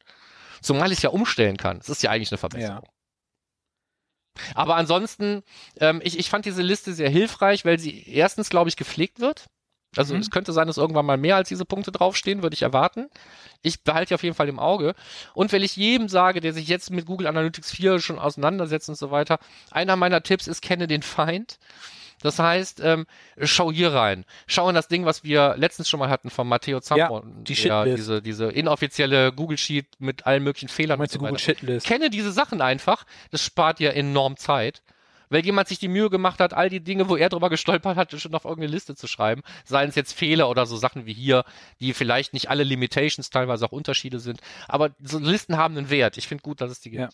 Zumal 0.60 0.92
ich 0.92 0.98
es 0.98 1.02
ja 1.02 1.10
umstellen 1.10 1.56
kann. 1.56 1.78
Es 1.78 1.88
ist 1.88 2.02
ja 2.02 2.10
eigentlich 2.10 2.30
eine 2.30 2.38
Verbesserung. 2.38 2.84
Ja. 2.84 2.90
Aber 4.54 4.76
ansonsten, 4.76 5.42
ähm, 5.78 6.00
ich, 6.04 6.18
ich 6.18 6.28
fand 6.28 6.44
diese 6.44 6.62
Liste 6.62 6.92
sehr 6.92 7.08
hilfreich, 7.08 7.64
weil 7.64 7.78
sie 7.78 8.06
erstens, 8.08 8.50
glaube 8.50 8.68
ich, 8.68 8.76
gepflegt 8.76 9.20
wird. 9.20 9.46
Also 9.96 10.14
mhm. 10.14 10.20
es 10.20 10.30
könnte 10.30 10.52
sein, 10.52 10.68
dass 10.68 10.76
irgendwann 10.76 11.06
mal 11.06 11.16
mehr 11.16 11.36
als 11.36 11.48
diese 11.48 11.64
Punkte 11.64 11.90
draufstehen, 11.90 12.42
würde 12.42 12.54
ich 12.54 12.62
erwarten. 12.62 13.08
Ich 13.62 13.82
behalte 13.82 14.08
die 14.08 14.14
auf 14.14 14.22
jeden 14.22 14.36
Fall 14.36 14.48
im 14.48 14.60
Auge. 14.60 14.94
Und 15.34 15.50
wenn 15.50 15.62
ich 15.62 15.76
jedem 15.76 16.08
sage, 16.08 16.40
der 16.40 16.52
sich 16.52 16.68
jetzt 16.68 16.90
mit 16.90 17.06
Google 17.06 17.26
Analytics 17.26 17.72
4 17.72 18.00
schon 18.00 18.18
auseinandersetzt 18.18 18.88
und 18.88 18.94
so 18.94 19.10
weiter, 19.10 19.38
einer 19.70 19.96
meiner 19.96 20.22
Tipps 20.22 20.46
ist, 20.46 20.62
kenne 20.62 20.86
den 20.86 21.02
Feind. 21.02 21.58
Das 22.22 22.38
heißt, 22.38 22.80
ähm, 22.80 23.06
schau 23.40 23.72
hier 23.72 23.92
rein. 23.92 24.24
Schau 24.46 24.68
in 24.68 24.74
das 24.74 24.88
Ding, 24.88 25.04
was 25.04 25.24
wir 25.24 25.54
letztens 25.56 25.88
schon 25.88 26.00
mal 26.00 26.10
hatten 26.10 26.30
von 26.30 26.46
Matteo 26.46 26.80
Zampo. 26.80 27.18
Ja, 27.18 27.22
die 27.24 27.54
ja, 27.54 27.84
diese, 27.84 28.22
diese 28.22 28.46
inoffizielle 28.50 29.32
Google 29.32 29.58
Sheet 29.58 29.86
mit 29.98 30.26
allen 30.26 30.42
möglichen 30.42 30.68
Fehlern. 30.68 30.98
Meinst 30.98 31.14
und 31.16 31.20
so 31.20 31.26
Google 31.26 31.38
Shitlist? 31.38 31.86
Kenne 31.86 32.10
diese 32.10 32.32
Sachen 32.32 32.60
einfach. 32.60 33.04
Das 33.30 33.42
spart 33.44 33.78
dir 33.78 33.94
enorm 33.94 34.36
Zeit 34.36 34.82
weil 35.30 35.44
jemand 35.44 35.68
sich 35.68 35.78
die 35.78 35.88
Mühe 35.88 36.10
gemacht 36.10 36.40
hat, 36.40 36.52
all 36.52 36.68
die 36.68 36.80
Dinge, 36.80 37.08
wo 37.08 37.16
er 37.16 37.28
drüber 37.28 37.48
gestolpert 37.48 37.96
hat, 37.96 38.20
schon 38.20 38.34
auf 38.34 38.44
irgendeine 38.44 38.72
Liste 38.72 38.94
zu 38.96 39.06
schreiben. 39.06 39.42
Seien 39.64 39.88
es 39.88 39.94
jetzt 39.94 40.12
Fehler 40.12 40.50
oder 40.50 40.66
so 40.66 40.76
Sachen 40.76 41.06
wie 41.06 41.14
hier, 41.14 41.44
die 41.80 41.94
vielleicht 41.94 42.34
nicht 42.34 42.50
alle 42.50 42.64
Limitations, 42.64 43.30
teilweise 43.30 43.64
auch 43.64 43.72
Unterschiede 43.72 44.18
sind. 44.18 44.40
Aber 44.68 44.90
so 45.00 45.18
Listen 45.18 45.56
haben 45.56 45.76
einen 45.78 45.88
Wert. 45.88 46.18
Ich 46.18 46.28
finde 46.28 46.42
gut, 46.42 46.60
dass 46.60 46.70
es 46.70 46.80
die 46.80 46.90
gibt. 46.90 47.02
Ja. 47.02 47.08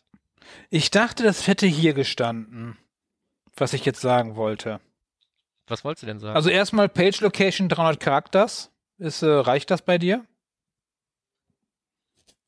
Ich 0.71 0.91
dachte, 0.91 1.23
das 1.23 1.47
hätte 1.47 1.67
hier 1.67 1.93
gestanden, 1.93 2.79
was 3.57 3.73
ich 3.75 3.85
jetzt 3.85 4.01
sagen 4.01 4.37
wollte. 4.37 4.81
Was 5.69 5.85
wolltest 5.85 6.03
du 6.03 6.07
denn 6.07 6.19
sagen? 6.19 6.37
Also 6.37 6.51
erstmal 6.51 6.89
Page 6.89 7.21
Location 7.21 7.69
300 7.69 8.01
Charakters. 8.01 8.71
Ist, 8.99 9.23
äh, 9.23 9.27
reicht 9.27 9.71
das 9.71 9.83
bei 9.83 9.99
dir? 9.99 10.25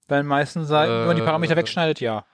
Bei 0.06 0.16
den 0.16 0.26
meisten 0.26 0.64
Seiten, 0.64 0.92
äh, 0.92 1.00
wenn 1.00 1.06
man 1.08 1.16
die 1.16 1.22
Parameter 1.22 1.52
äh, 1.54 1.56
wegschneidet, 1.56 2.00
ja. 2.00 2.24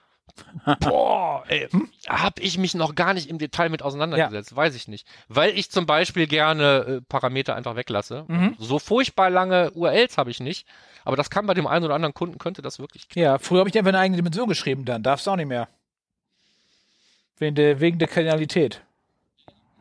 Boah, 0.79 1.43
ey, 1.47 1.67
hm? 1.69 1.89
hab 2.07 2.39
ich 2.39 2.57
mich 2.57 2.73
noch 2.73 2.95
gar 2.95 3.13
nicht 3.13 3.29
im 3.29 3.37
Detail 3.37 3.69
mit 3.69 3.81
auseinandergesetzt, 3.81 4.51
ja. 4.51 4.57
weiß 4.57 4.75
ich 4.75 4.87
nicht. 4.87 5.07
Weil 5.27 5.51
ich 5.57 5.69
zum 5.69 5.85
Beispiel 5.85 6.27
gerne 6.27 6.63
äh, 6.63 7.01
Parameter 7.01 7.55
einfach 7.55 7.75
weglasse. 7.75 8.25
Mhm. 8.27 8.55
So 8.59 8.79
furchtbar 8.79 9.29
lange 9.29 9.71
URLs 9.71 10.17
habe 10.17 10.31
ich 10.31 10.39
nicht, 10.39 10.67
aber 11.03 11.15
das 11.15 11.29
kann 11.29 11.45
bei 11.45 11.53
dem 11.53 11.67
einen 11.67 11.85
oder 11.85 11.95
anderen 11.95 12.13
Kunden, 12.13 12.37
könnte 12.37 12.61
das 12.61 12.79
wirklich 12.79 13.07
klappen. 13.07 13.23
Ja, 13.23 13.37
früher 13.37 13.59
habe 13.59 13.69
ich 13.69 13.77
einfach 13.77 13.89
eine 13.89 13.99
eigene 13.99 14.17
Dimension 14.17 14.47
geschrieben, 14.47 14.85
dann 14.85 15.03
darfst 15.03 15.27
du 15.27 15.31
auch 15.31 15.35
nicht 15.35 15.47
mehr. 15.47 15.67
Wegen 17.37 17.55
der, 17.55 17.79
wegen 17.81 17.99
der 17.99 18.07
Kardinalität. 18.07 18.81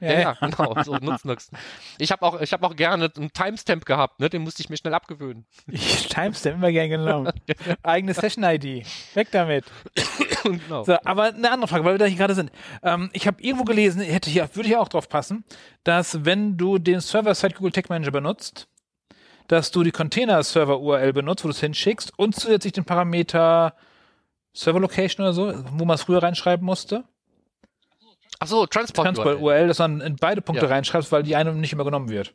Ja, 0.04 0.20
ja, 0.20 0.32
genau, 0.34 0.74
so 0.82 0.96
nutzt 0.96 1.24
nix. 1.24 1.50
Ich 1.98 2.12
habe 2.12 2.22
auch, 2.22 2.40
hab 2.40 2.62
auch 2.62 2.76
gerne 2.76 3.10
einen 3.16 3.32
Timestamp 3.32 3.84
gehabt, 3.84 4.20
ne? 4.20 4.28
den 4.28 4.42
musste 4.42 4.62
ich 4.62 4.68
mir 4.68 4.76
schnell 4.76 4.94
abgewöhnen. 4.94 5.46
Ich 5.66 6.08
Timestamp 6.08 6.56
immer 6.56 6.70
gerne 6.70 6.88
genommen. 6.90 7.32
Eigene 7.82 8.12
Session-ID. 8.12 8.86
Weg 9.14 9.28
damit. 9.30 9.64
genau. 10.42 10.84
so, 10.84 10.96
aber 11.04 11.34
eine 11.34 11.50
andere 11.50 11.68
Frage, 11.68 11.84
weil 11.84 11.94
wir 11.94 11.98
da 11.98 12.04
hier 12.04 12.18
gerade 12.18 12.34
sind. 12.34 12.52
Ähm, 12.82 13.10
ich 13.12 13.26
habe 13.26 13.40
irgendwo 13.42 13.64
gelesen, 13.64 14.02
hätte 14.02 14.30
hier, 14.30 14.48
würde 14.54 14.68
hier 14.68 14.80
auch 14.80 14.88
drauf 14.88 15.08
passen, 15.08 15.44
dass 15.84 16.24
wenn 16.24 16.56
du 16.56 16.78
den 16.78 17.00
Server-Side 17.00 17.54
Google 17.54 17.72
Tech 17.72 17.88
Manager 17.88 18.10
benutzt, 18.10 18.68
dass 19.48 19.70
du 19.70 19.82
die 19.82 19.90
Container-Server-URL 19.90 21.12
benutzt, 21.12 21.44
wo 21.44 21.48
du 21.48 21.54
es 21.54 21.60
hinschickst 21.60 22.12
und 22.18 22.34
zusätzlich 22.34 22.72
den 22.72 22.84
Parameter 22.84 23.74
Server-Location 24.54 25.24
oder 25.24 25.32
so, 25.32 25.64
wo 25.72 25.84
man 25.84 25.94
es 25.94 26.02
früher 26.02 26.22
reinschreiben 26.22 26.64
musste. 26.64 27.04
Ach 28.40 28.46
so, 28.46 28.66
Transport, 28.66 29.06
Transport 29.06 29.40
URL, 29.40 29.68
dass 29.68 29.78
man 29.78 30.00
in 30.00 30.16
beide 30.16 30.42
Punkte 30.42 30.66
ja. 30.66 30.70
reinschreibst, 30.70 31.12
weil 31.12 31.22
die 31.22 31.36
eine 31.36 31.54
nicht 31.54 31.72
immer 31.72 31.84
genommen 31.84 32.08
wird. 32.08 32.34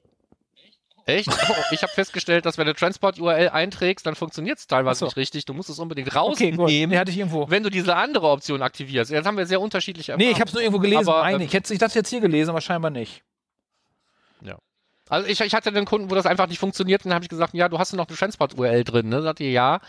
Echt? 1.09 1.27
Oh, 1.27 1.53
ich 1.71 1.81
habe 1.81 1.91
festgestellt, 1.91 2.45
dass 2.45 2.57
wenn 2.57 2.67
du 2.67 2.73
Transport-URL 2.73 3.49
einträgst, 3.49 4.05
dann 4.05 4.15
funktioniert 4.15 4.59
es 4.59 4.67
teilweise 4.67 4.99
so. 4.99 5.05
nicht 5.05 5.17
richtig. 5.17 5.45
Du 5.45 5.53
musst 5.53 5.69
es 5.69 5.79
unbedingt 5.79 6.15
rausnehmen, 6.15 6.59
okay, 6.59 6.85
nee, 6.85 6.97
hatte 6.97 7.11
ich 7.11 7.17
irgendwo. 7.17 7.49
wenn 7.49 7.63
du 7.63 7.69
diese 7.69 7.95
andere 7.95 8.27
Option 8.27 8.61
aktivierst. 8.61 9.11
Jetzt 9.11 9.25
haben 9.25 9.37
wir 9.37 9.45
sehr 9.45 9.59
unterschiedliche 9.59 10.11
Erfahrungen. 10.11 10.29
Nee, 10.29 10.35
ich 10.35 10.39
habe 10.39 10.49
es 10.49 10.53
nur 10.53 10.61
irgendwo 10.61 10.79
gelesen. 10.79 11.09
Aber, 11.09 11.23
eine. 11.23 11.37
Ähm, 11.37 11.41
ich, 11.41 11.53
hätte, 11.53 11.73
ich 11.73 11.79
dachte 11.79 11.97
jetzt 11.97 12.09
hier 12.09 12.21
gelesen, 12.21 12.51
aber 12.51 12.61
scheinbar 12.61 12.91
nicht. 12.91 13.23
Ja. 14.41 14.57
Also 15.09 15.27
ich, 15.27 15.41
ich 15.41 15.53
hatte 15.53 15.69
einen 15.69 15.85
Kunden, 15.85 16.11
wo 16.11 16.15
das 16.15 16.25
einfach 16.25 16.47
nicht 16.47 16.59
funktioniert, 16.59 17.03
und 17.03 17.09
dann 17.09 17.15
habe 17.15 17.25
ich 17.25 17.29
gesagt, 17.29 17.53
ja, 17.53 17.69
du 17.69 17.79
hast 17.79 17.93
noch 17.93 18.07
eine 18.07 18.17
Transport-URL 18.17 18.83
drin. 18.83 19.09
Ne? 19.09 19.21
Sagt 19.21 19.39
ihr, 19.39 19.51
ja. 19.51 19.79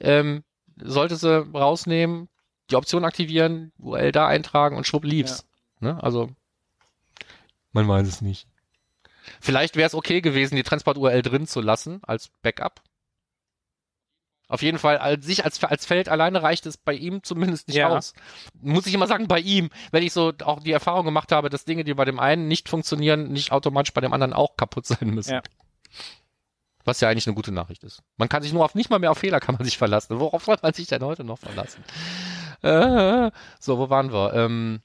Ähm, 0.00 0.44
solltest 0.82 1.22
du 1.22 1.48
rausnehmen, 1.54 2.28
die 2.70 2.76
Option 2.76 3.04
aktivieren, 3.04 3.72
URL 3.78 4.12
da 4.12 4.26
eintragen 4.26 4.76
und 4.76 4.86
schwupp 4.86 5.04
lief's. 5.04 5.38
Ja. 5.38 5.55
Ne? 5.86 6.02
Also, 6.02 6.30
man 7.70 7.86
weiß 7.86 8.08
es 8.08 8.22
nicht. 8.22 8.48
Vielleicht 9.40 9.76
wäre 9.76 9.86
es 9.86 9.94
okay 9.94 10.20
gewesen, 10.20 10.56
die 10.56 10.64
Transport-URL 10.64 11.22
drin 11.22 11.46
zu 11.46 11.60
lassen 11.60 12.00
als 12.02 12.30
Backup. 12.42 12.82
Auf 14.48 14.62
jeden 14.62 14.78
Fall, 14.78 14.98
als 14.98 15.26
sich 15.26 15.44
als, 15.44 15.62
als 15.62 15.86
Feld 15.86 16.08
alleine 16.08 16.42
reicht 16.42 16.66
es 16.66 16.76
bei 16.76 16.92
ihm 16.92 17.22
zumindest 17.22 17.68
nicht 17.68 17.76
ja. 17.76 17.88
aus. 17.88 18.14
Muss 18.60 18.86
ich 18.86 18.94
immer 18.94 19.06
sagen, 19.06 19.28
bei 19.28 19.40
ihm, 19.40 19.70
wenn 19.92 20.02
ich 20.02 20.12
so 20.12 20.32
auch 20.44 20.60
die 20.60 20.72
Erfahrung 20.72 21.04
gemacht 21.04 21.30
habe, 21.32 21.50
dass 21.50 21.64
Dinge, 21.64 21.84
die 21.84 21.94
bei 21.94 22.04
dem 22.04 22.18
einen 22.18 22.48
nicht 22.48 22.68
funktionieren, 22.68 23.32
nicht 23.32 23.52
automatisch 23.52 23.92
bei 23.92 24.00
dem 24.00 24.12
anderen 24.12 24.32
auch 24.32 24.56
kaputt 24.56 24.86
sein 24.86 25.10
müssen. 25.10 25.34
Ja. 25.34 25.42
Was 26.84 27.00
ja 27.00 27.08
eigentlich 27.08 27.26
eine 27.26 27.34
gute 27.34 27.52
Nachricht 27.52 27.82
ist. 27.84 28.02
Man 28.16 28.28
kann 28.28 28.42
sich 28.42 28.52
nur 28.52 28.64
auf, 28.64 28.74
nicht 28.74 28.90
mal 28.90 28.98
mehr 28.98 29.12
auf 29.12 29.18
Fehler 29.18 29.38
kann 29.40 29.56
man 29.56 29.64
sich 29.64 29.78
verlassen. 29.78 30.18
Worauf 30.20 30.44
soll 30.44 30.58
man 30.62 30.72
sich 30.72 30.88
denn 30.88 31.04
heute 31.04 31.22
noch 31.22 31.38
verlassen? 31.38 31.84
Äh, 32.62 33.30
so, 33.60 33.78
wo 33.78 33.90
waren 33.90 34.12
wir? 34.12 34.32
Ähm, 34.34 34.80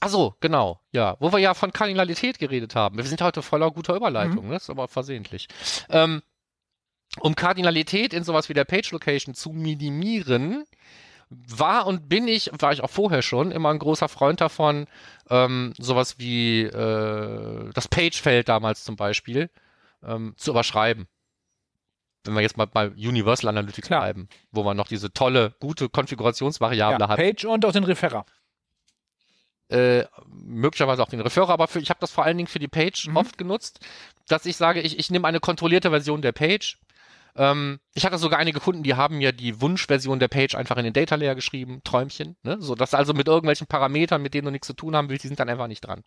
Ach 0.00 0.08
so, 0.08 0.34
genau, 0.40 0.80
ja. 0.92 1.16
Wo 1.20 1.30
wir 1.32 1.38
ja 1.38 1.52
von 1.54 1.72
Kardinalität 1.72 2.38
geredet 2.38 2.74
haben. 2.74 2.96
Wir 2.96 3.04
sind 3.04 3.20
heute 3.20 3.42
voller 3.42 3.70
guter 3.70 3.94
Überleitung, 3.94 4.44
Mhm. 4.44 4.50
ne? 4.50 4.56
ist 4.56 4.70
aber 4.70 4.88
versehentlich. 4.88 5.46
Ähm, 5.90 6.22
um 7.20 7.34
Kardinalität 7.34 8.14
in 8.14 8.24
sowas 8.24 8.48
wie 8.48 8.54
der 8.54 8.64
Page 8.64 8.90
Location 8.92 9.34
zu 9.34 9.50
minimieren, 9.50 10.64
war 11.28 11.86
und 11.86 12.08
bin 12.08 12.26
ich, 12.26 12.50
war 12.58 12.72
ich 12.72 12.82
auch 12.82 12.90
vorher 12.90 13.22
schon, 13.22 13.52
immer 13.52 13.70
ein 13.70 13.78
großer 13.78 14.08
Freund 14.08 14.40
davon, 14.40 14.86
ähm, 15.28 15.74
sowas 15.78 16.18
wie 16.18 16.62
äh, 16.62 17.70
das 17.72 17.86
Pagefeld 17.88 18.48
damals 18.48 18.82
zum 18.84 18.96
Beispiel 18.96 19.48
ähm, 20.02 20.34
zu 20.36 20.50
überschreiben. 20.50 21.06
Wenn 22.24 22.34
wir 22.34 22.40
jetzt 22.42 22.56
mal 22.56 22.66
bei 22.66 22.88
Universal 22.90 23.48
Analytics 23.48 23.86
Klar. 23.86 24.00
bleiben, 24.00 24.28
wo 24.50 24.62
man 24.62 24.76
noch 24.76 24.88
diese 24.88 25.12
tolle, 25.12 25.54
gute 25.60 25.88
Konfigurationsvariable 25.88 27.00
Ja, 27.00 27.08
hat 27.08 27.18
Page 27.18 27.44
und 27.44 27.64
auch 27.64 27.72
den 27.72 27.84
Referrer. 27.84 28.26
Äh, 29.70 30.04
möglicherweise 30.26 31.02
auch 31.02 31.08
den 31.08 31.20
Referrer, 31.20 31.50
aber 31.50 31.68
für, 31.68 31.80
ich 31.80 31.90
habe 31.90 32.00
das 32.00 32.10
vor 32.10 32.24
allen 32.24 32.36
Dingen 32.36 32.48
für 32.48 32.58
die 32.58 32.68
Page 32.68 33.08
Mhm. 33.08 33.16
oft 33.16 33.38
genutzt, 33.38 33.80
dass 34.28 34.46
ich 34.46 34.56
sage, 34.56 34.80
ich, 34.80 34.98
ich 34.98 35.10
nehme 35.10 35.26
eine 35.26 35.40
kontrollierte 35.40 35.90
Version 35.90 36.22
der 36.22 36.32
Page. 36.32 36.78
Ähm, 37.36 37.80
ich 37.94 38.04
hatte 38.04 38.18
sogar 38.18 38.38
einige 38.38 38.60
Kunden, 38.60 38.82
die 38.82 38.94
haben 38.94 39.18
mir 39.18 39.32
die 39.32 39.60
Wunschversion 39.60 40.18
der 40.18 40.28
Page 40.28 40.54
einfach 40.54 40.76
in 40.76 40.84
den 40.84 40.92
Data 40.92 41.14
Layer 41.14 41.34
geschrieben, 41.34 41.80
Träumchen, 41.84 42.36
ne? 42.42 42.56
so 42.60 42.74
dass 42.74 42.94
also 42.94 43.14
mit 43.14 43.28
irgendwelchen 43.28 43.66
Parametern, 43.66 44.22
mit 44.22 44.34
denen 44.34 44.46
du 44.46 44.50
nichts 44.50 44.66
zu 44.66 44.74
tun 44.74 44.96
haben 44.96 45.08
willst, 45.08 45.24
die 45.24 45.28
sind 45.28 45.40
dann 45.40 45.48
einfach 45.48 45.68
nicht 45.68 45.82
dran. 45.82 46.02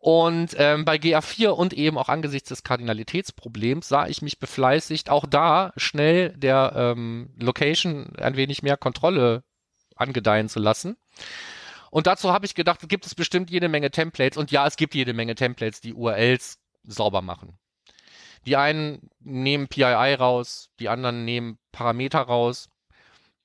Und 0.00 0.54
ähm, 0.58 0.84
bei 0.84 0.96
GA4 0.96 1.48
und 1.48 1.72
eben 1.72 1.98
auch 1.98 2.08
angesichts 2.08 2.50
des 2.50 2.62
Kardinalitätsproblems 2.62 3.88
sah 3.88 4.06
ich 4.06 4.22
mich 4.22 4.38
befleißigt, 4.38 5.10
auch 5.10 5.26
da 5.26 5.72
schnell 5.76 6.34
der 6.36 6.72
ähm, 6.76 7.30
Location 7.36 8.14
ein 8.16 8.36
wenig 8.36 8.62
mehr 8.62 8.76
Kontrolle 8.76 9.42
angedeihen 9.96 10.48
zu 10.48 10.60
lassen. 10.60 10.96
Und 11.90 12.06
dazu 12.06 12.32
habe 12.32 12.46
ich 12.46 12.54
gedacht, 12.54 12.86
gibt 12.88 13.06
es 13.06 13.14
bestimmt 13.14 13.50
jede 13.50 13.68
Menge 13.68 13.90
Templates. 13.90 14.36
Und 14.36 14.50
ja, 14.50 14.66
es 14.66 14.76
gibt 14.76 14.94
jede 14.94 15.12
Menge 15.12 15.34
Templates, 15.34 15.80
die 15.80 15.94
URLs 15.94 16.58
sauber 16.84 17.22
machen. 17.22 17.58
Die 18.46 18.56
einen 18.56 19.10
nehmen 19.20 19.68
PII 19.68 20.14
raus, 20.14 20.70
die 20.80 20.88
anderen 20.88 21.24
nehmen 21.24 21.58
Parameter 21.72 22.20
raus. 22.20 22.68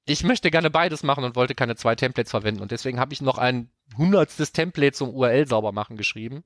Ich 0.06 0.24
möchte 0.24 0.52
gerne 0.52 0.70
beides 0.70 1.04
machen 1.04 1.24
und 1.24 1.36
wollte 1.36 1.56
keine 1.56 1.76
zwei 1.76 1.96
Templates 1.96 2.32
verwenden. 2.32 2.62
Und 2.62 2.72
deswegen 2.72 3.00
habe 3.00 3.14
ich 3.14 3.22
noch 3.22 3.38
ein 3.38 3.70
hundertstes 3.98 4.52
Template 4.52 4.94
zum 4.94 5.10
URL 5.14 5.48
sauber 5.48 5.72
machen 5.72 5.98
geschrieben. 5.98 6.44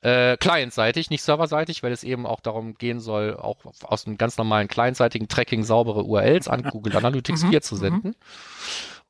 Äh, 0.00 0.36
clientseitig, 0.36 1.10
nicht 1.10 1.22
serverseitig, 1.22 1.82
weil 1.82 1.90
es 1.90 2.04
eben 2.04 2.24
auch 2.24 2.38
darum 2.38 2.74
gehen 2.74 3.00
soll, 3.00 3.36
auch 3.36 3.64
aus 3.82 4.06
einem 4.06 4.16
ganz 4.16 4.36
normalen 4.38 4.68
clientseitigen 4.68 5.26
Tracking 5.26 5.64
saubere 5.64 6.04
URLs 6.04 6.46
an 6.46 6.62
Google 6.70 6.96
Analytics 6.96 7.42
Mhm, 7.42 7.50
4 7.50 7.62
zu 7.62 7.76
senden. 7.76 8.14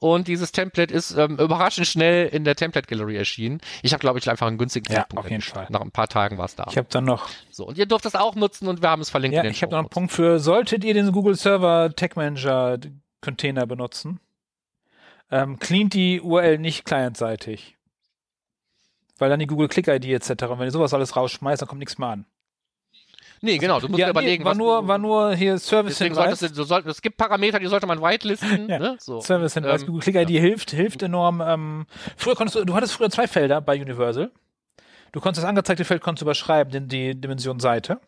Und 0.00 0.28
dieses 0.28 0.52
Template 0.52 0.94
ist 0.94 1.10
ähm, 1.16 1.38
überraschend 1.38 1.86
schnell 1.86 2.28
in 2.28 2.44
der 2.44 2.54
Template 2.54 2.86
Gallery 2.86 3.16
erschienen. 3.16 3.60
Ich 3.82 3.92
habe, 3.92 4.00
glaube 4.00 4.18
ich, 4.20 4.30
einfach 4.30 4.46
einen 4.46 4.56
günstigen 4.58 4.86
Ja, 4.92 5.00
Zeitpunkt 5.00 5.24
auf 5.24 5.30
jeden. 5.30 5.42
Fall. 5.42 5.66
Nach 5.70 5.80
ein 5.80 5.90
paar 5.90 6.06
Tagen 6.06 6.38
war 6.38 6.44
es 6.44 6.54
da. 6.54 6.66
Ich 6.70 6.76
habe 6.76 6.86
dann 6.90 7.04
noch, 7.04 7.28
so, 7.50 7.66
und 7.66 7.78
ihr 7.78 7.86
dürft 7.86 8.06
es 8.06 8.14
auch 8.14 8.36
nutzen 8.36 8.68
und 8.68 8.80
wir 8.80 8.90
haben 8.90 9.02
es 9.02 9.10
verlinkt. 9.10 9.34
ja, 9.34 9.40
in 9.40 9.46
den 9.48 9.52
ich 9.52 9.62
habe 9.62 9.72
noch 9.72 9.80
einen. 9.80 9.88
Punkt 9.88 10.12
für, 10.12 10.38
solltet 10.38 10.84
ihr 10.84 10.94
den 10.94 11.10
Google 11.10 11.34
Server 11.34 11.92
Tag 11.96 12.14
Manager 12.14 12.78
Container 13.20 13.66
benutzen, 13.66 14.20
ähm, 15.32 15.58
cleant 15.58 15.94
die 15.94 16.20
URL 16.20 16.58
nicht 16.58 16.84
clientseitig. 16.84 17.76
Weil 19.18 19.30
dann 19.30 19.40
die 19.40 19.48
Google 19.48 19.66
Click 19.66 19.88
ID 19.88 20.04
etc. 20.04 20.44
Und 20.44 20.60
wenn 20.60 20.68
ihr 20.68 20.70
sowas 20.70 20.94
alles 20.94 21.16
rausschmeißt, 21.16 21.60
dann 21.60 21.68
kommt 21.68 21.80
nichts 21.80 21.98
mehr 21.98 22.08
an. 22.10 22.24
Nee, 23.40 23.58
genau, 23.58 23.80
du 23.80 23.88
musst 23.88 23.98
ja, 23.98 24.06
dir 24.06 24.10
überlegen, 24.10 24.44
war 24.44 24.52
was 24.52 24.58
nur, 24.58 24.82
du, 24.82 24.88
war 24.88 24.98
nur 24.98 25.34
hier 25.34 25.58
Service 25.58 25.98
Hinweis. 25.98 26.38
solltest 26.38 26.58
du, 26.58 26.62
sollst, 26.64 26.88
es 26.88 27.02
gibt 27.02 27.16
Parameter, 27.16 27.58
die 27.58 27.66
sollte 27.66 27.86
man 27.86 28.00
whitelisten. 28.02 28.68
Ja, 28.68 28.78
ne? 28.78 28.96
so. 28.98 29.20
Service 29.20 29.54
Hinweis. 29.54 29.82
Ähm, 29.82 29.86
Google 29.86 30.02
Click 30.02 30.16
ID 30.16 30.40
hilft, 30.40 30.70
hilft 30.72 31.02
enorm. 31.02 31.40
Ähm, 31.44 31.86
früher 32.16 32.34
konntest 32.34 32.56
du, 32.56 32.64
du 32.64 32.74
hattest 32.74 32.94
früher 32.94 33.10
zwei 33.10 33.26
Felder 33.26 33.60
bei 33.60 33.80
Universal. 33.80 34.30
Du 35.12 35.20
konntest 35.20 35.42
das 35.42 35.48
angezeigte 35.48 35.84
Feld 35.84 36.02
konntest 36.02 36.22
überschreiben, 36.22 36.72
den, 36.72 36.88
die 36.88 37.18
Dimension 37.18 37.60
Seite. 37.60 38.00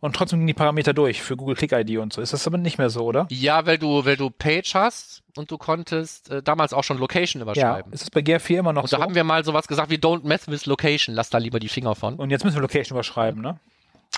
Und 0.00 0.16
trotzdem 0.16 0.40
gingen 0.40 0.48
die 0.48 0.54
Parameter 0.54 0.92
durch 0.92 1.22
für 1.22 1.36
Google 1.36 1.54
Click 1.54 1.72
ID 1.72 1.98
und 1.98 2.12
so. 2.12 2.20
Ist 2.20 2.32
das 2.32 2.46
aber 2.46 2.58
nicht 2.58 2.76
mehr 2.78 2.90
so, 2.90 3.02
oder? 3.04 3.26
Ja, 3.30 3.66
weil 3.66 3.78
du, 3.78 4.04
weil 4.04 4.16
du 4.16 4.28
Page 4.28 4.74
hast 4.74 5.22
und 5.36 5.50
du 5.50 5.58
konntest 5.58 6.30
äh, 6.30 6.42
damals 6.42 6.72
auch 6.72 6.84
schon 6.84 6.98
Location 6.98 7.40
Ja. 7.40 7.44
überschreiben. 7.44 7.92
Ist 7.92 8.02
es 8.02 8.10
bei 8.10 8.20
GR4 8.20 8.58
immer 8.58 8.72
noch 8.72 8.82
und 8.82 8.88
so? 8.88 8.96
da 8.96 9.02
haben 9.02 9.14
wir 9.14 9.24
mal 9.24 9.44
sowas 9.44 9.68
gesagt 9.68 9.90
wie 9.90 9.96
Don't 9.96 10.26
mess 10.26 10.48
with 10.48 10.66
Location, 10.66 11.14
lass 11.14 11.30
da 11.30 11.38
lieber 11.38 11.60
die 11.60 11.68
Finger 11.68 11.94
von. 11.94 12.16
und 12.16 12.30
jetzt 12.30 12.44
müssen 12.44 12.56
wir 12.56 12.62
Location 12.62 12.96
überschreiben, 12.96 13.40
ne? 13.40 13.58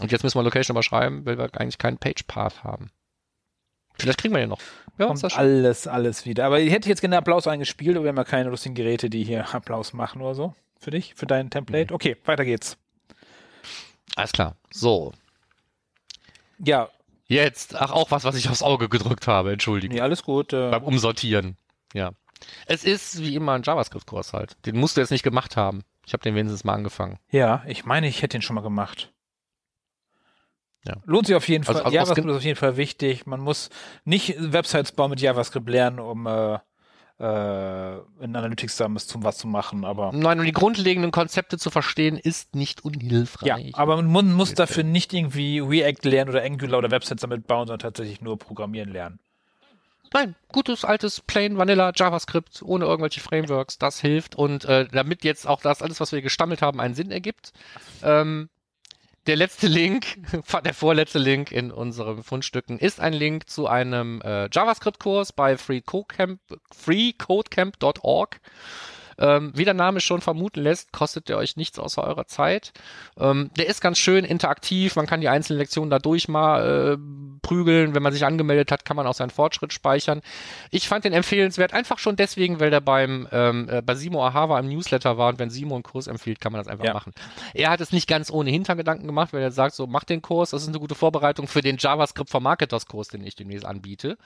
Und 0.00 0.10
jetzt 0.10 0.22
müssen 0.22 0.38
wir 0.38 0.42
Location 0.42 0.74
überschreiben, 0.74 1.26
weil 1.26 1.38
wir 1.38 1.50
eigentlich 1.54 1.78
keinen 1.78 1.98
Page 1.98 2.22
Path 2.26 2.64
haben. 2.64 2.90
Vielleicht 3.98 4.18
kriegen 4.18 4.34
wir 4.34 4.40
ja 4.40 4.46
noch. 4.46 4.60
Ja, 4.98 5.06
Kommt 5.06 5.22
alles, 5.36 5.86
alles 5.86 6.24
wieder. 6.24 6.46
Aber 6.46 6.60
ich 6.60 6.72
hätte 6.72 6.88
jetzt 6.88 7.00
gerne 7.02 7.18
Applaus 7.18 7.46
eingespielt, 7.46 7.96
aber 7.96 8.04
wir 8.04 8.08
haben 8.08 8.16
ja 8.16 8.24
keine 8.24 8.48
lustigen 8.50 8.74
Geräte, 8.74 9.10
die 9.10 9.22
hier 9.24 9.54
Applaus 9.54 9.92
machen 9.92 10.22
oder 10.22 10.34
so. 10.34 10.54
Für 10.80 10.90
dich, 10.90 11.14
für 11.14 11.26
dein 11.26 11.50
Template. 11.50 11.92
Okay, 11.94 12.16
weiter 12.24 12.44
geht's. 12.44 12.78
Alles 14.16 14.32
klar. 14.32 14.56
So. 14.72 15.12
Ja, 16.58 16.88
Jetzt, 17.32 17.74
ach, 17.76 17.92
auch 17.92 18.10
was, 18.10 18.24
was 18.24 18.36
ich 18.36 18.50
aufs 18.50 18.62
Auge 18.62 18.90
gedrückt 18.90 19.26
habe, 19.26 19.52
Entschuldigung. 19.52 19.94
nee, 19.94 20.02
alles 20.02 20.22
gut. 20.22 20.52
Äh, 20.52 20.70
Beim 20.70 20.82
Umsortieren. 20.84 21.56
Ja. 21.94 22.12
Es 22.66 22.84
ist 22.84 23.22
wie 23.22 23.34
immer 23.34 23.52
ein 23.52 23.62
JavaScript-Kurs 23.62 24.34
halt. 24.34 24.56
Den 24.66 24.76
musst 24.76 24.96
du 24.96 25.00
jetzt 25.00 25.10
nicht 25.10 25.22
gemacht 25.22 25.56
haben. 25.56 25.82
Ich 26.04 26.12
habe 26.12 26.22
den 26.22 26.34
wenigstens 26.34 26.64
mal 26.64 26.74
angefangen. 26.74 27.18
Ja, 27.30 27.62
ich 27.66 27.86
meine, 27.86 28.06
ich 28.06 28.18
hätte 28.20 28.36
den 28.36 28.42
schon 28.42 28.54
mal 28.54 28.60
gemacht. 28.60 29.12
Ja. 30.84 30.94
Lohnt 31.04 31.26
sich 31.26 31.36
auf 31.36 31.48
jeden 31.48 31.66
Also 31.66 31.78
Fall. 31.78 31.86
aus- 31.88 31.92
JavaScript 31.92 32.26
aus- 32.26 32.32
ist 32.32 32.38
auf 32.38 32.44
jeden 32.44 32.58
Fall 32.58 32.76
wichtig. 32.76 33.26
Man 33.26 33.40
muss 33.40 33.70
nicht 34.04 34.34
Websites 34.38 34.92
bauen 34.92 35.10
mit 35.10 35.20
JavaScript 35.20 35.68
lernen, 35.68 36.00
um 36.00 36.26
äh, 36.26 36.58
äh, 37.20 37.98
in 38.20 38.34
Analytics 38.34 38.76
da 38.78 38.88
zum 38.96 39.22
was 39.22 39.38
zu 39.38 39.46
machen, 39.46 39.84
aber 39.84 40.10
Nein, 40.12 40.40
um 40.40 40.44
die 40.44 40.50
grundlegenden 40.52 41.12
Konzepte 41.12 41.56
zu 41.56 41.70
verstehen, 41.70 42.16
ist 42.18 42.56
nicht 42.56 42.80
ja, 42.80 42.84
unhilfreich. 42.90 43.74
aber 43.76 43.96
man 43.96 44.06
mu- 44.06 44.22
muss 44.22 44.54
dafür 44.54 44.82
nicht 44.82 45.12
irgendwie 45.12 45.60
React 45.60 46.08
lernen 46.08 46.30
oder 46.30 46.42
Angular 46.42 46.78
oder 46.78 46.90
Websites 46.90 47.20
damit 47.20 47.46
bauen, 47.46 47.68
sondern 47.68 47.78
tatsächlich 47.78 48.20
nur 48.22 48.38
programmieren 48.38 48.90
lernen. 48.90 49.20
Nein, 50.12 50.34
gutes, 50.48 50.84
altes, 50.84 51.20
plain 51.20 51.56
Vanilla 51.58 51.92
JavaScript 51.94 52.60
ohne 52.62 52.84
irgendwelche 52.86 53.20
Frameworks, 53.20 53.78
das 53.78 54.00
hilft. 54.00 54.34
Und 54.34 54.64
äh, 54.64 54.86
damit 54.90 55.22
jetzt 55.24 55.46
auch 55.46 55.60
das 55.62 55.80
alles, 55.80 56.00
was 56.00 56.12
wir 56.12 56.20
gestammelt 56.22 56.60
haben, 56.60 56.80
einen 56.80 56.94
Sinn 56.94 57.10
ergibt, 57.10 57.52
ähm, 58.02 58.50
der 59.26 59.36
letzte 59.36 59.66
Link, 59.66 60.06
der 60.64 60.74
vorletzte 60.74 61.18
Link 61.18 61.52
in 61.52 61.70
unseren 61.70 62.22
Fundstücken 62.22 62.78
ist 62.78 63.00
ein 63.00 63.12
Link 63.12 63.48
zu 63.48 63.66
einem 63.66 64.20
äh, 64.22 64.48
JavaScript-Kurs 64.52 65.32
bei 65.32 65.56
freecodecamp, 65.56 66.40
freecodecamp.org. 66.72 68.40
Ähm, 69.22 69.52
wie 69.54 69.64
der 69.64 69.72
Name 69.74 70.00
schon 70.00 70.20
vermuten 70.20 70.60
lässt, 70.60 70.90
kostet 70.92 71.28
der 71.28 71.38
euch 71.38 71.56
nichts 71.56 71.78
außer 71.78 72.02
eurer 72.02 72.26
Zeit. 72.26 72.72
Ähm, 73.16 73.50
der 73.56 73.68
ist 73.68 73.80
ganz 73.80 73.98
schön 73.98 74.24
interaktiv, 74.24 74.96
man 74.96 75.06
kann 75.06 75.20
die 75.20 75.28
einzelnen 75.28 75.60
Lektionen 75.60 75.90
da 75.90 76.00
durch 76.00 76.26
mal 76.26 76.94
äh, 76.94 76.98
prügeln. 77.40 77.94
Wenn 77.94 78.02
man 78.02 78.12
sich 78.12 78.24
angemeldet 78.24 78.72
hat, 78.72 78.84
kann 78.84 78.96
man 78.96 79.06
auch 79.06 79.14
seinen 79.14 79.30
Fortschritt 79.30 79.72
speichern. 79.72 80.22
Ich 80.72 80.88
fand 80.88 81.04
den 81.04 81.12
empfehlenswert, 81.12 81.72
einfach 81.72 81.98
schon 81.98 82.16
deswegen, 82.16 82.58
weil 82.58 82.70
der 82.70 82.80
beim 82.80 83.28
ähm, 83.30 83.68
äh, 83.70 83.80
bei 83.80 83.94
Simo 83.94 84.26
Ahava 84.26 84.58
im 84.58 84.68
Newsletter 84.68 85.16
war 85.18 85.28
und 85.28 85.38
wenn 85.38 85.50
Simo 85.50 85.74
einen 85.76 85.84
Kurs 85.84 86.08
empfiehlt, 86.08 86.40
kann 86.40 86.50
man 86.50 86.60
das 86.60 86.66
einfach 86.66 86.84
Ja. 86.84 86.92
machen. 86.92 87.12
Er 87.54 87.70
hat 87.70 87.80
es 87.80 87.92
nicht 87.92 88.08
ganz 88.08 88.28
ohne 88.30 88.50
Hintergedanken 88.50 89.06
gemacht, 89.06 89.32
weil 89.32 89.42
er 89.42 89.52
sagt, 89.52 89.76
so 89.76 89.86
mach 89.86 90.02
den 90.02 90.20
Kurs, 90.20 90.50
das 90.50 90.62
ist 90.62 90.68
eine 90.68 90.80
gute 90.80 90.96
Vorbereitung 90.96 91.46
für 91.46 91.60
den 91.60 91.76
JavaScript 91.78 92.28
for 92.28 92.40
Marketers 92.40 92.86
Kurs, 92.86 93.06
den 93.08 93.24
ich 93.24 93.36
demnächst 93.36 93.64
anbiete. 93.64 94.18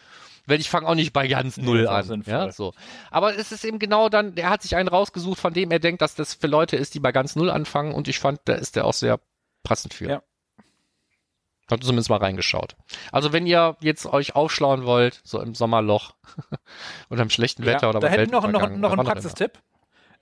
Weil 0.49 0.61
ich 0.61 0.71
fange 0.71 0.87
auch 0.89 0.95
nicht 0.95 1.13
bei 1.13 1.27
ganz 1.27 1.57
null 1.57 1.89
an. 1.89 2.23
Ja, 2.25 2.53
so. 2.53 2.73
Aber 3.11 3.37
es 3.37 3.51
ist 3.51 3.65
eben 3.65 3.81
genau 3.81 4.09
dann, 4.09 4.37
der 4.37 4.49
hat 4.49 4.63
sich 4.63 4.77
einen 4.77 4.86
rausgesucht, 4.89 5.39
von 5.39 5.53
dem 5.53 5.71
er 5.71 5.79
denkt, 5.79 6.03
dass 6.03 6.15
das 6.15 6.35
für 6.35 6.47
Leute 6.47 6.77
ist, 6.77 6.95
die 6.95 7.01
bei 7.01 7.13
ganz 7.13 7.37
null 7.37 7.51
anfangen 7.51 7.93
und 7.95 8.09
ich 8.09 8.19
fand, 8.19 8.41
da 8.47 8.55
ist 8.55 8.77
der 8.77 8.85
auch 8.85 8.93
sehr 8.95 9.21
passend 9.63 9.95
für. 9.95 10.09
Ja. 10.09 10.23
Hab 11.71 11.83
zumindest 11.83 12.11
mal 12.11 12.19
reingeschaut. 12.19 12.77
Also 13.11 13.33
wenn 13.33 13.45
ihr 13.47 13.77
jetzt 13.81 14.07
euch 14.07 14.37
aufschlauen 14.37 14.85
wollt, 14.87 15.21
so 15.25 15.41
im 15.41 15.55
Sommerloch 15.57 16.15
oder 17.11 17.23
im 17.23 17.31
schlechten 17.31 17.65
Wetter 17.67 17.89
oder 17.89 17.99
da 17.99 18.07
bei 18.07 18.13
hätte 18.13 18.23
ich 18.25 18.31
noch, 18.31 18.47
noch, 18.47 18.69
noch 18.71 18.93
einen 18.93 19.01
auch 19.01 19.05
Praxistipp. 19.05 19.59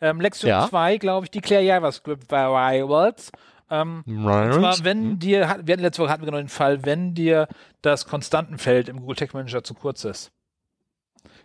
Ähm, 0.01 0.21
Lektion 0.21 0.49
Ja. 0.49 0.69
2, 0.69 0.97
glaube 0.97 1.27
ich, 1.27 1.31
Declare 1.31 1.63
JavaScript 1.63 2.31
Variables. 2.31 3.31
Ähm, 3.71 4.03
immer. 4.07 4.45
Und 4.45 4.53
zwar, 4.55 4.85
wenn 4.85 5.19
dir, 5.19 5.49
hat- 5.49 5.67
wir 5.67 5.75
hatten 5.75 5.83
letzte 5.83 6.03
Woche 6.03 6.11
hatten 6.11 6.23
wir 6.23 6.27
genau 6.27 6.39
den 6.39 6.49
Fall, 6.49 6.85
wenn 6.85 7.15
dir 7.15 7.47
das 7.83 8.07
Konstantenfeld 8.07 8.89
im 8.89 9.01
Google 9.01 9.17
Tag 9.17 9.35
Manager 9.35 9.63
zu 9.63 9.75
kurz 9.75 10.05
ist, 10.05 10.33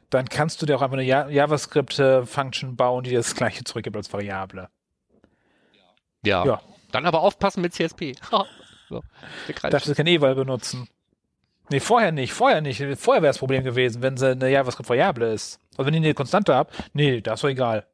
dann 0.10 0.28
kannst 0.28 0.62
du 0.62 0.66
dir 0.66 0.76
auch 0.78 0.82
einfach 0.82 0.98
eine 0.98 1.04
Ja- 1.06 1.30
JavaScript-Function 1.30 2.76
bauen, 2.76 3.04
die 3.04 3.12
dir 3.12 3.20
das 3.20 3.36
gleiche 3.36 3.64
zurückgibt 3.64 3.96
als 3.96 4.12
Variable. 4.12 4.70
Ja. 6.24 6.46
Ja. 6.46 6.62
Dann 6.92 7.06
aber 7.06 7.22
aufpassen 7.22 7.62
mit 7.62 7.74
CSP. 7.74 8.16
so. 8.90 9.04
Darfst 9.62 9.88
du 9.88 9.96
kein 9.96 10.08
Eval 10.08 10.36
benutzen? 10.36 10.88
Nee, 11.70 11.80
vorher 11.80 12.12
nicht, 12.12 12.34
vorher 12.34 12.62
nicht. 12.62 12.84
Vorher 12.98 13.22
wäre 13.22 13.30
das 13.30 13.38
Problem 13.38 13.64
gewesen, 13.64 14.02
wenn 14.02 14.18
sie 14.18 14.32
eine 14.32 14.50
JavaScript-Variable 14.50 15.32
ist. 15.32 15.60
Also 15.78 15.86
wenn 15.86 15.94
ich 15.94 16.00
eine 16.04 16.14
Konstante 16.16 16.56
habe, 16.56 16.72
nee, 16.94 17.22
das 17.22 17.36
ist 17.36 17.44
doch 17.44 17.50
egal. 17.50 17.86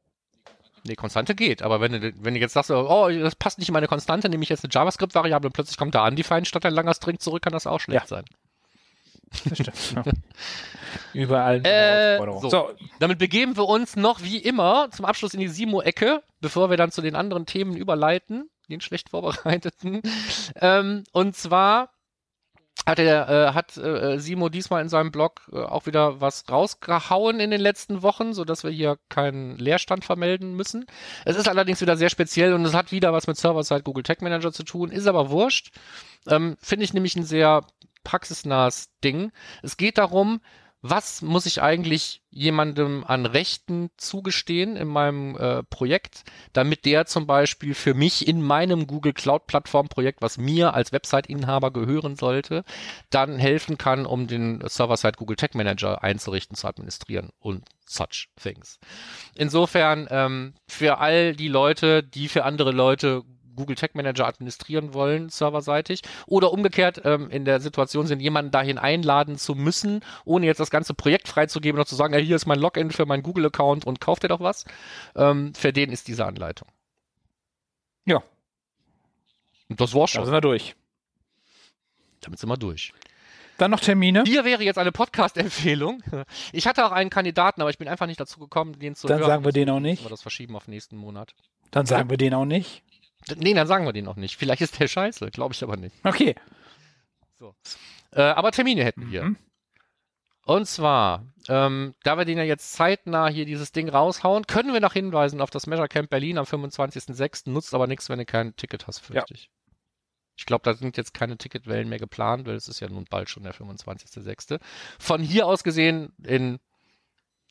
Nee, 0.87 0.95
Konstante 0.95 1.33
geht, 1.35 1.63
aber 1.63 1.81
wenn 1.81 1.93
du, 1.93 2.13
wenn 2.21 2.35
du 2.35 2.39
jetzt 2.39 2.53
sagst, 2.53 2.69
oh, 2.69 3.09
das 3.09 3.35
passt 3.35 3.57
nicht 3.57 3.69
in 3.69 3.73
meine 3.73 3.87
Konstante, 3.87 4.29
nehme 4.29 4.43
ich 4.43 4.49
jetzt 4.49 4.63
eine 4.63 4.71
JavaScript-Variable 4.71 5.47
und 5.47 5.53
plötzlich 5.53 5.77
kommt 5.77 5.95
da 5.95 6.07
undefined 6.07 6.47
statt 6.47 6.63
ein 6.65 6.73
langer 6.73 6.93
String 6.93 7.19
zurück, 7.19 7.41
kann 7.41 7.53
das 7.53 7.65
auch 7.67 7.79
schlecht 7.79 8.07
sein. 8.07 8.23
Das 9.45 9.57
stimmt. 9.59 10.05
Überall. 11.13 11.61
Äh, 11.65 12.17
Herausforderung. 12.17 12.41
so. 12.41 12.49
so, 12.49 12.69
Damit 12.99 13.19
begeben 13.19 13.57
wir 13.57 13.67
uns 13.67 13.95
noch 13.95 14.23
wie 14.23 14.37
immer 14.37 14.89
zum 14.91 15.05
Abschluss 15.05 15.33
in 15.33 15.39
die 15.39 15.47
Simo-Ecke, 15.47 16.23
bevor 16.41 16.69
wir 16.69 16.77
dann 16.77 16.91
zu 16.91 17.01
den 17.01 17.15
anderen 17.15 17.45
Themen 17.45 17.75
überleiten, 17.75 18.49
den 18.69 18.81
schlecht 18.81 19.09
vorbereiteten. 19.09 20.01
Ähm, 20.61 21.03
und 21.11 21.35
zwar 21.35 21.89
hat 22.85 22.99
er 22.99 23.29
äh, 23.29 23.53
hat 23.53 23.77
äh, 23.77 24.19
Simo 24.19 24.49
diesmal 24.49 24.81
in 24.81 24.89
seinem 24.89 25.11
Blog 25.11 25.41
äh, 25.51 25.57
auch 25.57 25.85
wieder 25.85 26.21
was 26.21 26.49
rausgehauen 26.49 27.39
in 27.39 27.49
den 27.49 27.61
letzten 27.61 28.03
Wochen, 28.03 28.33
so 28.33 28.45
dass 28.45 28.63
wir 28.63 28.71
hier 28.71 28.97
keinen 29.09 29.57
Leerstand 29.57 30.05
vermelden 30.05 30.55
müssen. 30.55 30.85
Es 31.25 31.35
ist 31.35 31.47
allerdings 31.47 31.81
wieder 31.81 31.97
sehr 31.97 32.09
speziell 32.09 32.53
und 32.53 32.63
es 32.63 32.73
hat 32.73 32.91
wieder 32.91 33.11
was 33.11 33.27
mit 33.27 33.37
Server-Side 33.37 33.83
Google 33.83 34.03
Tag 34.03 34.21
Manager 34.21 34.51
zu 34.51 34.63
tun, 34.63 34.91
ist 34.91 35.07
aber 35.07 35.29
wurscht. 35.29 35.71
Ähm, 36.27 36.57
Finde 36.61 36.85
ich 36.85 36.93
nämlich 36.93 37.15
ein 37.15 37.23
sehr 37.23 37.65
praxisnahes 38.05 38.89
Ding. 39.03 39.33
Es 39.61 39.75
geht 39.75 39.97
darum, 39.97 40.39
was 40.87 41.23
muss 41.23 41.47
ich 41.47 41.63
eigentlich 41.63 42.21
jemandem 42.29 43.03
an 43.07 43.25
Rechten 43.25 43.89
zugestehen 43.97 44.75
in 44.75 44.87
meinem 44.87 45.35
äh, 45.35 45.63
Projekt, 45.63 46.23
damit 46.53 46.85
der 46.85 47.07
zum 47.07 47.25
Beispiel 47.25 47.73
für 47.73 47.95
mich 47.95 48.27
in 48.27 48.39
meinem 48.43 48.85
Google 48.85 49.13
Cloud 49.13 49.47
Plattform 49.47 49.87
Projekt, 49.87 50.21
was 50.21 50.37
mir 50.37 50.75
als 50.75 50.91
Website-Inhaber 50.91 51.71
gehören 51.71 52.15
sollte, 52.17 52.63
dann 53.09 53.39
helfen 53.39 53.79
kann, 53.79 54.05
um 54.05 54.27
den 54.27 54.61
Server-Side 54.63 55.13
Google 55.17 55.37
Tag 55.37 55.55
Manager 55.55 56.03
einzurichten, 56.03 56.55
zu 56.55 56.67
administrieren 56.67 57.31
und 57.39 57.63
such 57.87 58.27
things. 58.39 58.79
Insofern 59.33 60.07
ähm, 60.11 60.53
für 60.67 60.99
all 60.99 61.35
die 61.35 61.47
Leute, 61.47 62.03
die 62.03 62.27
für 62.27 62.43
andere 62.43 62.71
Leute 62.71 63.23
Google 63.55 63.75
Tag 63.75 63.95
Manager 63.95 64.27
administrieren 64.27 64.93
wollen, 64.93 65.29
serverseitig, 65.29 66.01
oder 66.27 66.51
umgekehrt 66.51 67.01
ähm, 67.05 67.29
in 67.29 67.45
der 67.45 67.59
Situation 67.59 68.07
sind, 68.07 68.19
jemanden 68.19 68.51
dahin 68.51 68.77
einladen 68.77 69.37
zu 69.37 69.55
müssen, 69.55 70.01
ohne 70.25 70.45
jetzt 70.45 70.59
das 70.59 70.69
ganze 70.71 70.93
Projekt 70.93 71.27
freizugeben 71.27 71.77
oder 71.79 71.85
zu 71.87 71.95
sagen, 71.95 72.13
ja, 72.13 72.19
hier 72.19 72.35
ist 72.35 72.45
mein 72.45 72.59
Login 72.59 72.91
für 72.91 73.05
meinen 73.05 73.23
Google-Account 73.23 73.85
und 73.85 73.99
kauft 74.01 74.23
ihr 74.23 74.29
doch 74.29 74.39
was. 74.41 74.65
Ähm, 75.15 75.53
für 75.53 75.71
den 75.73 75.91
ist 75.91 76.07
diese 76.07 76.25
Anleitung. 76.25 76.67
ja, 78.05 78.21
Und 79.69 79.81
das 79.81 79.93
war's 79.93 80.11
da 80.11 80.17
schon. 80.17 80.25
sind 80.25 80.33
wir 80.33 80.41
durch. 80.41 80.75
Damit 82.21 82.39
sind 82.39 82.49
wir 82.49 82.57
durch. 82.57 82.93
Dann 83.57 83.71
noch 83.71 83.79
Termine. 83.79 84.23
Hier 84.25 84.43
wäre 84.43 84.63
jetzt 84.63 84.77
eine 84.77 84.91
Podcast-Empfehlung. 84.91 86.03
Ich 86.51 86.67
hatte 86.67 86.85
auch 86.85 86.91
einen 86.91 87.09
Kandidaten, 87.09 87.61
aber 87.61 87.69
ich 87.69 87.77
bin 87.77 87.87
einfach 87.87 88.05
nicht 88.07 88.19
dazu 88.19 88.39
gekommen, 88.39 88.77
den 88.79 88.95
zu 88.95 89.07
Dann 89.07 89.19
hören. 89.19 89.27
sagen 89.29 89.45
wir 89.45 89.51
den 89.53 89.69
auch 89.69 89.79
nicht. 89.79 90.03
wir 90.03 90.09
das 90.09 90.21
verschieben 90.21 90.55
auf 90.55 90.67
nächsten 90.67 90.97
Monat. 90.97 91.33
Dann 91.71 91.85
sagen 91.85 92.09
wir 92.09 92.17
den 92.17 92.33
auch 92.33 92.45
nicht. 92.45 92.83
Nee, 93.35 93.53
dann 93.53 93.67
sagen 93.67 93.85
wir 93.85 93.93
den 93.93 94.07
auch 94.07 94.15
nicht. 94.15 94.37
Vielleicht 94.37 94.61
ist 94.61 94.79
der 94.79 94.87
scheiße, 94.87 95.31
glaube 95.31 95.53
ich 95.53 95.63
aber 95.63 95.77
nicht. 95.77 95.95
Okay. 96.03 96.35
Äh, 98.11 98.21
aber 98.21 98.51
Termine 98.51 98.83
hätten 98.83 99.11
wir. 99.11 99.23
Mhm. 99.23 99.37
Und 100.45 100.67
zwar, 100.67 101.25
ähm, 101.49 101.95
da 102.03 102.17
wir 102.17 102.25
den 102.25 102.37
ja 102.37 102.43
jetzt 102.43 102.73
zeitnah 102.73 103.27
hier 103.27 103.45
dieses 103.45 103.71
Ding 103.71 103.89
raushauen, 103.89 104.45
können 104.45 104.73
wir 104.73 104.79
noch 104.79 104.93
hinweisen 104.93 105.41
auf 105.41 105.49
das 105.49 105.65
Measure 105.65 105.87
Camp 105.87 106.11
Berlin 106.11 106.37
am 106.37 106.45
25.06. 106.45 107.49
Nutzt 107.49 107.73
aber 107.73 107.87
nichts, 107.87 108.09
wenn 108.09 108.19
du 108.19 108.25
kein 108.25 108.55
Ticket 108.55 108.85
hast, 108.85 108.99
fürchte 108.99 109.33
ich. 109.33 109.49
Ich 110.37 110.45
glaube, 110.45 110.63
da 110.63 110.75
sind 110.75 110.97
jetzt 110.97 111.13
keine 111.13 111.37
Ticketwellen 111.37 111.89
mehr 111.89 111.97
geplant, 111.97 112.45
weil 112.45 112.55
es 112.55 112.67
ist 112.67 112.79
ja 112.79 112.89
nun 112.89 113.05
bald 113.09 113.29
schon 113.29 113.43
der 113.43 113.55
25.06. 113.55 114.59
Von 114.99 115.21
hier 115.21 115.47
aus 115.47 115.63
gesehen 115.63 116.13
in 116.23 116.59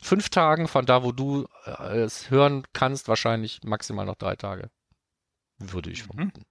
fünf 0.01 0.29
Tagen, 0.29 0.69
von 0.69 0.87
da, 0.87 1.03
wo 1.03 1.11
du 1.11 1.49
äh, 1.65 1.99
es 1.99 2.31
hören 2.31 2.65
kannst, 2.73 3.09
wahrscheinlich 3.09 3.61
maximal 3.65 4.07
noch 4.07 4.17
drei 4.17 4.37
Tage. 4.37 4.71
Würde 5.73 5.91
ich 5.91 6.03
Mhm. 6.03 6.07
vermuten. 6.07 6.43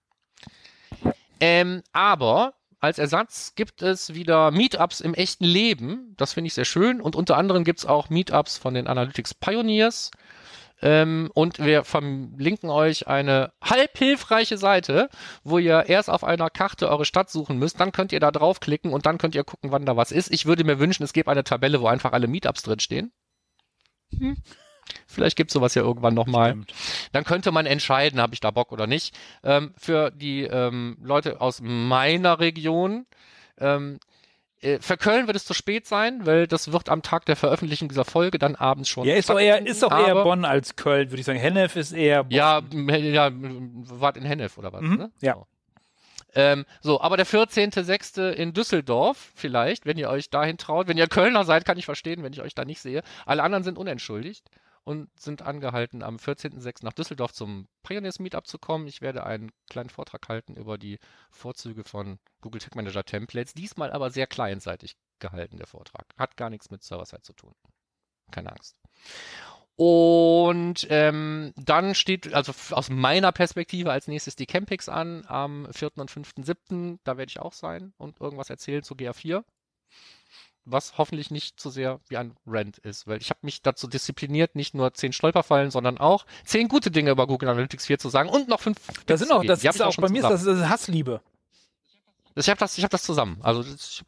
Ähm, 1.40 1.84
aber 1.92 2.54
als 2.80 3.00
Ersatz 3.00 3.54
gibt 3.56 3.82
es 3.82 4.14
wieder 4.14 4.52
Meetups 4.52 5.00
im 5.00 5.14
echten 5.14 5.46
Leben. 5.46 6.14
Das 6.18 6.34
finde 6.34 6.48
ich 6.48 6.54
sehr 6.54 6.66
schön. 6.66 7.02
Und 7.02 7.16
unter 7.16 7.38
anderem 7.38 7.64
gibt 7.64 7.80
es 7.80 7.86
auch 7.86 8.10
Meetups 8.10 8.58
von 8.58 8.74
den 8.74 8.88
Analytics 8.88 9.34
Pioneers. 9.34 10.12
Ähm, 10.82 11.32
und 11.34 11.60
wir 11.60 11.86
verlinken 11.86 12.70
euch 12.70 13.08
eine 13.08 13.54
halb 13.64 13.98
hilfreiche 13.98 14.58
Seite, 14.58 15.10
wo 15.46 15.58
ihr 15.58 15.86
erst 15.88 16.10
auf 16.10 16.26
einer 16.26 16.50
Karte 16.50 16.90
eure 16.90 17.06
Stadt 17.06 17.30
suchen 17.30 17.58
müsst. 17.58 17.80
Dann 17.80 17.94
könnt 17.94 18.12
ihr 18.12 18.20
da 18.20 18.32
draufklicken 18.32 18.92
und 18.92 19.06
dann 19.06 19.18
könnt 19.18 19.34
ihr 19.36 19.46
gucken, 19.46 19.72
wann 19.72 19.86
da 19.86 19.96
was 19.96 20.12
ist. 20.12 20.30
Ich 20.32 20.46
würde 20.46 20.66
mir 20.66 20.80
wünschen, 20.80 21.04
es 21.04 21.14
gäbe 21.14 21.32
eine 21.32 21.46
Tabelle, 21.46 21.80
wo 21.80 21.88
einfach 21.88 22.12
alle 22.12 22.28
Meetups 22.28 22.64
drinstehen. 22.64 23.14
Hm. 24.18 24.36
Vielleicht 25.14 25.38
gibt 25.38 25.50
es 25.52 25.54
sowas 25.54 25.76
ja 25.76 25.82
irgendwann 25.82 26.14
nochmal. 26.14 26.58
Dann 27.12 27.24
könnte 27.24 27.52
man 27.52 27.66
entscheiden, 27.66 28.20
habe 28.20 28.34
ich 28.34 28.40
da 28.40 28.52
Bock 28.52 28.72
oder 28.72 28.88
nicht. 28.88 29.16
Ähm, 29.44 29.74
für 29.78 30.12
die 30.12 30.44
ähm, 30.44 30.98
Leute 31.02 31.40
aus 31.42 31.60
meiner 31.62 32.40
Region, 32.40 33.06
ähm, 33.60 34.00
äh, 34.62 34.80
für 34.80 34.98
Köln 34.98 35.28
wird 35.28 35.36
es 35.36 35.46
zu 35.46 35.54
spät 35.54 35.86
sein, 35.86 36.26
weil 36.26 36.48
das 36.48 36.72
wird 36.72 36.90
am 36.90 37.02
Tag 37.02 37.26
der 37.26 37.36
Veröffentlichung 37.36 37.90
dieser 37.90 38.06
Folge 38.06 38.40
dann 38.40 38.56
abends 38.56 38.90
schon. 38.90 39.06
Ja, 39.08 39.16
ist 39.16 39.30
doch 39.30 39.40
eher, 39.40 39.66
ist 39.66 39.84
doch 39.84 39.92
eher 39.92 40.24
Bonn 40.24 40.46
als 40.46 40.76
Köln, 40.76 41.12
würde 41.12 41.20
ich 41.20 41.26
sagen. 41.26 41.40
Hennef 41.40 41.76
ist 41.76 41.92
eher 41.92 42.24
Bonn. 42.24 42.32
Ja, 42.32 42.62
ja, 42.72 43.30
wart 43.34 44.18
in 44.18 44.24
Hennef 44.24 44.58
oder 44.58 44.74
was, 44.74 44.82
Mhm, 44.82 44.96
ne? 44.96 45.12
ja. 45.22 45.34
So. 45.36 45.48
Ähm, 46.36 46.66
so, 46.82 47.00
aber 47.00 47.16
der 47.16 47.28
14.06. 47.28 48.32
in 48.32 48.54
Düsseldorf 48.54 49.32
vielleicht, 49.36 49.86
wenn 49.86 49.98
ihr 50.00 50.10
euch 50.10 50.32
dahin 50.32 50.58
traut. 50.58 50.88
Wenn 50.88 50.98
ihr 50.98 51.06
Kölner 51.06 51.44
seid, 51.44 51.64
kann 51.64 51.78
ich 51.78 51.86
verstehen, 51.86 52.24
wenn 52.24 52.34
ich 52.34 52.42
euch 52.42 52.56
da 52.56 52.66
nicht 52.66 52.82
sehe. 52.82 53.04
Alle 53.28 53.44
anderen 53.44 53.64
sind 53.64 53.78
unentschuldigt 53.78 54.44
und 54.84 55.10
sind 55.20 55.42
angehalten, 55.42 56.04
am 56.04 56.18
14.06. 56.18 56.84
nach 56.84 56.94
Düsseldorf 56.94 57.34
zum 57.34 57.68
Pioneers 57.84 58.20
Meetup 58.20 58.48
zu 58.48 58.60
kommen. 58.60 58.88
Ich 58.88 59.02
werde 59.02 59.26
einen 59.26 59.52
kleinen 59.70 59.90
Vortrag 59.90 60.28
halten 60.28 60.56
über 60.56 60.78
die 60.78 61.00
Vorzüge 61.32 61.84
von 61.84 62.20
Google 62.42 62.62
Tag 62.62 62.76
Manager 62.76 63.04
Templates. 63.04 63.54
Diesmal 63.54 63.92
aber 63.92 64.10
sehr 64.10 64.28
clientseitig 64.28 64.98
gehalten, 65.20 65.58
der 65.58 65.68
Vortrag. 65.68 66.06
Hat 66.18 66.36
gar 66.36 66.50
nichts 66.50 66.70
mit 66.70 66.84
Server-Side 66.84 67.22
zu 67.22 67.34
tun. 67.34 67.54
Keine 68.32 68.52
Angst. 68.52 68.78
Und 69.76 70.86
ähm, 70.90 71.54
dann 71.56 71.96
steht, 71.96 72.34
also 72.34 72.54
aus 72.76 72.90
meiner 72.90 73.32
Perspektive 73.32 73.92
als 73.92 74.08
nächstes 74.08 74.36
die 74.36 74.46
Campix 74.46 74.88
an 74.88 75.26
am 75.28 75.68
4. 75.72 75.98
und 75.98 76.12
5.7. 76.12 77.00
Da 77.04 77.18
werde 77.18 77.30
ich 77.30 77.40
auch 77.40 77.54
sein 77.54 77.94
und 77.98 78.22
irgendwas 78.22 78.50
erzählen 78.50 78.84
zu 78.84 78.94
GA4. 78.94 79.44
Was 80.66 80.98
hoffentlich 80.98 81.30
nicht 81.30 81.60
zu 81.60 81.70
sehr 81.70 82.00
wie 82.08 82.18
ein 82.18 82.36
Rant 82.46 82.78
ist, 82.78 83.06
weil 83.06 83.22
ich 83.22 83.30
habe 83.30 83.40
mich 83.44 83.62
dazu 83.62 83.88
diszipliniert, 83.88 84.56
nicht 84.56 84.74
nur 84.74 84.94
zehn 84.94 85.12
Stolperfallen, 85.12 85.72
sondern 85.72 85.98
auch 85.98 86.26
zehn 86.46 86.70
gute 86.70 86.90
Dinge 86.90 87.12
über 87.12 87.28
Google 87.28 87.50
Analytics 87.50 87.86
4 87.88 88.00
zu 88.00 88.10
sagen 88.10 88.30
und 88.30 88.48
noch 88.48 88.62
fünf. 88.62 88.78
Das 89.06 89.20
sind 89.20 89.32
auch, 89.32 89.44
das 89.44 89.64
ist 89.64 89.82
auch 89.82 89.92
schon 89.92 90.04
bei 90.04 90.10
mir 90.10 90.22
ist 90.24 90.30
das, 90.30 90.44
das 90.46 90.60
ist 90.60 90.70
Hassliebe. 90.70 91.22
Ich 92.36 92.50
habe 92.50 92.60
das, 92.60 92.78
ich 92.78 92.84
hab 92.84 92.92
das 92.92 93.04
zusammen. 93.04 93.40
Also 93.42 93.62
das 93.62 94.04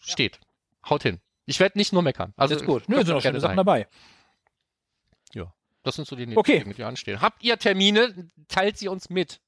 steht. 0.00 0.40
Haut 0.88 1.02
hin. 1.02 1.20
Ich 1.46 1.60
werde 1.60 1.78
nicht 1.78 1.92
nur 1.92 2.02
meckern. 2.02 2.34
Also 2.36 2.54
Das 2.54 2.62
ist 2.62 2.66
gut. 2.66 2.88
Nö, 2.88 2.96
sind 2.96 3.10
auch 3.10 3.22
gerne 3.22 3.22
schöne 3.22 3.40
Sachen 3.40 3.50
sein. 3.50 3.56
dabei. 3.56 3.86
Das 5.82 5.96
sind 5.96 6.06
so 6.06 6.16
die 6.16 6.36
Okay. 6.36 6.60
Dinge, 6.60 6.74
die 6.74 6.84
anstehen. 6.84 7.20
Habt 7.20 7.42
ihr 7.42 7.58
Termine? 7.58 8.28
Teilt 8.48 8.76
sie 8.76 8.88
uns 8.88 9.08
mit. 9.08 9.40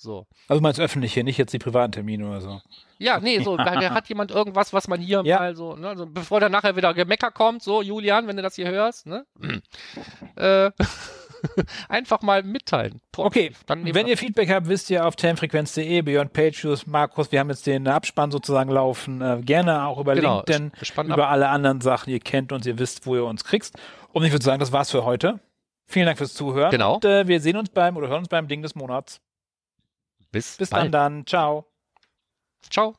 So. 0.00 0.26
Also 0.46 0.62
meinst 0.62 0.78
öffentliche, 0.78 1.24
nicht 1.24 1.38
jetzt 1.38 1.52
die 1.52 1.58
privaten 1.58 1.90
Termine 1.90 2.28
oder 2.28 2.40
so. 2.40 2.60
Ja, 2.98 3.18
nee, 3.18 3.40
so, 3.40 3.56
da, 3.56 3.90
hat 3.90 4.08
jemand 4.08 4.30
irgendwas, 4.30 4.72
was 4.72 4.86
man 4.86 5.00
hier 5.00 5.22
Ja. 5.24 5.38
mal 5.40 5.56
so, 5.56 5.74
ne, 5.74 5.96
so, 5.96 6.06
bevor 6.06 6.38
dann 6.38 6.52
nachher 6.52 6.76
wieder 6.76 6.94
Gemecker 6.94 7.32
kommt, 7.32 7.62
so, 7.64 7.82
Julian, 7.82 8.28
wenn 8.28 8.36
du 8.36 8.42
das 8.42 8.54
hier 8.54 8.68
hörst, 8.68 9.06
ne? 9.06 9.26
äh, 10.36 10.70
einfach 11.88 12.22
mal 12.22 12.42
mitteilen. 12.42 13.00
Okay, 13.16 13.52
Dann 13.66 13.92
wenn 13.94 14.06
ihr 14.06 14.16
Feedback 14.16 14.50
habt, 14.50 14.68
wisst 14.68 14.88
ihr 14.90 15.04
auf 15.06 15.16
termfrequenz.de, 15.16 16.02
Beyond 16.02 16.32
Pages, 16.32 16.86
Markus, 16.86 17.32
wir 17.32 17.40
haben 17.40 17.50
jetzt 17.50 17.66
den 17.66 17.88
Abspann 17.88 18.30
sozusagen 18.30 18.70
laufen. 18.70 19.20
Äh, 19.20 19.40
gerne 19.42 19.86
auch 19.86 19.98
über 19.98 20.14
Genau, 20.14 20.36
LinkedIn, 20.38 20.72
gespannt 20.78 21.10
ab. 21.10 21.16
über 21.16 21.28
alle 21.28 21.48
anderen 21.48 21.80
Sachen. 21.80 22.10
Ihr 22.10 22.20
kennt 22.20 22.52
uns, 22.52 22.66
ihr 22.66 22.78
wisst, 22.78 23.06
wo 23.06 23.14
ihr 23.16 23.24
uns 23.24 23.44
kriegst. 23.44 23.76
Und 24.12 24.24
ich 24.24 24.32
würde 24.32 24.44
sagen, 24.44 24.60
das 24.60 24.72
war's 24.72 24.90
für 24.90 25.04
heute. 25.04 25.40
Vielen 25.86 26.06
Dank 26.06 26.18
fürs 26.18 26.34
Zuhören. 26.34 26.70
Genau. 26.70 26.96
Und 26.96 27.04
äh, 27.04 27.26
wir 27.26 27.40
sehen 27.40 27.56
uns 27.56 27.70
beim 27.70 27.96
oder 27.96 28.08
hören 28.08 28.20
uns 28.20 28.28
beim 28.28 28.46
Ding 28.48 28.62
des 28.62 28.74
Monats. 28.74 29.20
Bis, 30.30 30.56
Bis 30.56 30.70
bald. 30.70 30.84
dann 30.84 30.92
dann. 30.92 31.26
Ciao. 31.26 31.66
Ciao. 32.70 32.96